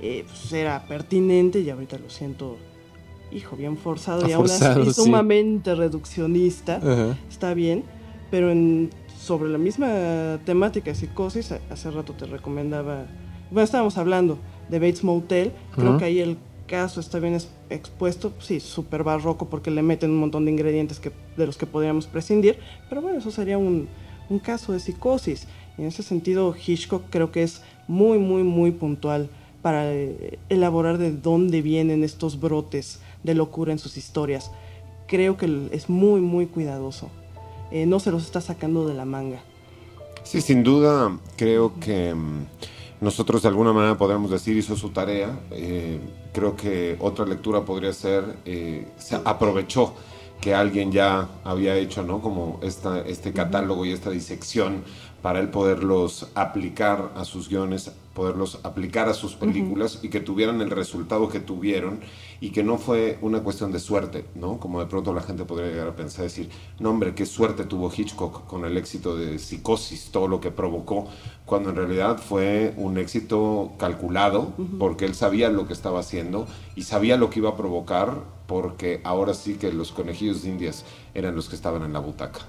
eh, 0.00 0.24
pues 0.26 0.52
era 0.52 0.84
pertinente 0.88 1.60
y 1.60 1.70
ahorita 1.70 1.98
lo 1.98 2.10
siento 2.10 2.58
hijo, 3.34 3.56
bien 3.56 3.76
forzado 3.76 4.28
y 4.28 4.32
aún 4.32 4.46
así 4.46 4.92
sumamente 4.92 5.74
reduccionista, 5.74 6.80
está 7.30 7.54
bien, 7.54 7.84
pero 8.30 8.50
en, 8.50 8.90
sobre 9.18 9.50
la 9.50 9.58
misma 9.58 10.40
temática 10.44 10.90
de 10.90 10.94
psicosis, 10.96 11.52
hace 11.70 11.90
rato 11.90 12.12
te 12.12 12.26
recomendaba, 12.26 13.06
bueno, 13.50 13.64
estábamos 13.64 13.98
hablando 13.98 14.38
de 14.68 14.78
Bates 14.78 15.04
Motel, 15.04 15.52
creo 15.74 15.98
que 15.98 16.04
ahí 16.04 16.20
el 16.20 16.36
caso 16.66 17.00
está 17.00 17.18
bien 17.18 17.38
expuesto, 17.70 18.32
sí, 18.38 18.60
súper 18.60 19.04
barroco 19.04 19.48
porque 19.48 19.70
le 19.70 19.82
meten 19.82 20.10
un 20.10 20.20
montón 20.20 20.44
de 20.44 20.52
ingredientes 20.52 20.98
que, 21.00 21.12
de 21.36 21.46
los 21.46 21.56
que 21.56 21.66
podríamos 21.66 22.06
prescindir, 22.06 22.58
pero 22.88 23.02
bueno, 23.02 23.18
eso 23.18 23.30
sería 23.30 23.58
un, 23.58 23.88
un 24.28 24.38
caso 24.38 24.72
de 24.72 24.80
psicosis. 24.80 25.46
En 25.78 25.86
ese 25.86 26.02
sentido, 26.02 26.54
Hitchcock 26.54 27.04
creo 27.10 27.32
que 27.32 27.42
es 27.42 27.62
muy, 27.88 28.18
muy, 28.18 28.42
muy 28.42 28.70
puntual 28.72 29.28
para 29.62 29.92
eh, 29.92 30.38
elaborar 30.48 30.98
de 30.98 31.12
dónde 31.12 31.62
vienen 31.62 32.04
estos 32.04 32.40
brotes 32.40 33.00
de 33.22 33.34
locura 33.34 33.72
en 33.72 33.78
sus 33.78 33.96
historias. 33.96 34.50
Creo 35.06 35.36
que 35.36 35.68
es 35.72 35.88
muy, 35.88 36.20
muy 36.20 36.46
cuidadoso. 36.46 37.10
Eh, 37.70 37.86
no 37.86 38.00
se 38.00 38.10
los 38.10 38.24
está 38.24 38.40
sacando 38.40 38.86
de 38.86 38.94
la 38.94 39.04
manga. 39.04 39.40
Sí, 40.24 40.40
sin 40.40 40.62
duda, 40.62 41.18
creo 41.36 41.72
que 41.80 42.14
mm, 42.14 42.46
nosotros 43.00 43.42
de 43.42 43.48
alguna 43.48 43.72
manera 43.72 43.96
podríamos 43.98 44.30
decir 44.30 44.56
hizo 44.56 44.76
su 44.76 44.90
tarea. 44.90 45.40
Eh, 45.50 45.98
creo 46.32 46.56
que 46.56 46.96
otra 47.00 47.26
lectura 47.26 47.64
podría 47.64 47.92
ser, 47.92 48.36
eh, 48.44 48.86
se 48.98 49.16
aprovechó 49.16 49.94
que 50.40 50.54
alguien 50.54 50.92
ya 50.92 51.28
había 51.44 51.76
hecho, 51.76 52.02
¿no? 52.02 52.20
Como 52.20 52.58
esta, 52.62 53.00
este 53.00 53.32
catálogo 53.32 53.84
y 53.84 53.92
esta 53.92 54.10
disección 54.10 54.82
para 55.22 55.38
él 55.38 55.48
poderlos 55.48 56.28
aplicar 56.34 57.12
a 57.16 57.24
sus 57.24 57.48
guiones, 57.48 57.92
poderlos 58.14 58.60
aplicar 58.62 59.08
a 59.08 59.14
sus 59.14 59.34
películas 59.34 60.00
y 60.02 60.08
que 60.08 60.20
tuvieran 60.20 60.60
el 60.60 60.70
resultado 60.70 61.28
que 61.28 61.40
tuvieron 61.40 62.00
y 62.40 62.50
que 62.50 62.62
no 62.62 62.76
fue 62.76 63.18
una 63.22 63.42
cuestión 63.42 63.72
de 63.72 63.78
suerte, 63.78 64.24
¿no? 64.34 64.58
Como 64.58 64.80
de 64.80 64.86
pronto 64.86 65.14
la 65.14 65.22
gente 65.22 65.44
podría 65.44 65.70
llegar 65.70 65.88
a 65.88 65.96
pensar, 65.96 66.24
decir, 66.24 66.50
no 66.78 66.90
hombre, 66.90 67.14
qué 67.14 67.24
suerte 67.24 67.64
tuvo 67.64 67.90
Hitchcock 67.94 68.46
con 68.46 68.64
el 68.64 68.76
éxito 68.76 69.16
de 69.16 69.38
Psicosis, 69.38 70.10
todo 70.10 70.28
lo 70.28 70.40
que 70.40 70.50
provocó, 70.50 71.08
cuando 71.46 71.70
en 71.70 71.76
realidad 71.76 72.18
fue 72.18 72.74
un 72.76 72.98
éxito 72.98 73.72
calculado 73.78 74.52
porque 74.78 75.04
él 75.04 75.14
sabía 75.14 75.50
lo 75.50 75.66
que 75.66 75.72
estaba 75.72 76.00
haciendo 76.00 76.46
y 76.76 76.82
sabía 76.82 77.16
lo 77.16 77.30
que 77.30 77.40
iba 77.40 77.50
a 77.50 77.56
provocar 77.56 78.16
porque 78.46 79.00
ahora 79.04 79.34
sí 79.34 79.54
que 79.54 79.72
los 79.72 79.92
conejillos 79.92 80.42
de 80.42 80.50
indias 80.50 80.84
eran 81.14 81.34
los 81.34 81.48
que 81.48 81.56
estaban 81.56 81.82
en 81.82 81.92
la 81.92 82.00
butaca. 82.00 82.40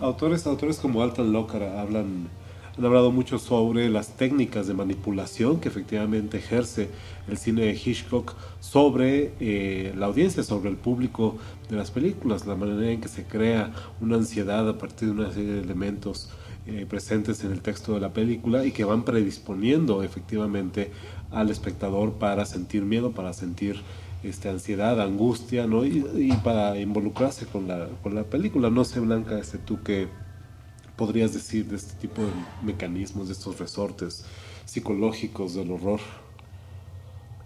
Autores, 0.00 0.46
autores 0.46 0.78
como 0.78 1.02
Alton 1.02 1.32
Lockhart 1.32 1.78
hablan, 1.78 2.28
han 2.76 2.84
hablado 2.86 3.12
mucho 3.12 3.38
sobre 3.38 3.90
las 3.90 4.16
técnicas 4.16 4.66
de 4.66 4.74
manipulación 4.74 5.60
que 5.60 5.68
efectivamente 5.68 6.38
ejerce 6.38 6.88
el 7.28 7.36
cine 7.36 7.62
de 7.62 7.72
Hitchcock 7.72 8.34
sobre 8.60 9.32
eh, 9.40 9.92
la 9.96 10.06
audiencia, 10.06 10.42
sobre 10.42 10.70
el 10.70 10.76
público 10.76 11.36
de 11.68 11.76
las 11.76 11.90
películas, 11.90 12.46
la 12.46 12.56
manera 12.56 12.90
en 12.90 13.00
que 13.00 13.08
se 13.08 13.24
crea 13.24 13.72
una 14.00 14.16
ansiedad 14.16 14.66
a 14.68 14.78
partir 14.78 15.08
de 15.08 15.14
una 15.14 15.32
serie 15.32 15.52
de 15.52 15.60
elementos 15.60 16.30
eh, 16.66 16.86
presentes 16.88 17.44
en 17.44 17.52
el 17.52 17.60
texto 17.60 17.92
de 17.92 18.00
la 18.00 18.12
película 18.12 18.64
y 18.64 18.70
que 18.70 18.84
van 18.84 19.04
predisponiendo 19.04 20.02
efectivamente 20.02 20.92
al 21.30 21.50
espectador 21.50 22.14
para 22.14 22.46
sentir 22.46 22.82
miedo, 22.84 23.12
para 23.12 23.34
sentir 23.34 23.82
este, 24.22 24.48
ansiedad, 24.48 25.00
angustia, 25.00 25.66
¿no? 25.66 25.84
Y, 25.84 26.32
para 26.44 26.78
involucrarse 26.78 27.46
con 27.46 27.66
la, 27.68 27.88
con 28.02 28.14
la 28.14 28.22
película. 28.22 28.70
No 28.70 28.84
sé, 28.84 29.00
Blanca, 29.00 29.38
este, 29.38 29.58
tú 29.58 29.82
qué 29.82 30.06
podrías 31.02 31.34
decir 31.34 31.66
de 31.66 31.74
este 31.74 31.94
tipo 31.94 32.22
de 32.22 32.30
mecanismos, 32.62 33.26
de 33.26 33.32
estos 33.32 33.58
resortes 33.58 34.24
psicológicos 34.66 35.52
del 35.52 35.72
horror. 35.72 35.98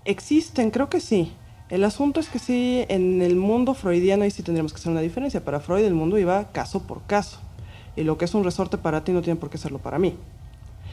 Existen, 0.04 0.70
creo 0.70 0.90
que 0.90 1.00
sí. 1.00 1.32
El 1.70 1.82
asunto 1.84 2.20
es 2.20 2.28
que 2.28 2.38
sí, 2.38 2.84
en 2.88 3.22
el 3.22 3.34
mundo 3.34 3.72
freudiano 3.72 4.24
ahí 4.24 4.30
sí 4.30 4.42
tendríamos 4.42 4.74
que 4.74 4.76
hacer 4.76 4.92
una 4.92 5.00
diferencia. 5.00 5.42
Para 5.42 5.60
Freud 5.60 5.86
el 5.86 5.94
mundo 5.94 6.18
iba 6.18 6.52
caso 6.52 6.82
por 6.82 7.06
caso. 7.06 7.38
Y 7.96 8.02
lo 8.02 8.18
que 8.18 8.26
es 8.26 8.34
un 8.34 8.44
resorte 8.44 8.76
para 8.76 9.04
ti 9.04 9.12
no 9.12 9.22
tiene 9.22 9.40
por 9.40 9.48
qué 9.48 9.56
serlo 9.56 9.78
para 9.78 9.98
mí. 9.98 10.12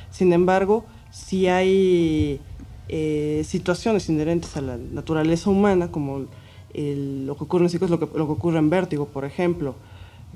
Sin 0.10 0.32
embargo, 0.32 0.86
si 1.12 1.48
hay 1.48 2.40
eh, 2.88 3.44
situaciones 3.46 4.08
inherentes 4.08 4.56
a 4.56 4.62
la 4.62 4.78
naturaleza 4.78 5.50
humana, 5.50 5.92
como 5.92 6.28
lo 6.74 7.36
que 7.36 7.44
ocurre 7.44 7.68
en 7.68 7.90
lo 7.90 8.00
que, 8.00 8.18
lo 8.18 8.26
que 8.26 8.32
ocurre 8.32 8.60
en 8.60 8.70
vértigo, 8.70 9.08
por 9.08 9.26
ejemplo, 9.26 9.76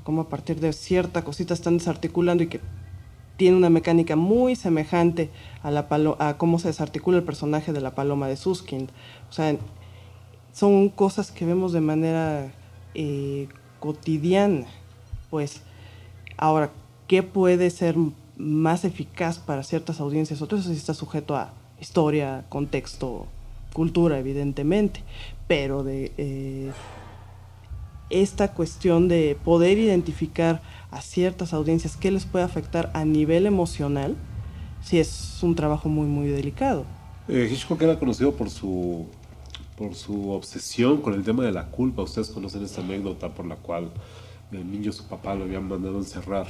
como 0.08 0.22
a 0.22 0.28
partir 0.30 0.58
de 0.58 0.72
cierta 0.72 1.22
cosita 1.22 1.52
están 1.52 1.76
desarticulando 1.76 2.42
y 2.42 2.46
que 2.46 2.60
tiene 3.36 3.58
una 3.58 3.68
mecánica 3.68 4.16
muy 4.16 4.56
semejante 4.56 5.28
a, 5.62 5.70
la 5.70 5.86
a 6.18 6.38
cómo 6.38 6.58
se 6.58 6.68
desarticula 6.68 7.18
el 7.18 7.24
personaje 7.24 7.74
de 7.74 7.82
la 7.82 7.94
paloma 7.94 8.26
de 8.26 8.38
Suskind. 8.38 8.88
O 9.28 9.32
sea, 9.34 9.54
son 10.50 10.88
cosas 10.88 11.30
que 11.30 11.44
vemos 11.44 11.74
de 11.74 11.82
manera 11.82 12.50
eh, 12.94 13.48
cotidiana. 13.80 14.64
Pues, 15.28 15.60
ahora, 16.38 16.70
¿qué 17.06 17.22
puede 17.22 17.68
ser 17.68 17.94
más 18.38 18.86
eficaz 18.86 19.38
para 19.38 19.62
ciertas 19.62 20.00
audiencias? 20.00 20.40
Otro 20.40 20.56
eso 20.56 20.70
sí 20.70 20.76
está 20.78 20.94
sujeto 20.94 21.36
a, 21.36 21.52
historia, 21.78 22.46
contexto, 22.48 23.26
cultura, 23.74 24.18
evidentemente, 24.18 25.02
pero 25.46 25.84
de 25.84 26.12
eh, 26.16 26.72
esta 28.10 28.52
cuestión 28.54 29.08
de 29.08 29.36
poder 29.44 29.78
identificar 29.78 30.62
a 30.90 31.00
ciertas 31.00 31.52
audiencias 31.52 31.96
qué 31.96 32.10
les 32.10 32.24
puede 32.24 32.44
afectar 32.44 32.90
a 32.94 33.04
nivel 33.04 33.46
emocional, 33.46 34.16
sí 34.82 34.98
es 34.98 35.38
un 35.42 35.54
trabajo 35.54 35.88
muy, 35.88 36.06
muy 36.06 36.28
delicado. 36.28 36.84
Eh, 37.28 37.48
Hitchcock 37.52 37.82
era 37.82 37.98
conocido 37.98 38.32
por 38.32 38.48
su, 38.48 39.06
por 39.76 39.94
su 39.94 40.30
obsesión 40.30 41.02
con 41.02 41.14
el 41.14 41.22
tema 41.22 41.44
de 41.44 41.52
la 41.52 41.66
culpa. 41.66 42.02
Ustedes 42.02 42.28
conocen 42.28 42.64
esta 42.64 42.80
anécdota 42.80 43.34
por 43.34 43.46
la 43.46 43.56
cual 43.56 43.90
el 44.50 44.70
niño 44.70 44.92
su 44.92 45.04
papá 45.04 45.34
lo 45.34 45.44
habían 45.44 45.68
mandado 45.68 45.98
encerrar 45.98 46.46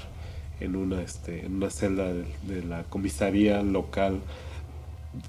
en 0.61 0.77
una, 0.77 1.03
este, 1.03 1.45
en 1.45 1.57
una 1.57 1.71
celda 1.71 2.13
de 2.13 2.63
la 2.65 2.85
comisaría 2.85 3.63
local 3.63 4.21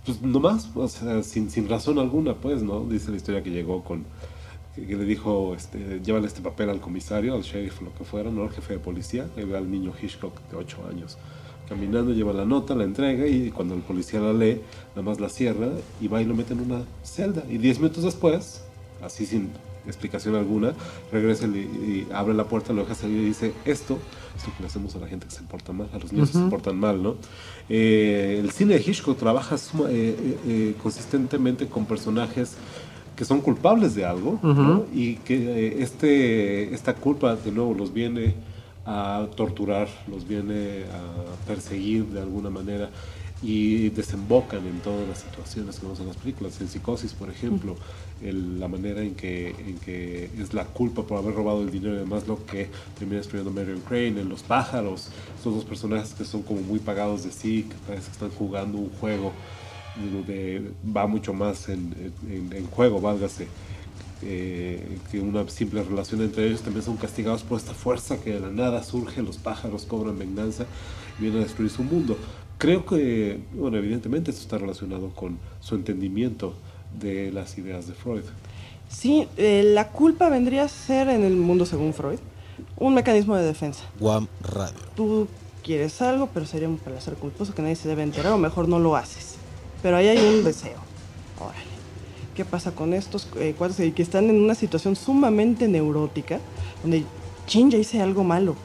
pues 0.06 0.22
nomás, 0.22 0.70
o 0.76 0.88
sin, 0.88 1.50
sin 1.50 1.70
razón 1.70 2.00
alguna, 2.00 2.36
pues, 2.36 2.62
¿no? 2.62 2.82
Dice 2.82 3.12
la 3.12 3.18
historia 3.18 3.44
que 3.44 3.50
llegó 3.50 3.84
con, 3.84 4.06
que, 4.88 4.96
le 4.96 5.06
dijo, 5.06 5.54
este, 5.56 6.00
llévale 6.04 6.28
este 6.28 6.42
papel 6.42 6.70
al 6.70 6.80
comisario, 6.80 7.36
al 7.36 7.42
sheriff, 7.42 7.82
lo 7.82 7.94
que 7.94 8.04
fuera, 8.04 8.30
¿no? 8.32 8.44
Al 8.44 8.52
jefe 8.52 8.74
de 8.74 8.80
policía, 8.80 9.28
y 9.38 9.44
ve 9.44 9.58
al 9.58 9.70
niño 9.70 9.94
Hitchcock 10.02 10.40
de 10.50 10.58
8 10.58 10.88
años. 10.90 11.18
Caminando, 11.68 12.14
lleva 12.14 12.34
la 12.34 12.46
nota, 12.46 12.74
la 12.74 12.84
entrega 12.84 13.28
y 13.28 13.52
cuando 13.52 13.76
el 13.76 13.82
policía 13.82 14.20
la 14.20 14.34
lee, 14.34 14.60
nada 14.96 15.04
más 15.04 15.20
la 15.20 15.30
cierra 15.30 15.70
y 16.02 16.08
va 16.08 16.22
y 16.22 16.26
lo 16.26 16.34
mete 16.34 16.54
en 16.54 16.62
una 16.62 16.82
celda. 17.04 17.44
Y 17.48 17.60
10 17.60 17.80
minutos 17.80 18.04
después, 18.04 18.64
así 19.04 19.26
sin 19.26 19.52
explicación 19.86 20.36
alguna, 20.36 20.74
regresa 21.12 21.48
y, 21.48 22.08
abre 22.14 22.34
la 22.34 22.46
puerta, 22.46 22.74
lo 22.74 22.82
deja 22.82 22.96
salir 22.96 23.18
y 23.18 23.26
dice, 23.26 23.54
esto 23.66 23.98
es 24.38 24.48
lo 24.48 24.56
que 24.56 24.62
le 24.62 24.68
hacemos 24.68 24.96
a 24.96 25.00
la 25.00 25.08
gente 25.08 25.28
que 25.28 25.34
se 25.34 25.44
porta 25.44 25.74
mal, 25.74 25.90
a 25.94 26.00
los 26.00 26.12
niños 26.12 26.32
que 26.32 26.38
se 26.38 26.46
portan 26.46 26.80
mal, 26.80 27.02
¿no? 27.02 27.16
Eh, 27.70 28.40
el 28.40 28.52
cine 28.52 28.76
de 28.76 28.82
Hitchcock 28.82 29.18
trabaja 29.18 29.56
eh, 29.90 30.38
eh, 30.48 30.76
consistentemente 30.82 31.68
con 31.68 31.86
personajes 31.86 32.56
que 33.20 33.26
son 33.26 33.42
culpables 33.42 33.96
de 33.96 34.06
algo 34.06 34.40
y 34.94 35.16
que 35.16 35.84
este, 35.84 36.74
esta 36.74 36.94
culpa 36.94 37.36
de 37.36 37.52
nuevo 37.52 37.74
los 37.74 37.94
viene 37.94 38.34
a 38.86 39.28
torturar, 39.36 39.90
los 40.08 40.26
viene 40.26 40.86
a 40.86 41.46
perseguir 41.46 42.06
de 42.06 42.22
alguna 42.22 42.50
manera 42.50 42.90
y 43.42 43.90
desembocan 43.90 44.66
en 44.66 44.80
todas 44.80 45.06
las 45.06 45.20
situaciones 45.20 45.80
que 45.80 45.82
vemos 45.82 46.00
en 46.00 46.08
las 46.08 46.16
películas. 46.16 46.62
En 46.62 46.70
Psicosis, 46.70 47.12
por 47.14 47.30
ejemplo, 47.30 47.76
la 48.22 48.70
manera 48.70 49.02
en 49.02 49.16
que, 49.16 49.50
en 49.50 49.78
que 49.80 50.30
es 50.40 50.54
la 50.54 50.64
culpa 50.64 51.04
por 51.04 51.18
haber 51.18 51.36
robado 51.36 51.62
el 51.62 51.72
dinero 51.72 51.96
y 51.96 51.98
demás 51.98 52.26
lo 52.26 52.46
que 52.46 52.70
termina 52.98 53.20
escribiendo 53.20 53.52
Marion 53.52 53.82
Crane, 53.82 54.22
en 54.22 54.30
Los 54.30 54.44
pájaros, 54.44 55.10
estos 55.36 55.56
dos 55.56 55.66
personajes 55.66 56.14
que 56.14 56.24
son 56.24 56.42
como 56.42 56.62
muy 56.62 56.80
pagados 56.80 57.26
de 57.26 57.34
sí, 57.34 57.64
que 57.64 57.76
parece 57.86 58.06
que 58.06 58.14
están 58.14 58.30
jugando 58.30 58.78
un 58.78 58.90
juego 58.92 59.34
donde 59.96 60.72
va 60.96 61.08
mucho 61.08 61.34
más 61.34 61.70
en, 61.70 62.14
en, 62.30 62.68
juego, 62.68 63.02
válgase. 63.02 63.48
Eh, 64.22 64.98
que 65.10 65.22
una 65.22 65.48
simple 65.48 65.82
relación 65.82 66.22
entre 66.22 66.46
ellos 66.46 66.62
también 66.62 66.84
son 66.84 66.98
castigados 66.98 67.44
por 67.44 67.58
esta 67.58 67.74
fuerza 67.74 68.18
que 68.18 68.34
de 68.34 68.42
la 68.42 68.50
nada 68.50 68.84
surge, 68.84 69.22
los 69.22 69.38
pájaros 69.38 69.86
cobran 69.86 70.20
venganza 70.20 70.66
y 71.18 71.22
vienen 71.22 71.42
a 71.42 71.44
destruir 71.46 71.70
su 71.70 71.84
mundo. 71.84 72.18
Creo 72.58 72.86
que, 72.86 73.40
bueno, 73.54 73.78
evidentemente 73.78 74.32
esto 74.32 74.44
está 74.44 74.58
relacionado 74.58 75.10
con 75.12 75.38
su 75.62 75.76
entendimiento 75.76 76.54
de 77.00 77.32
las 77.32 77.58
ideas 77.58 77.88
de 77.88 77.94
Freud. 77.94 78.24
Sí, 78.90 79.28
eh, 79.38 79.64
la 79.74 79.90
culpa 79.90 80.28
vendría 80.30 80.64
a 80.64 80.68
ser 80.68 81.08
en 81.10 81.24
el 81.24 81.36
mundo 81.36 81.66
según 81.66 81.94
Freud 81.94 82.20
un 82.76 82.94
mecanismo 82.94 83.36
de 83.36 83.44
defensa. 83.44 83.84
Guam 84.00 84.28
Radio. 84.42 84.80
Tú 84.96 85.28
quieres 85.64 86.02
algo, 86.02 86.30
pero 86.34 86.46
sería 86.46 86.68
un 86.68 86.78
placer 86.78 87.14
culposo 87.16 87.54
que 87.54 87.62
nadie 87.62 87.76
se 87.76 87.88
debe 87.88 88.04
enterar 88.04 88.34
o 88.34 88.38
mejor 88.38 88.68
no 88.68 88.80
lo 88.80 88.96
haces. 88.96 89.39
Pero 89.82 89.98
ahí 89.98 90.08
hay 90.08 90.18
un 90.18 90.44
deseo. 90.44 90.78
Órale. 91.40 91.70
¿Qué 92.36 92.46
pasa 92.46 92.72
con 92.72 92.94
estos 92.94 93.28
eh, 93.38 93.56
cuatro 93.58 93.78
que 93.94 94.02
están 94.02 94.30
en 94.30 94.42
una 94.42 94.56
situación 94.56 94.96
sumamente 94.96 95.68
neurótica 95.68 96.40
donde, 96.82 97.04
chin, 97.46 97.70
ya 97.70 97.78
hice 97.78 98.02
algo 98.02 98.24
malo? 98.24 98.56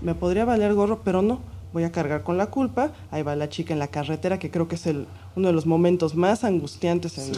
Me 0.00 0.14
podría 0.14 0.44
valer 0.44 0.74
gorro, 0.74 1.00
pero 1.02 1.22
no 1.22 1.40
voy 1.76 1.84
a 1.84 1.92
cargar 1.92 2.22
con 2.22 2.38
la 2.38 2.46
culpa, 2.46 2.92
ahí 3.10 3.22
va 3.22 3.36
la 3.36 3.50
chica 3.50 3.74
en 3.74 3.78
la 3.78 3.88
carretera, 3.88 4.38
que 4.38 4.50
creo 4.50 4.66
que 4.66 4.76
es 4.76 4.86
el, 4.86 5.06
uno 5.34 5.48
de 5.48 5.52
los 5.52 5.66
momentos 5.66 6.14
más 6.14 6.42
angustiantes 6.42 7.18
en, 7.18 7.34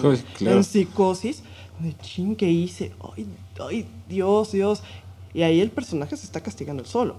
psicosis, 0.63 1.43
De 1.81 1.97
ching, 1.97 2.37
¿qué 2.37 2.49
hice? 2.49 2.93
Ay, 3.17 3.27
ay, 3.61 3.89
Dios, 4.09 4.53
Dios. 4.53 4.85
Y 5.35 5.43
ahí 5.43 5.61
el 5.61 5.71
personaje 5.71 6.17
se 6.17 6.25
está 6.25 6.41
castigando 6.41 6.85
el 6.85 6.89
solo. 6.89 7.17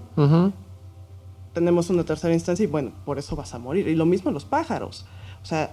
Tenemos 1.52 1.90
una 1.90 2.04
tercera 2.04 2.32
instancia 2.32 2.64
y 2.64 2.66
bueno, 2.66 2.92
por 3.04 3.18
eso 3.18 3.36
vas 3.36 3.52
a 3.52 3.58
morir. 3.58 3.86
Y 3.88 3.96
lo 3.96 4.06
mismo 4.06 4.30
los 4.30 4.46
pájaros. 4.46 5.04
O 5.42 5.46
sea, 5.46 5.70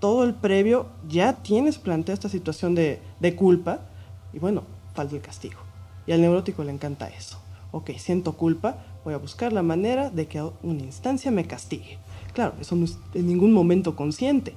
todo 0.00 0.24
el 0.24 0.34
previo 0.34 0.86
ya 1.08 1.34
tienes 1.42 1.78
planteada 1.78 2.14
esta 2.14 2.28
situación 2.28 2.74
de, 2.74 3.00
de 3.20 3.36
culpa 3.36 3.80
y 4.32 4.38
bueno, 4.38 4.62
falta 4.94 5.16
el 5.16 5.22
castigo. 5.22 5.60
Y 6.06 6.12
al 6.12 6.20
neurótico 6.20 6.64
le 6.64 6.72
encanta 6.72 7.08
eso. 7.08 7.38
Ok, 7.70 7.90
siento 7.98 8.32
culpa, 8.32 8.78
voy 9.04 9.14
a 9.14 9.18
buscar 9.18 9.52
la 9.52 9.62
manera 9.62 10.10
de 10.10 10.26
que 10.26 10.42
una 10.62 10.82
instancia 10.82 11.30
me 11.30 11.46
castigue. 11.46 11.98
Claro, 12.32 12.54
eso 12.60 12.76
no 12.76 12.84
es 12.84 12.98
en 13.14 13.26
ningún 13.26 13.52
momento 13.52 13.94
consciente. 13.94 14.54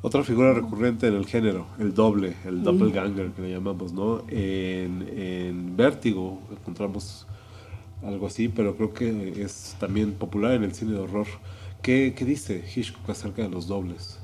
Otra 0.00 0.22
figura 0.22 0.54
recurrente 0.54 1.08
en 1.08 1.14
el 1.14 1.26
género, 1.26 1.66
el 1.80 1.92
doble, 1.92 2.36
el 2.44 2.62
doppelganger 2.62 3.32
que 3.32 3.42
le 3.42 3.50
llamamos, 3.50 3.92
¿no? 3.92 4.22
En, 4.28 5.06
en 5.16 5.76
Vértigo 5.76 6.38
encontramos 6.52 7.26
algo 8.04 8.28
así, 8.28 8.48
pero 8.48 8.76
creo 8.76 8.94
que 8.94 9.42
es 9.42 9.74
también 9.80 10.12
popular 10.12 10.52
en 10.52 10.62
el 10.62 10.72
cine 10.72 10.92
de 10.92 11.00
horror. 11.00 11.26
¿Qué, 11.82 12.14
qué 12.16 12.24
dice 12.24 12.64
Hitchcock 12.74 13.08
acerca 13.10 13.42
de 13.42 13.48
los 13.48 13.66
dobles? 13.66 14.18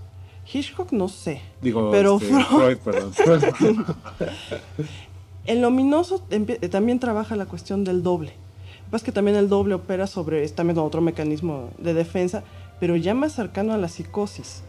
Hitchcock 0.52 0.92
no 0.92 1.08
sé. 1.08 1.40
Digo, 1.62 1.90
pero 1.90 2.18
este, 2.20 2.44
Freud, 2.44 2.78
perdón. 2.78 3.12
El 5.46 5.64
ominoso 5.64 6.22
también 6.70 6.98
trabaja 6.98 7.36
la 7.36 7.46
cuestión 7.46 7.84
del 7.84 8.02
doble. 8.02 8.30
Lo 8.30 8.84
que 8.84 8.90
pasa 8.90 8.96
es 8.96 9.02
que 9.04 9.12
también 9.12 9.36
el 9.36 9.48
doble 9.48 9.74
opera 9.74 10.06
sobre 10.06 10.46
también 10.48 10.78
otro 10.78 11.00
mecanismo 11.00 11.70
de 11.78 11.92
defensa, 11.92 12.44
pero 12.80 12.96
ya 12.96 13.14
más 13.14 13.32
cercano 13.32 13.72
a 13.74 13.78
la 13.78 13.88
psicosis. 13.88 14.62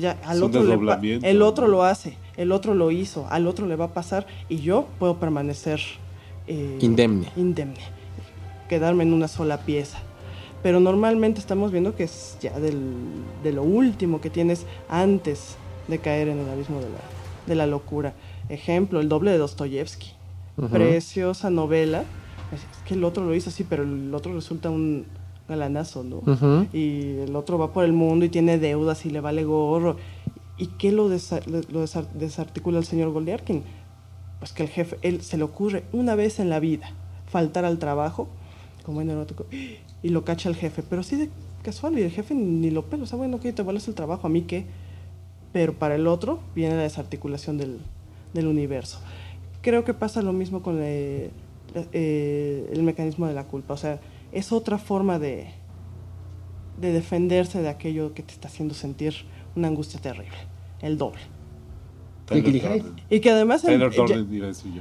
Ya, 0.00 0.16
al 0.24 0.42
otro 0.42 0.62
le 0.64 1.20
el 1.22 1.42
otro 1.42 1.68
lo 1.68 1.82
hace, 1.82 2.16
el 2.38 2.52
otro 2.52 2.74
lo 2.74 2.90
hizo, 2.90 3.26
al 3.28 3.46
otro 3.46 3.66
le 3.66 3.76
va 3.76 3.86
a 3.86 3.92
pasar 3.92 4.26
y 4.48 4.60
yo 4.60 4.86
puedo 4.98 5.18
permanecer 5.18 5.78
eh, 6.46 6.78
indemne. 6.80 7.30
indemne, 7.36 7.80
quedarme 8.68 9.02
en 9.02 9.12
una 9.12 9.28
sola 9.28 9.58
pieza. 9.58 9.98
Pero 10.64 10.80
normalmente 10.80 11.40
estamos 11.40 11.72
viendo 11.72 11.94
que 11.94 12.04
es 12.04 12.38
ya 12.40 12.58
del, 12.58 12.80
de 13.42 13.52
lo 13.52 13.62
último 13.62 14.22
que 14.22 14.30
tienes 14.30 14.64
antes 14.88 15.56
de 15.88 15.98
caer 15.98 16.28
en 16.28 16.38
el 16.38 16.48
abismo 16.48 16.78
de 16.78 16.88
la, 16.88 17.00
de 17.46 17.54
la 17.54 17.66
locura. 17.66 18.14
Ejemplo, 18.48 19.00
el 19.00 19.10
doble 19.10 19.30
de 19.30 19.36
Dostoyevsky. 19.36 20.12
Preciosa 20.70 21.50
novela. 21.50 22.04
Es 22.50 22.88
que 22.88 22.94
el 22.94 23.04
otro 23.04 23.26
lo 23.26 23.34
hizo 23.34 23.50
así, 23.50 23.62
pero 23.62 23.82
el 23.82 24.14
otro 24.14 24.32
resulta 24.32 24.70
un, 24.70 25.04
galanazo, 25.46 26.02
¿no? 26.02 26.22
Y 26.72 27.18
el 27.18 27.36
otro 27.36 27.58
va 27.58 27.74
por 27.74 27.84
el 27.84 27.92
mundo 27.92 28.24
y 28.24 28.30
tiene 28.30 28.58
deudas 28.58 29.04
y 29.04 29.10
le 29.10 29.20
vale 29.20 29.44
gorro. 29.44 29.96
¿Y 30.56 30.68
qué 30.78 30.92
lo, 30.92 31.10
lo 31.10 31.84
desarticula 32.14 32.78
el 32.78 32.86
señor 32.86 33.10
Goldiarkin? 33.10 33.62
Pues 34.38 34.52
que 34.52 34.62
el 34.62 34.70
jefe, 34.70 34.96
él 35.02 35.20
se 35.20 35.36
le 35.36 35.44
ocurre 35.44 35.84
una 35.92 36.14
vez 36.14 36.40
en 36.40 36.48
la 36.48 36.58
vida 36.58 36.90
faltar 37.26 37.66
al 37.66 37.78
trabajo, 37.78 38.28
como 38.82 39.02
en 39.02 39.10
erótico, 39.10 39.44
y 40.04 40.10
lo 40.10 40.22
cacha 40.24 40.50
el 40.50 40.54
jefe. 40.54 40.84
Pero 40.88 41.02
sí 41.02 41.16
de 41.16 41.30
casual, 41.64 41.98
y 41.98 42.02
el 42.02 42.10
jefe 42.10 42.34
ni 42.34 42.70
lo 42.70 42.84
pela. 42.84 43.02
O 43.02 43.06
sea, 43.06 43.16
bueno, 43.16 43.40
que 43.40 43.52
te 43.52 43.62
vales 43.62 43.88
el 43.88 43.94
trabajo, 43.94 44.26
a 44.26 44.30
mí 44.30 44.42
qué. 44.42 44.66
Pero 45.52 45.72
para 45.72 45.94
el 45.94 46.06
otro 46.06 46.40
viene 46.54 46.76
la 46.76 46.82
desarticulación 46.82 47.56
del, 47.56 47.80
del 48.34 48.46
universo. 48.46 49.00
Creo 49.62 49.82
que 49.82 49.94
pasa 49.94 50.20
lo 50.20 50.34
mismo 50.34 50.62
con 50.62 50.82
el, 50.82 51.30
eh, 51.92 52.70
el 52.70 52.82
mecanismo 52.82 53.26
de 53.26 53.32
la 53.32 53.44
culpa. 53.44 53.72
O 53.72 53.78
sea, 53.78 53.98
es 54.30 54.52
otra 54.52 54.76
forma 54.76 55.18
de, 55.18 55.48
de 56.78 56.92
defenderse 56.92 57.62
de 57.62 57.70
aquello 57.70 58.12
que 58.12 58.22
te 58.22 58.34
está 58.34 58.48
haciendo 58.48 58.74
sentir 58.74 59.14
una 59.56 59.68
angustia 59.68 60.00
terrible, 60.00 60.36
el 60.82 60.98
doble. 60.98 61.20
Y 63.10 63.20
que 63.20 63.30
además 63.30 63.64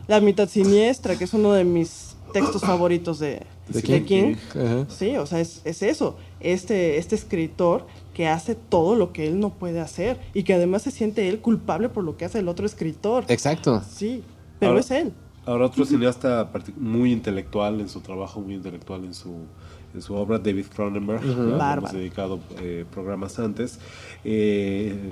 la 0.07 0.19
mitad 0.21 0.49
siniestra, 0.49 1.17
que 1.17 1.23
es 1.25 1.33
uno 1.33 1.53
de 1.53 1.63
mis 1.63 2.12
textos 2.33 2.61
favoritos 2.65 3.19
de, 3.19 3.43
de 3.69 4.03
King, 4.03 4.35
sí, 4.89 5.15
o 5.15 5.25
sea, 5.25 5.39
es, 5.39 5.61
es, 5.63 5.81
eso, 5.81 6.17
este, 6.41 6.97
este 6.97 7.15
escritor 7.15 7.87
que 8.13 8.27
hace 8.27 8.55
todo 8.55 8.95
lo 8.95 9.13
que 9.13 9.27
él 9.27 9.39
no 9.39 9.51
puede 9.51 9.79
hacer 9.79 10.19
y 10.33 10.43
que 10.43 10.53
además 10.53 10.81
se 10.81 10.91
siente 10.91 11.29
él 11.29 11.39
culpable 11.39 11.89
por 11.89 12.03
lo 12.03 12.17
que 12.17 12.25
hace 12.25 12.39
el 12.39 12.47
otro 12.47 12.65
escritor. 12.65 13.25
Exacto. 13.27 13.81
Sí, 13.89 14.23
pero 14.59 14.77
es 14.77 14.91
él. 14.91 15.13
Ahora 15.45 15.65
otro 15.65 15.85
cineasta 15.85 16.49
muy 16.77 17.11
intelectual 17.11 17.81
en 17.81 17.89
su 17.89 17.99
trabajo, 17.99 18.39
muy 18.39 18.55
intelectual 18.55 19.03
en 19.03 19.13
su, 19.13 19.45
en 19.93 20.01
su 20.01 20.15
obra, 20.15 20.39
David 20.39 20.67
Cronenberg, 20.73 21.21
hemos 21.23 21.91
dedicado 21.91 22.39
eh, 22.61 22.85
programas 22.89 23.39
antes. 23.39 23.79
Eh, 24.23 25.11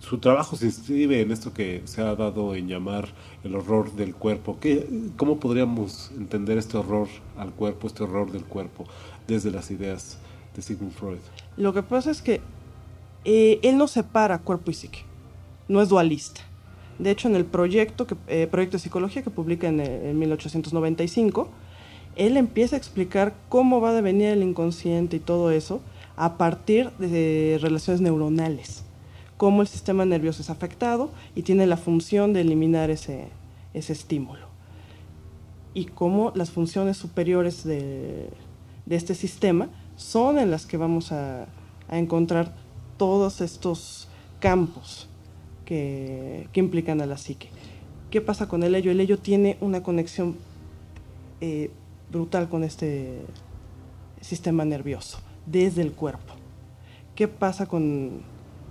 su 0.00 0.18
trabajo 0.18 0.56
se 0.56 0.66
inscribe 0.66 1.20
en 1.20 1.30
esto 1.30 1.52
que 1.52 1.82
se 1.84 2.00
ha 2.00 2.14
dado 2.14 2.54
en 2.54 2.68
llamar 2.68 3.08
el 3.44 3.54
horror 3.54 3.92
del 3.92 4.14
cuerpo. 4.14 4.58
¿Qué, 4.60 4.88
¿Cómo 5.16 5.38
podríamos 5.38 6.10
entender 6.16 6.58
este 6.58 6.76
horror 6.76 7.08
al 7.36 7.50
cuerpo, 7.50 7.86
este 7.86 8.04
horror 8.04 8.30
del 8.30 8.44
cuerpo, 8.44 8.86
desde 9.26 9.50
las 9.50 9.70
ideas 9.70 10.18
de 10.54 10.62
Sigmund 10.62 10.92
Freud? 10.92 11.18
Lo 11.56 11.72
que 11.72 11.82
pasa 11.82 12.10
es 12.10 12.22
que 12.22 12.40
eh, 13.24 13.58
él 13.62 13.76
no 13.76 13.88
separa 13.88 14.38
cuerpo 14.38 14.70
y 14.70 14.74
psique, 14.74 15.00
no 15.68 15.82
es 15.82 15.88
dualista. 15.88 16.40
De 16.98 17.10
hecho, 17.10 17.28
en 17.28 17.36
el 17.36 17.44
proyecto, 17.44 18.06
eh, 18.26 18.48
proyecto 18.50 18.76
de 18.76 18.82
psicología 18.82 19.22
que 19.22 19.30
publica 19.30 19.68
en, 19.68 19.80
eh, 19.80 20.10
en, 20.10 20.18
1895, 20.18 21.48
él 22.16 22.36
empieza 22.36 22.74
a 22.74 22.78
explicar 22.78 23.34
cómo 23.48 23.80
va 23.80 23.90
a 23.90 23.92
devenir 23.92 24.28
el 24.28 24.42
inconsciente 24.42 25.16
y 25.16 25.20
todo 25.20 25.50
eso 25.50 25.80
a 26.16 26.36
partir 26.36 26.90
de 26.98 27.58
relaciones 27.60 28.00
neuronales, 28.00 28.82
cómo 29.38 29.62
el 29.62 29.68
sistema 29.68 30.04
nervioso 30.04 30.42
es 30.42 30.50
afectado 30.50 31.10
y 31.34 31.42
tiene 31.42 31.66
la 31.66 31.78
función 31.78 32.34
de 32.34 32.42
eliminar 32.42 32.90
ese, 32.90 33.28
ese 33.72 33.94
estímulo. 33.94 34.46
Y 35.72 35.86
cómo 35.86 36.32
las 36.34 36.50
funciones 36.50 36.98
superiores 36.98 37.64
de, 37.64 38.28
de 38.84 38.96
este 38.96 39.14
sistema 39.14 39.68
son 39.96 40.38
en 40.38 40.50
las 40.50 40.66
que 40.66 40.76
vamos 40.76 41.12
a, 41.12 41.46
a 41.88 41.98
encontrar 41.98 42.54
todos 42.98 43.40
estos 43.40 44.08
campos 44.40 45.08
que, 45.64 46.48
implican 46.54 47.00
a 47.00 47.06
la 47.06 47.16
psique. 47.16 47.48
¿Qué 48.10 48.20
pasa 48.20 48.48
con 48.48 48.62
el 48.62 48.74
ello? 48.74 48.90
El 48.90 49.00
ello 49.00 49.18
tiene 49.18 49.56
una 49.60 49.82
conexión 49.82 50.36
eh, 51.40 51.70
brutal 52.10 52.48
con 52.48 52.64
este 52.64 53.20
sistema 54.20 54.64
nervioso, 54.64 55.20
desde 55.46 55.82
el 55.82 55.92
cuerpo. 55.92 56.34
¿Qué 57.14 57.28
pasa 57.28 57.66
con 57.66 58.22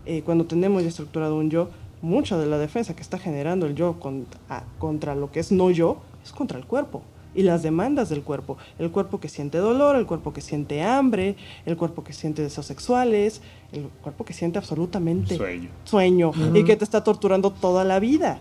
eh, 0.08 0.24
cuando 0.24 0.46
tenemos 0.46 0.82
ya 0.84 0.90
estructurado 0.90 1.36
un 1.36 1.50
yo? 1.50 1.70
Mucha 2.02 2.38
de 2.38 2.46
la 2.46 2.58
defensa 2.58 2.96
que 2.96 3.02
está 3.02 3.18
generando 3.18 3.66
el 3.66 3.76
yo 3.76 4.00
contra, 4.00 4.64
contra 4.80 5.16
lo 5.16 5.32
que 5.32 5.40
es 5.40 5.52
no 5.52 5.72
yo 5.72 5.98
es 6.24 6.32
contra 6.32 6.58
el 6.58 6.66
cuerpo 6.66 7.02
y 7.38 7.44
las 7.44 7.64
demandas 7.64 8.10
del 8.10 8.24
cuerpo. 8.24 8.58
El 8.80 8.92
cuerpo 8.92 9.20
que 9.20 9.30
siente 9.30 9.60
dolor, 9.60 9.96
el 9.96 10.08
cuerpo 10.08 10.34
que 10.34 10.42
siente 10.42 10.82
hambre, 10.82 11.36
el 11.66 11.78
cuerpo 11.78 12.04
que 12.04 12.12
siente 12.12 12.42
deseos 12.42 12.66
sexuales, 12.66 13.42
el 13.72 13.84
cuerpo 14.02 14.26
que 14.26 14.34
siente 14.34 14.58
absolutamente 14.58 15.38
sueño, 15.84 16.32
y 16.54 16.64
que 16.64 16.76
te 16.76 16.84
está 16.84 17.04
torturando 17.04 17.52
toda 17.52 17.84
la 17.84 18.00
vida. 18.00 18.40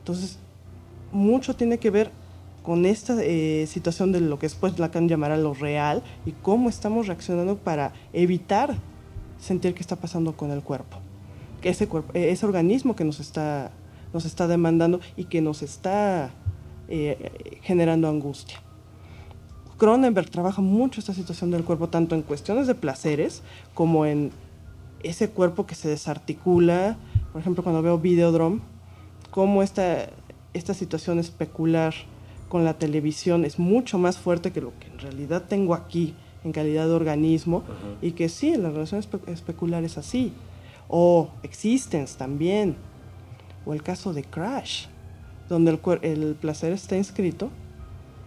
Entonces, 0.00 0.38
mucho 1.12 1.56
tiene 1.56 1.78
que 1.78 1.90
ver 1.90 2.10
con 2.62 2.84
esta 2.84 3.16
eh, 3.22 3.66
situación 3.66 4.12
de 4.12 4.20
lo 4.20 4.38
que 4.38 4.46
después 4.46 4.78
Lacan 4.78 5.08
llamará 5.08 5.36
lo 5.36 5.54
real 5.54 6.02
y 6.26 6.32
cómo 6.32 6.68
estamos 6.68 7.06
reaccionando 7.06 7.56
para 7.56 7.92
evitar 8.12 8.76
sentir 9.38 9.74
qué 9.74 9.80
está 9.80 9.96
pasando 9.96 10.36
con 10.36 10.50
el 10.50 10.62
cuerpo. 10.62 10.98
Ese, 11.62 11.88
cuerpo, 11.88 12.12
ese 12.14 12.46
organismo 12.46 12.94
que 12.94 13.04
nos 13.04 13.18
está, 13.20 13.70
nos 14.12 14.24
está 14.24 14.46
demandando 14.46 15.00
y 15.16 15.24
que 15.24 15.40
nos 15.40 15.62
está 15.62 16.30
eh, 16.88 17.58
generando 17.62 18.08
angustia. 18.08 18.60
Cronenberg 19.78 20.30
trabaja 20.30 20.62
mucho 20.62 21.00
esta 21.00 21.12
situación 21.12 21.50
del 21.50 21.64
cuerpo, 21.64 21.88
tanto 21.88 22.14
en 22.14 22.22
cuestiones 22.22 22.66
de 22.66 22.74
placeres 22.74 23.42
como 23.74 24.06
en 24.06 24.30
ese 25.02 25.28
cuerpo 25.30 25.66
que 25.66 25.74
se 25.74 25.88
desarticula. 25.88 26.96
Por 27.32 27.40
ejemplo, 27.40 27.62
cuando 27.62 27.82
veo 27.82 27.98
Videodrome, 27.98 28.60
cómo 29.30 29.62
esta, 29.62 30.08
esta 30.54 30.72
situación 30.72 31.18
especular 31.18 31.94
con 32.48 32.64
la 32.64 32.74
televisión 32.74 33.44
es 33.44 33.58
mucho 33.58 33.98
más 33.98 34.16
fuerte 34.16 34.52
que 34.52 34.60
lo 34.60 34.72
que 34.78 34.86
en 34.86 34.98
realidad 34.98 35.44
tengo 35.48 35.74
aquí 35.74 36.14
en 36.46 36.52
calidad 36.52 36.86
de 36.86 36.94
organismo 36.94 37.62
y 38.00 38.12
que 38.12 38.28
sí, 38.28 38.54
en 38.54 38.62
la 38.62 38.70
relación 38.70 39.04
especular 39.26 39.84
es 39.84 39.98
así. 39.98 40.32
O 40.88 41.28
Existence 41.42 42.16
también. 42.16 42.76
O 43.66 43.74
el 43.74 43.82
caso 43.82 44.12
de 44.12 44.22
Crash 44.22 44.86
donde 45.48 45.70
el, 45.70 45.80
el 46.02 46.34
placer 46.34 46.72
está 46.72 46.96
inscrito 46.96 47.50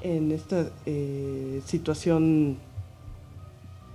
en 0.01 0.32
esta 0.32 0.67
eh, 0.86 1.61
situación 1.65 2.57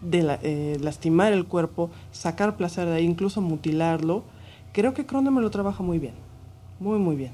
de 0.02 0.38
eh, 0.42 0.78
lastimar 0.80 1.32
el 1.32 1.46
cuerpo, 1.46 1.90
sacar 2.12 2.56
placer 2.56 2.86
de 2.86 2.96
ahí, 2.96 3.04
incluso 3.04 3.40
mutilarlo, 3.40 4.24
creo 4.72 4.92
que 4.92 5.06
Cronenberg 5.06 5.44
lo 5.44 5.50
trabaja 5.50 5.82
muy 5.82 5.98
bien, 5.98 6.14
muy 6.78 6.98
muy 6.98 7.16
bien. 7.16 7.32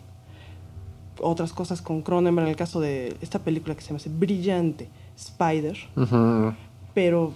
Otras 1.23 1.53
cosas 1.53 1.83
con 1.83 2.01
Cronenberg, 2.01 2.47
en 2.47 2.51
el 2.51 2.57
caso 2.57 2.81
de 2.81 3.17
esta 3.21 3.41
película 3.41 3.75
que 3.75 3.83
se 3.83 3.89
llama 3.89 4.01
Brillante, 4.19 4.89
Spider, 5.17 5.77
pero 6.95 7.33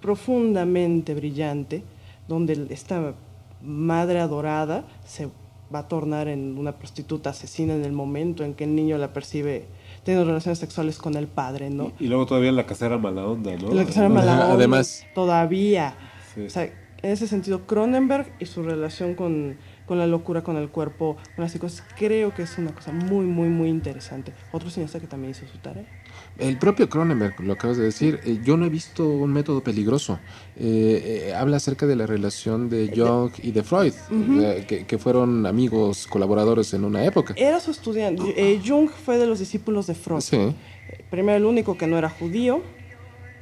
profundamente 0.00 1.14
brillante, 1.14 1.82
donde 2.28 2.66
esta 2.70 3.14
madre 3.62 4.20
adorada 4.20 4.84
se 5.04 5.28
va 5.74 5.80
a 5.80 5.88
tornar 5.88 6.28
en 6.28 6.58
una 6.58 6.72
prostituta 6.72 7.30
asesina 7.30 7.74
en 7.74 7.84
el 7.84 7.92
momento 7.92 8.44
en 8.44 8.54
que 8.54 8.64
el 8.64 8.74
niño 8.74 8.96
la 8.98 9.12
percibe 9.12 9.66
teniendo 10.04 10.26
relaciones 10.26 10.58
sexuales 10.58 10.98
con 10.98 11.14
el 11.16 11.26
padre, 11.26 11.70
¿no? 11.70 11.92
Y, 11.98 12.06
luego 12.06 12.26
todavía 12.26 12.48
en 12.50 12.56
la 12.56 12.66
casera 12.66 12.96
mala 12.96 13.26
onda, 13.26 13.54
¿no? 13.56 13.72
La 13.74 13.84
casera 13.84 14.08
mala 14.08 14.32
onda. 14.32 14.52
Además. 14.54 15.04
Todavía. 15.14 15.94
Sí. 16.34 16.46
O 16.46 16.50
sea, 16.50 16.64
en 16.64 17.10
ese 17.10 17.26
sentido, 17.28 17.66
Cronenberg 17.66 18.32
y 18.38 18.46
su 18.46 18.62
relación 18.62 19.14
con, 19.14 19.56
con 19.88 19.98
la 19.98 20.06
locura, 20.06 20.42
con 20.42 20.56
el 20.56 20.68
cuerpo, 20.68 21.16
con 21.34 21.42
las 21.42 21.50
psicosis, 21.50 21.82
creo 21.96 22.34
que 22.34 22.42
es 22.42 22.58
una 22.58 22.72
cosa 22.72 22.92
muy, 22.92 23.24
muy, 23.24 23.48
muy 23.48 23.68
interesante. 23.68 24.32
Otro 24.52 24.70
cineasta 24.70 25.00
que 25.00 25.08
también 25.08 25.32
hizo 25.32 25.46
su 25.48 25.58
tarea. 25.58 25.86
El 26.36 26.58
propio 26.58 26.88
Cronenberg, 26.88 27.40
lo 27.40 27.54
acabas 27.54 27.78
de 27.78 27.84
decir, 27.84 28.20
eh, 28.24 28.38
yo 28.44 28.56
no 28.56 28.66
he 28.66 28.68
visto 28.68 29.08
un 29.08 29.32
método 29.32 29.62
peligroso. 29.62 30.20
Eh, 30.56 31.26
eh, 31.28 31.34
habla 31.34 31.56
acerca 31.56 31.86
de 31.86 31.96
la 31.96 32.06
relación 32.06 32.68
de 32.68 32.92
Jung 32.94 33.32
y 33.42 33.50
de 33.50 33.62
Freud, 33.64 33.92
eh, 34.12 34.64
que, 34.68 34.84
que 34.84 34.98
fueron 34.98 35.46
amigos, 35.46 36.06
colaboradores 36.06 36.74
en 36.74 36.84
una 36.84 37.04
época. 37.04 37.34
Era 37.36 37.58
su 37.58 37.70
estudiante. 37.70 38.22
Eh, 38.36 38.60
Jung 38.64 38.90
fue 38.90 39.18
de 39.18 39.26
los 39.26 39.38
discípulos 39.38 39.86
de 39.86 39.94
Freud. 39.94 40.20
Sí. 40.20 40.54
Primero, 41.10 41.38
el 41.38 41.44
único 41.44 41.76
que 41.78 41.86
no 41.86 41.96
era 41.96 42.10
judío, 42.10 42.62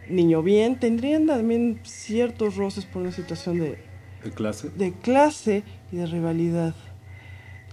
niño 0.08 0.42
bien, 0.42 0.78
tendrían 0.78 1.26
también 1.26 1.80
ciertos 1.82 2.56
roces 2.56 2.84
por 2.84 3.02
una 3.02 3.12
situación 3.12 3.58
de, 3.58 3.78
¿De 4.24 4.30
clase? 4.30 4.70
de 4.76 4.92
clase 4.92 5.64
y 5.92 5.96
de 5.96 6.06
rivalidad. 6.06 6.74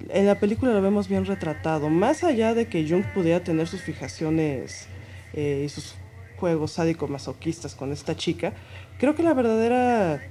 En 0.09 0.25
la 0.25 0.39
película 0.39 0.73
lo 0.73 0.81
vemos 0.81 1.07
bien 1.07 1.25
retratado. 1.25 1.89
Más 1.89 2.23
allá 2.23 2.53
de 2.53 2.67
que 2.67 2.87
Jung 2.87 3.05
pudiera 3.13 3.43
tener 3.43 3.67
sus 3.67 3.81
fijaciones 3.81 4.87
eh, 5.33 5.63
y 5.65 5.69
sus 5.69 5.95
juegos 6.37 6.71
sádico-masoquistas 6.71 7.75
con 7.75 7.91
esta 7.91 8.15
chica, 8.15 8.53
creo 8.99 9.15
que 9.15 9.23
la 9.23 9.33
verdadera 9.33 10.21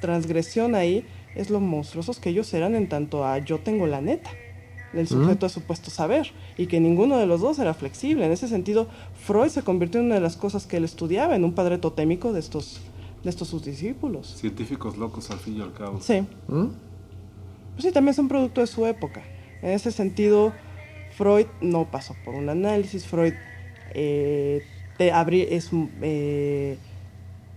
transgresión 0.00 0.74
ahí 0.74 1.06
es 1.34 1.50
lo 1.50 1.60
monstruosos 1.60 2.18
que 2.18 2.30
ellos 2.30 2.52
eran 2.54 2.74
en 2.74 2.88
tanto 2.88 3.24
a 3.24 3.38
yo 3.38 3.58
tengo 3.60 3.86
la 3.86 4.00
neta, 4.00 4.30
del 4.92 5.08
sujeto 5.08 5.46
de 5.46 5.50
supuesto 5.50 5.90
saber, 5.90 6.32
y 6.56 6.66
que 6.66 6.78
ninguno 6.78 7.18
de 7.18 7.26
los 7.26 7.40
dos 7.40 7.58
era 7.58 7.74
flexible. 7.74 8.24
En 8.24 8.32
ese 8.32 8.46
sentido, 8.46 8.86
Freud 9.24 9.48
se 9.48 9.62
convirtió 9.62 10.00
en 10.00 10.06
una 10.06 10.14
de 10.16 10.20
las 10.20 10.36
cosas 10.36 10.66
que 10.66 10.76
él 10.76 10.84
estudiaba, 10.84 11.34
en 11.34 11.44
un 11.44 11.52
padre 11.52 11.78
totémico 11.78 12.32
de 12.32 12.40
estos, 12.40 12.80
de 13.24 13.30
estos 13.30 13.48
sus 13.48 13.64
discípulos. 13.64 14.34
Científicos 14.36 14.96
locos 14.96 15.30
al 15.30 15.38
fin 15.38 15.58
y 15.58 15.60
al 15.62 15.72
cabo. 15.72 16.00
Sí. 16.00 16.24
¿Mm? 16.46 16.66
Pues 17.74 17.84
sí, 17.84 17.92
también 17.92 18.14
son 18.14 18.28
producto 18.28 18.60
de 18.60 18.66
su 18.66 18.86
época. 18.86 19.22
En 19.62 19.70
ese 19.70 19.90
sentido, 19.90 20.52
Freud 21.16 21.46
no 21.60 21.90
pasó 21.90 22.14
por 22.24 22.34
un 22.34 22.48
análisis. 22.48 23.06
Freud 23.06 23.34
eh, 23.94 24.62
es 24.98 25.70
eh, 26.02 26.76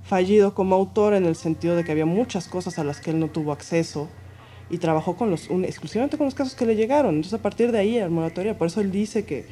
fallido 0.04 0.54
como 0.54 0.76
autor 0.76 1.14
en 1.14 1.26
el 1.26 1.36
sentido 1.36 1.76
de 1.76 1.84
que 1.84 1.92
había 1.92 2.06
muchas 2.06 2.48
cosas 2.48 2.80
a 2.80 2.84
las 2.84 3.00
que 3.00 3.12
él 3.12 3.20
no 3.20 3.30
tuvo 3.30 3.52
acceso 3.52 4.10
y 4.70 4.80
trabajó 4.80 5.16
exclusivamente 5.64 6.18
con 6.18 6.26
los 6.26 6.36
casos 6.36 6.56
que 6.56 6.66
le 6.66 6.76
llegaron. 6.76 7.16
Entonces, 7.16 7.40
a 7.40 7.42
partir 7.42 7.72
de 7.72 7.80
ahí 7.80 8.00
teoría. 8.34 8.58
Por 8.58 8.68
eso 8.68 8.82
él 8.82 8.92
dice 8.92 9.24
que 9.24 9.46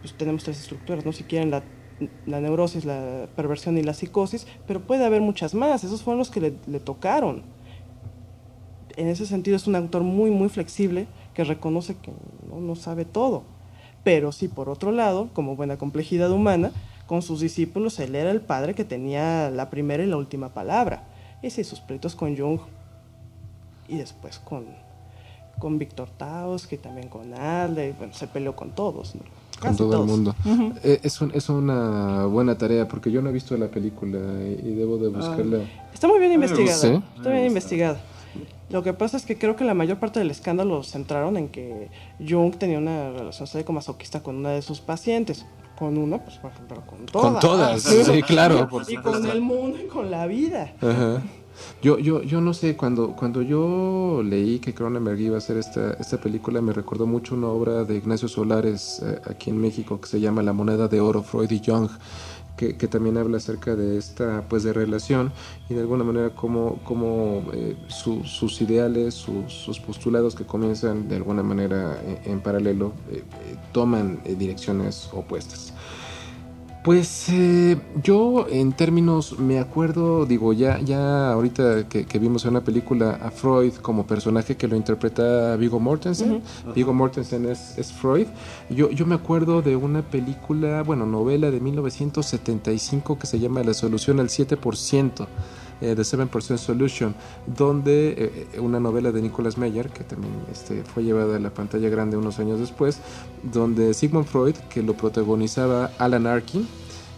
pues, 0.00 0.14
tenemos 0.14 0.44
tres 0.44 0.60
estructuras, 0.60 1.06
¿no? 1.06 1.12
Si 1.12 1.24
quieren, 1.24 1.50
la, 1.50 1.62
neurosis, 2.40 2.84
la 2.84 3.28
perversión 3.36 3.78
y 3.78 3.82
la 3.82 3.94
psicosis, 3.94 4.46
pero 4.66 4.80
puede 4.80 5.04
haber 5.04 5.20
muchas 5.20 5.54
más. 5.54 5.84
Esos 5.84 6.02
fueron 6.02 6.18
los 6.18 6.30
que 6.30 6.40
le 6.40 6.80
tocaron 6.80 7.57
en 8.98 9.08
ese 9.08 9.24
sentido 9.26 9.56
es 9.56 9.66
un 9.66 9.76
autor 9.76 10.02
muy, 10.02 10.30
muy 10.30 10.48
flexible 10.48 11.06
que 11.34 11.44
reconoce 11.44 11.96
que 11.96 12.10
no, 12.50 12.60
no 12.60 12.74
sabe 12.74 13.04
todo. 13.04 13.42
Pero 14.04 14.32
sí, 14.32 14.48
por 14.48 14.68
otro 14.68 14.92
lado, 14.92 15.28
como 15.32 15.56
buena 15.56 15.76
complejidad 15.76 16.30
humana, 16.30 16.72
con 17.06 17.22
sus 17.22 17.40
discípulos 17.40 17.98
él 18.00 18.14
era 18.14 18.30
el 18.30 18.40
padre 18.40 18.74
que 18.74 18.84
tenía 18.84 19.50
la 19.50 19.70
primera 19.70 20.02
y 20.02 20.06
la 20.06 20.16
última 20.16 20.50
palabra. 20.50 21.04
Y 21.42 21.50
sí, 21.50 21.64
sus 21.64 21.80
pleitos 21.80 22.14
con 22.14 22.36
Jung 22.36 22.58
y 23.88 23.96
después 23.96 24.38
con, 24.38 24.66
con 25.58 25.78
Víctor 25.78 26.08
Taos, 26.16 26.66
que 26.66 26.76
también 26.76 27.08
con 27.08 27.32
Adler, 27.34 27.94
bueno, 27.98 28.12
se 28.12 28.26
peleó 28.26 28.54
con 28.54 28.70
todos. 28.70 29.14
¿no? 29.14 29.22
Con 29.60 29.76
todo 29.76 29.90
todos. 29.90 30.04
el 30.04 30.10
mundo. 30.10 30.34
Eh, 30.84 31.00
es, 31.02 31.20
un- 31.20 31.32
es 31.34 31.48
una 31.48 32.26
buena 32.26 32.56
tarea 32.56 32.86
porque 32.86 33.10
yo 33.10 33.22
no 33.22 33.30
he 33.30 33.32
visto 33.32 33.56
la 33.56 33.68
película 33.68 34.18
y, 34.44 34.68
y 34.68 34.74
debo 34.74 34.98
de 34.98 35.08
buscarla. 35.08 35.58
Está 35.92 36.06
muy 36.08 36.18
bien 36.20 36.32
investigada. 36.32 36.78
Sí. 36.78 37.00
Está 37.16 37.30
bien 37.30 37.46
investigada. 37.46 38.00
Lo 38.70 38.82
que 38.82 38.92
pasa 38.92 39.16
es 39.16 39.24
que 39.24 39.38
creo 39.38 39.56
que 39.56 39.64
la 39.64 39.74
mayor 39.74 39.98
parte 39.98 40.18
del 40.18 40.30
escándalo 40.30 40.76
lo 40.76 40.84
centraron 40.84 41.36
en 41.36 41.48
que 41.48 41.88
Jung 42.26 42.56
tenía 42.56 42.78
una 42.78 43.10
relación 43.10 43.46
sádico-masoquista 43.46 44.22
con 44.22 44.36
una 44.36 44.50
de 44.50 44.62
sus 44.62 44.80
pacientes. 44.80 45.46
Con 45.78 45.96
una, 45.96 46.18
pues, 46.18 46.36
por 46.38 46.50
ejemplo, 46.50 46.82
con 46.86 47.06
todas. 47.06 47.32
Con 47.32 47.40
todas, 47.40 47.82
sí, 47.82 48.22
claro. 48.26 48.68
Y 48.88 48.96
con 48.96 49.24
el 49.26 49.40
mundo 49.40 49.78
y 49.82 49.86
con 49.86 50.10
la 50.10 50.26
vida. 50.26 50.74
Ajá. 50.80 51.22
Yo, 51.82 51.98
yo, 51.98 52.22
yo 52.22 52.40
no 52.40 52.54
sé, 52.54 52.76
cuando, 52.76 53.14
cuando 53.16 53.42
yo 53.42 54.22
leí 54.24 54.58
que 54.58 54.74
Cronenberg 54.74 55.20
iba 55.20 55.34
a 55.36 55.38
hacer 55.38 55.56
esta, 55.56 55.92
esta 55.94 56.18
película, 56.18 56.60
me 56.60 56.72
recordó 56.72 57.06
mucho 57.06 57.34
una 57.34 57.48
obra 57.48 57.84
de 57.84 57.96
Ignacio 57.96 58.28
Solares 58.28 59.00
eh, 59.04 59.20
aquí 59.26 59.50
en 59.50 59.60
México 59.60 60.00
que 60.00 60.08
se 60.08 60.20
llama 60.20 60.42
La 60.42 60.52
moneda 60.52 60.88
de 60.88 61.00
oro, 61.00 61.22
Freud 61.22 61.50
y 61.50 61.60
Jung, 61.64 61.88
que, 62.58 62.88
también 62.88 63.16
habla 63.16 63.36
acerca 63.38 63.76
de 63.76 63.96
esta 63.96 64.44
pues 64.48 64.64
de 64.64 64.72
relación 64.72 65.32
y 65.70 65.74
de 65.74 65.80
alguna 65.80 66.04
manera 66.04 66.34
cómo, 66.34 66.80
cómo, 66.84 67.44
eh, 67.54 67.76
su- 67.86 68.24
sus 68.24 68.60
ideales, 68.60 69.14
sus, 69.14 69.80
postulados 69.80 70.34
que 70.34 70.44
comienzan 70.44 71.08
de 71.08 71.16
alguna 71.16 71.42
manera 71.42 71.98
en, 72.04 72.32
en 72.32 72.40
paralelo 72.40 72.92
eh, 73.10 73.22
eh, 73.46 73.56
toman 73.72 74.20
eh, 74.24 74.34
direcciones 74.34 75.08
opuestas. 75.12 75.72
Pues 76.84 77.28
eh, 77.28 77.76
yo 78.02 78.46
en 78.48 78.72
términos, 78.72 79.38
me 79.38 79.58
acuerdo, 79.58 80.24
digo, 80.26 80.52
ya, 80.52 80.78
ya 80.80 81.32
ahorita 81.32 81.88
que, 81.88 82.06
que 82.06 82.18
vimos 82.18 82.44
en 82.44 82.52
una 82.52 82.62
película 82.62 83.18
a 83.20 83.30
Freud 83.30 83.74
como 83.82 84.06
personaje 84.06 84.56
que 84.56 84.68
lo 84.68 84.76
interpreta 84.76 85.56
Viggo 85.56 85.80
Mortensen, 85.80 86.40
Viggo 86.74 86.94
Mortensen 86.94 87.46
es, 87.46 87.76
es 87.76 87.92
Freud, 87.92 88.28
yo, 88.70 88.90
yo 88.90 89.06
me 89.06 89.16
acuerdo 89.16 89.60
de 89.60 89.76
una 89.76 90.02
película, 90.02 90.82
bueno, 90.82 91.04
novela 91.04 91.50
de 91.50 91.60
1975 91.60 93.18
que 93.18 93.26
se 93.26 93.40
llama 93.40 93.62
La 93.64 93.74
solución 93.74 94.20
al 94.20 94.28
7%. 94.28 95.26
Eh, 95.80 95.94
The 95.94 96.02
7% 96.02 96.58
Solution, 96.58 97.14
donde 97.46 98.10
eh, 98.10 98.48
eh, 98.54 98.60
una 98.60 98.80
novela 98.80 99.12
de 99.12 99.22
Nicholas 99.22 99.58
Meyer, 99.58 99.88
que 99.90 100.04
también 100.04 100.32
este, 100.50 100.82
fue 100.84 101.04
llevada 101.04 101.36
a 101.36 101.38
la 101.40 101.50
pantalla 101.50 101.88
grande 101.88 102.16
unos 102.16 102.38
años 102.38 102.58
después, 102.60 102.98
donde 103.42 103.94
Sigmund 103.94 104.26
Freud, 104.26 104.56
que 104.70 104.82
lo 104.82 104.94
protagonizaba 104.94 105.90
Alan 105.98 106.26
Arkin, 106.26 106.66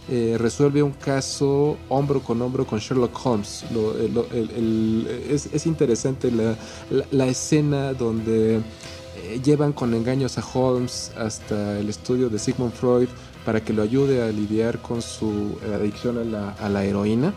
eh, 0.09 0.35
resuelve 0.39 0.81
un 0.81 0.91
caso 0.91 1.77
hombro 1.87 2.21
con 2.21 2.41
hombro 2.41 2.65
con 2.65 2.79
Sherlock 2.79 3.17
Holmes. 3.23 3.63
El- 3.71 5.07
es, 5.29 5.47
es 5.53 5.65
interesante 5.65 6.31
la, 6.31 7.25
escena 7.27 7.93
donde 7.93 8.57
eh, 8.57 9.41
llevan 9.43 9.73
con 9.73 9.93
engaños 9.93 10.37
a 10.37 10.43
Holmes 10.53 11.11
hasta 11.17 11.79
el 11.79 11.87
estudio 11.87 12.29
de 12.29 12.39
Sigmund 12.39 12.73
Freud 12.73 13.09
para 13.45 13.63
que 13.63 13.73
lo 13.73 13.83
ayude 13.83 14.21
a 14.23 14.31
lidiar 14.31 14.81
con 14.81 15.01
su 15.01 15.57
adicción 15.73 16.35
a 16.35 16.69
la 16.69 16.83
heroína. 16.83 17.33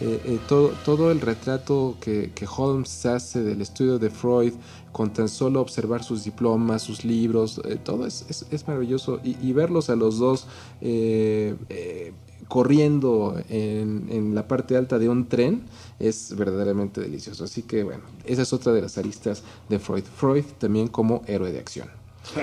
Eh, 0.00 0.20
eh, 0.24 0.38
todo, 0.48 0.68
todo 0.84 1.10
el 1.10 1.20
retrato 1.20 1.96
que, 2.00 2.30
que 2.32 2.46
Holmes 2.56 3.04
hace 3.06 3.42
del 3.42 3.60
estudio 3.60 3.98
de 3.98 4.10
Freud 4.10 4.52
con 4.92 5.12
tan 5.12 5.28
solo 5.28 5.60
observar 5.60 6.04
sus 6.04 6.22
diplomas, 6.22 6.82
sus 6.82 7.04
libros, 7.04 7.60
eh, 7.64 7.78
todo 7.82 8.06
es, 8.06 8.24
es- 8.28 8.46
es 8.50 8.66
maravilloso 8.68 9.18
y, 9.24 9.36
y 9.44 9.52
verlos 9.52 9.90
a 9.90 9.96
los 9.96 10.18
dos 10.18 10.46
eh, 10.80 12.12
corriendo 12.46 13.36
en, 13.50 14.06
en 14.10 14.34
la 14.34 14.46
parte 14.48 14.76
alta 14.76 14.98
de 14.98 15.08
un 15.08 15.28
tren 15.28 15.62
es 15.98 16.34
verdaderamente 16.36 17.00
delicioso. 17.00 17.44
Así 17.44 17.62
que 17.62 17.82
bueno, 17.84 18.04
esa 18.24 18.42
es 18.42 18.52
otra 18.52 18.72
de 18.72 18.80
las 18.82 18.96
aristas 18.98 19.42
de 19.68 19.78
Freud. 19.78 20.04
Freud 20.16 20.44
también 20.58 20.88
como 20.88 21.22
héroe 21.26 21.52
de 21.52 21.58
acción. 21.58 21.88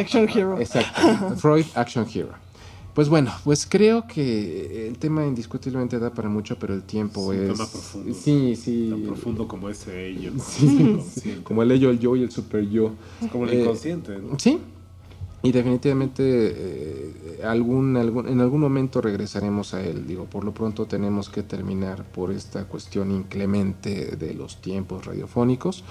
Action 0.00 0.28
Hero. 0.28 0.58
Exacto. 0.58 1.36
Freud 1.36 1.66
Action 1.74 2.06
Hero. 2.12 2.30
Pues 2.94 3.08
bueno, 3.08 3.32
pues 3.44 3.66
creo 3.66 4.06
que 4.06 4.86
el 4.88 4.98
tema 4.98 5.26
indiscutiblemente 5.26 5.98
da 5.98 6.10
para 6.12 6.28
mucho, 6.28 6.58
pero 6.58 6.74
el 6.74 6.82
tiempo 6.82 7.32
Es 7.32 7.38
un 7.38 7.44
es... 7.46 7.52
tema 7.56 7.66
profundo. 7.70 8.14
Sí, 8.14 8.54
sí. 8.54 8.88
Tan 8.90 9.02
profundo 9.02 9.48
como 9.48 9.68
ese 9.70 10.08
ello. 10.08 10.32
Sí, 10.46 10.66
Inconsciente. 10.66 11.42
como 11.42 11.62
el 11.62 11.70
ello, 11.72 11.90
el 11.90 11.98
yo 11.98 12.16
y 12.16 12.22
el 12.22 12.30
super 12.30 12.68
yo. 12.68 12.92
Es 13.22 13.30
como 13.30 13.44
el 13.46 13.50
Eh, 13.54 13.60
inconsciente, 13.62 14.18
¿no? 14.18 14.38
Sí. 14.38 14.58
Y 15.42 15.50
definitivamente 15.50 16.22
eh, 16.24 17.40
algún, 17.44 17.96
algún, 17.96 18.28
en 18.28 18.40
algún 18.40 18.60
momento 18.60 19.00
regresaremos 19.00 19.74
a 19.74 19.82
él. 19.82 20.06
Digo, 20.06 20.26
por 20.26 20.44
lo 20.44 20.54
pronto 20.54 20.86
tenemos 20.86 21.28
que 21.28 21.42
terminar 21.42 22.04
por 22.04 22.30
esta 22.30 22.64
cuestión 22.64 23.10
inclemente 23.10 24.16
de 24.16 24.34
los 24.34 24.60
tiempos 24.60 25.04
radiofónicos. 25.04 25.84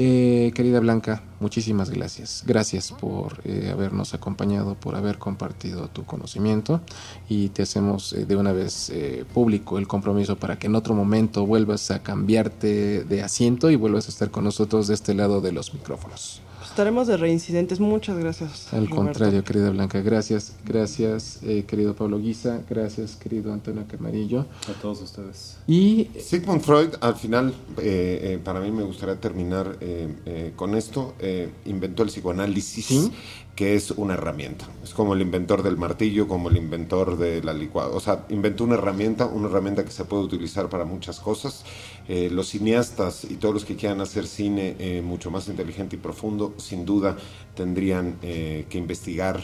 Eh, 0.00 0.52
querida 0.54 0.78
Blanca, 0.78 1.24
muchísimas 1.40 1.90
gracias. 1.90 2.44
Gracias 2.46 2.92
por 2.92 3.40
eh, 3.44 3.70
habernos 3.72 4.14
acompañado, 4.14 4.76
por 4.76 4.94
haber 4.94 5.18
compartido 5.18 5.88
tu 5.88 6.04
conocimiento 6.04 6.80
y 7.28 7.48
te 7.48 7.62
hacemos 7.62 8.12
eh, 8.12 8.24
de 8.24 8.36
una 8.36 8.52
vez 8.52 8.92
público 9.34 9.76
el 9.76 9.88
compromiso 9.88 10.36
para 10.36 10.58
que 10.58 10.68
en 10.68 10.76
otro 10.76 10.94
momento 10.94 11.44
vuelvas 11.46 11.90
a 11.90 12.02
cambiarte 12.02 13.02
de 13.04 13.22
asiento 13.22 13.70
y 13.70 13.76
vuelvas 13.76 14.06
a 14.06 14.10
estar 14.10 14.30
con 14.30 14.44
nosotros 14.44 14.86
de 14.86 14.94
este 14.94 15.14
lado 15.14 15.40
de 15.40 15.50
los 15.50 15.74
micrófonos. 15.74 16.42
Pues 16.58 16.70
estaremos 16.70 17.06
de 17.06 17.16
reincidentes. 17.16 17.78
Muchas 17.78 18.18
gracias. 18.18 18.72
Al 18.72 18.88
Roberto. 18.88 18.96
contrario, 18.96 19.44
querida 19.44 19.70
Blanca, 19.70 20.00
gracias, 20.00 20.54
gracias, 20.64 21.38
eh, 21.44 21.64
querido 21.66 21.94
Pablo 21.94 22.18
Guisa, 22.18 22.62
gracias, 22.68 23.14
querido 23.14 23.52
Antonio 23.52 23.84
Camarillo. 23.88 24.40
A 24.68 24.72
todos 24.82 25.00
ustedes. 25.02 25.56
Y 25.68 26.08
Sigmund 26.18 26.62
Freud, 26.62 26.90
al 27.00 27.14
final, 27.14 27.54
eh, 27.78 28.20
eh, 28.34 28.40
para 28.42 28.60
mí 28.60 28.72
me 28.72 28.82
gustaría 28.82 29.20
terminar 29.20 29.76
eh, 29.80 30.08
eh, 30.26 30.52
con 30.56 30.74
esto, 30.74 31.14
eh, 31.20 31.48
inventó 31.66 32.02
el 32.02 32.08
psicoanálisis, 32.08 32.86
Sí. 32.86 33.12
Que 33.58 33.74
es 33.74 33.90
una 33.90 34.14
herramienta. 34.14 34.68
Es 34.84 34.94
como 34.94 35.14
el 35.14 35.20
inventor 35.20 35.64
del 35.64 35.76
martillo, 35.76 36.28
como 36.28 36.48
el 36.48 36.56
inventor 36.56 37.18
de 37.18 37.42
la 37.42 37.52
licuadora. 37.52 37.96
O 37.96 37.98
sea, 37.98 38.24
inventó 38.28 38.62
una 38.62 38.76
herramienta, 38.76 39.26
una 39.26 39.48
herramienta 39.48 39.84
que 39.84 39.90
se 39.90 40.04
puede 40.04 40.22
utilizar 40.22 40.68
para 40.68 40.84
muchas 40.84 41.18
cosas. 41.18 41.64
Eh, 42.06 42.30
los 42.30 42.50
cineastas 42.50 43.24
y 43.28 43.34
todos 43.34 43.54
los 43.54 43.64
que 43.64 43.74
quieran 43.74 44.00
hacer 44.00 44.28
cine 44.28 44.76
eh, 44.78 45.02
mucho 45.04 45.32
más 45.32 45.48
inteligente 45.48 45.96
y 45.96 45.98
profundo, 45.98 46.54
sin 46.56 46.84
duda 46.84 47.16
tendrían 47.56 48.14
eh, 48.22 48.66
que 48.70 48.78
investigar 48.78 49.42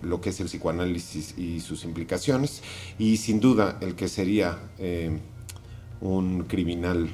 lo 0.00 0.22
que 0.22 0.30
es 0.30 0.40
el 0.40 0.46
psicoanálisis 0.46 1.36
y 1.36 1.60
sus 1.60 1.84
implicaciones. 1.84 2.62
Y 2.98 3.18
sin 3.18 3.40
duda, 3.40 3.76
el 3.82 3.94
que 3.94 4.08
sería... 4.08 4.58
un 6.00 6.44
criminal 6.48 7.08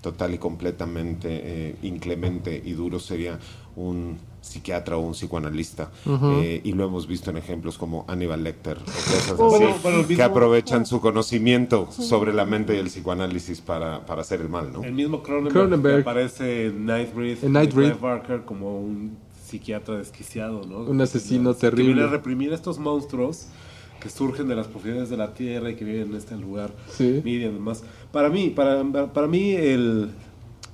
total 0.00 0.34
y 0.34 0.38
completamente 0.38 1.76
inclemente 1.82 2.62
y 2.64 2.72
duro 2.72 2.98
sería 3.00 3.38
un 3.76 4.16
psiquiatra 4.44 4.96
o 4.96 5.00
un 5.00 5.12
psicoanalista. 5.14 5.90
Eh, 6.06 6.60
y 6.64 6.72
lo 6.72 6.84
hemos 6.84 7.06
visto 7.06 7.30
en 7.30 7.38
ejemplos 7.38 7.78
como 7.78 8.04
Aníbal 8.08 8.44
Lecter 8.44 8.76
o 8.78 8.84
cosas 8.84 9.34
Oh. 9.38 9.54
así, 9.56 9.64
Bueno, 9.82 10.02
que 10.02 10.08
mismo- 10.14 10.24
aprovechan 10.24 10.84
su 10.86 11.00
conocimiento 11.00 11.90
sobre 11.90 12.32
la 12.32 12.44
mente 12.44 12.74
y 12.74 12.78
el 12.78 12.86
psicoanálisis 12.86 13.60
para, 13.60 14.04
para 14.06 14.20
hacer 14.20 14.40
el 14.42 14.48
mal, 14.48 14.72
¿no? 14.72 14.84
El 14.84 14.92
mismo 14.92 15.22
Cronenberg, 15.22 15.52
Cronenberg. 15.54 15.94
que 15.96 16.00
aparece 16.02 16.66
en 16.66 16.84
Nightbreed, 16.86 17.42
En 17.44 17.52
Nightbreed. 17.52 17.94
Barker 18.00 18.42
como 18.44 18.78
un 18.80 19.16
psiquiatra 19.46 19.96
desquiciado, 19.96 20.64
¿no? 20.66 20.78
Un 20.80 21.00
asesino 21.00 21.54
Que 21.54 21.60
terrible. 21.60 21.92
viene 21.94 22.02
a 22.02 22.10
reprimir 22.10 22.52
a 22.52 22.54
estos 22.54 22.78
monstruos 22.78 23.46
que 24.00 24.10
surgen 24.10 24.48
de 24.48 24.54
las 24.56 24.66
profundidades 24.66 25.08
de 25.08 25.16
la 25.16 25.32
tierra 25.32 25.70
y 25.70 25.76
que 25.76 25.84
viven 25.84 26.10
en 26.10 26.16
este 26.16 26.36
lugar. 26.36 26.70
Sí. 26.90 27.22
Miriam, 27.24 27.52
además. 27.52 27.82
Para 28.12 28.28
mí, 28.28 28.50
para, 28.50 28.84
para 29.12 29.26
mí 29.26 29.52
el, 29.52 30.10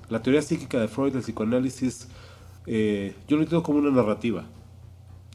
la 0.08 0.20
teoría 0.20 0.42
psíquica 0.42 0.80
de 0.80 0.88
Freud, 0.88 1.14
el 1.14 1.22
psicoanálisis, 1.22 2.08
eh, 2.72 3.14
yo 3.26 3.36
lo 3.36 3.42
entiendo 3.42 3.64
como 3.64 3.80
una 3.80 3.90
narrativa. 3.90 4.44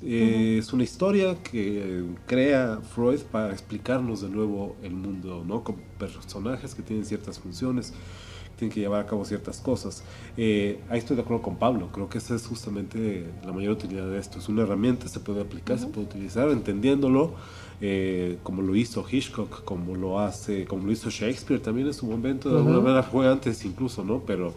Eh, 0.02 0.58
Es 0.60 0.72
una 0.72 0.84
historia 0.84 1.36
que 1.44 2.04
crea 2.28 2.80
Freud 2.94 3.20
para 3.32 3.52
explicarnos 3.52 4.22
de 4.22 4.30
nuevo 4.30 4.76
el 4.84 4.92
mundo, 4.94 5.44
¿no? 5.46 5.64
Con 5.64 5.76
personajes 6.00 6.76
que 6.76 6.82
tienen 6.82 7.06
ciertas 7.06 7.40
funciones, 7.40 7.92
que 7.92 8.58
tienen 8.60 8.74
que 8.74 8.80
llevar 8.80 9.02
a 9.02 9.06
cabo 9.06 9.26
ciertas 9.26 9.60
cosas. 9.60 10.04
Eh, 10.38 10.80
ahí 10.90 11.00
estoy 11.00 11.16
de 11.18 11.24
acuerdo 11.24 11.44
con 11.44 11.58
Pablo, 11.58 11.90
creo 11.92 12.08
que 12.10 12.20
esa 12.20 12.36
es 12.36 12.48
justamente 12.48 13.26
la 13.46 13.52
mayor 13.52 13.74
utilidad 13.74 14.08
de 14.10 14.18
esto. 14.18 14.40
Es 14.40 14.48
una 14.48 14.64
herramienta, 14.64 15.08
se 15.10 15.20
puede 15.20 15.42
aplicar, 15.42 15.78
se 15.78 15.88
puede 15.88 16.08
utilizar, 16.08 16.50
entendiéndolo, 16.50 17.34
eh, 17.82 18.38
como 18.44 18.62
lo 18.62 18.76
hizo 18.78 19.06
Hitchcock, 19.10 19.64
como 19.66 19.96
lo 19.96 20.20
hace, 20.20 20.66
como 20.66 20.86
lo 20.86 20.92
hizo 20.92 21.10
Shakespeare 21.10 21.62
también 21.62 21.88
en 21.88 21.94
su 21.94 22.06
momento, 22.06 22.50
de 22.50 22.58
alguna 22.60 22.80
manera 22.80 23.04
fue 23.04 23.30
antes 23.30 23.64
incluso, 23.66 24.04
¿no? 24.06 24.22
Pero 24.26 24.54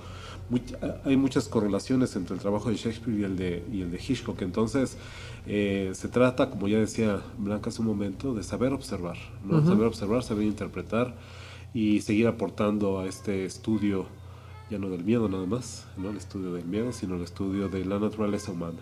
muy- 0.51 0.63
hay 1.05 1.17
muchas 1.17 1.49
correlaciones 1.49 2.15
entre 2.17 2.35
el 2.35 2.41
trabajo 2.41 2.71
de 2.71 2.77
Shakespeare 2.77 3.19
y 3.21 3.25
el 3.25 3.37
de, 3.37 3.65
y 3.73 3.83
el 3.83 3.91
de 3.91 3.99
Hitchcock. 3.99 4.41
Entonces, 4.43 4.97
eh, 5.47 5.91
se 5.95 6.09
trata, 6.09 6.51
como 6.51 6.69
ya 6.69 6.79
decía 6.79 7.21
Blanca 7.39 7.71
hace 7.71 7.81
un 7.83 7.89
momento, 7.89 8.35
de 8.35 8.43
saber 8.43 8.73
observar, 8.73 9.17
¿no? 9.45 9.65
Saber 9.67 9.87
observar, 9.87 10.23
saber 10.23 10.45
interpretar 10.45 11.15
y 11.75 12.01
seguir 12.01 12.27
aportando 12.27 12.99
a 13.01 13.07
este 13.07 13.45
estudio, 13.45 14.07
ya 14.71 14.79
no 14.79 14.89
del 14.89 15.05
miedo 15.05 15.29
nada 15.29 15.47
más, 15.47 15.87
no 15.97 16.11
el 16.11 16.17
estudio 16.17 16.53
del 16.53 16.65
miedo, 16.65 16.93
sino 16.93 17.17
el 17.17 17.23
estudio 17.23 17.69
de 17.69 17.85
la 17.85 17.99
naturaleza 17.99 18.53
humana. 18.53 18.79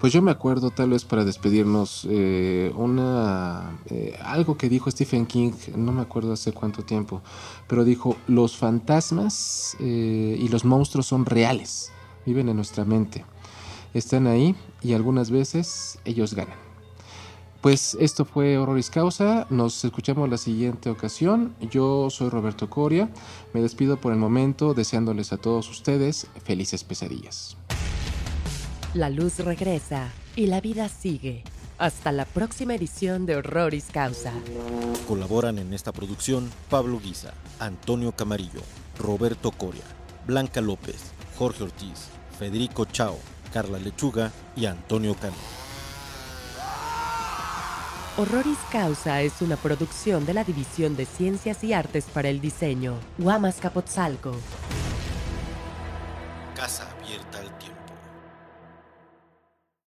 Pues 0.00 0.12
yo 0.12 0.22
me 0.22 0.30
acuerdo, 0.30 0.70
tal 0.70 0.90
vez 0.90 1.04
para 1.04 1.24
despedirnos, 1.24 2.06
eh, 2.08 2.72
una 2.76 3.80
eh, 3.86 4.16
algo 4.22 4.56
que 4.56 4.68
dijo 4.68 4.88
Stephen 4.92 5.26
King, 5.26 5.50
no 5.74 5.90
me 5.90 6.02
acuerdo 6.02 6.32
hace 6.32 6.52
cuánto 6.52 6.84
tiempo, 6.84 7.20
pero 7.66 7.84
dijo, 7.84 8.16
los 8.28 8.56
fantasmas 8.56 9.76
eh, 9.80 10.36
y 10.38 10.46
los 10.48 10.64
monstruos 10.64 11.06
son 11.06 11.26
reales, 11.26 11.90
viven 12.24 12.48
en 12.48 12.54
nuestra 12.54 12.84
mente, 12.84 13.24
están 13.92 14.28
ahí 14.28 14.54
y 14.82 14.92
algunas 14.92 15.32
veces 15.32 15.98
ellos 16.04 16.34
ganan. 16.34 16.58
Pues 17.60 17.96
esto 17.98 18.24
fue 18.24 18.56
Horroris 18.56 18.90
Causa, 18.90 19.48
nos 19.50 19.84
escuchamos 19.84 20.28
la 20.28 20.38
siguiente 20.38 20.90
ocasión, 20.90 21.56
yo 21.72 22.08
soy 22.08 22.28
Roberto 22.28 22.70
Coria, 22.70 23.10
me 23.52 23.62
despido 23.62 23.96
por 23.96 24.12
el 24.12 24.20
momento 24.20 24.74
deseándoles 24.74 25.32
a 25.32 25.38
todos 25.38 25.68
ustedes 25.68 26.28
felices 26.44 26.84
pesadillas. 26.84 27.56
La 28.98 29.10
luz 29.10 29.38
regresa 29.38 30.08
y 30.34 30.46
la 30.46 30.60
vida 30.60 30.88
sigue. 30.88 31.44
Hasta 31.78 32.10
la 32.10 32.24
próxima 32.24 32.74
edición 32.74 33.26
de 33.26 33.36
Horroris 33.36 33.90
Causa. 33.92 34.32
Colaboran 35.06 35.58
en 35.58 35.72
esta 35.72 35.92
producción 35.92 36.50
Pablo 36.68 36.98
Guisa, 36.98 37.32
Antonio 37.60 38.10
Camarillo, 38.10 38.60
Roberto 38.98 39.52
Coria, 39.52 39.84
Blanca 40.26 40.60
López, 40.60 41.12
Jorge 41.36 41.62
Ortiz, 41.62 42.08
Federico 42.40 42.86
Chao, 42.86 43.16
Carla 43.52 43.78
Lechuga 43.78 44.32
y 44.56 44.66
Antonio 44.66 45.14
Cano. 45.14 45.36
Horroris 48.16 48.58
Causa 48.72 49.22
es 49.22 49.40
una 49.42 49.54
producción 49.54 50.26
de 50.26 50.34
la 50.34 50.42
División 50.42 50.96
de 50.96 51.06
Ciencias 51.06 51.62
y 51.62 51.72
Artes 51.72 52.06
para 52.12 52.30
el 52.30 52.40
Diseño, 52.40 52.98
Guamas 53.16 53.58
Capotzalco. 53.60 54.34
Casa 56.56 56.88
abierta 56.98 57.38
al. 57.38 57.57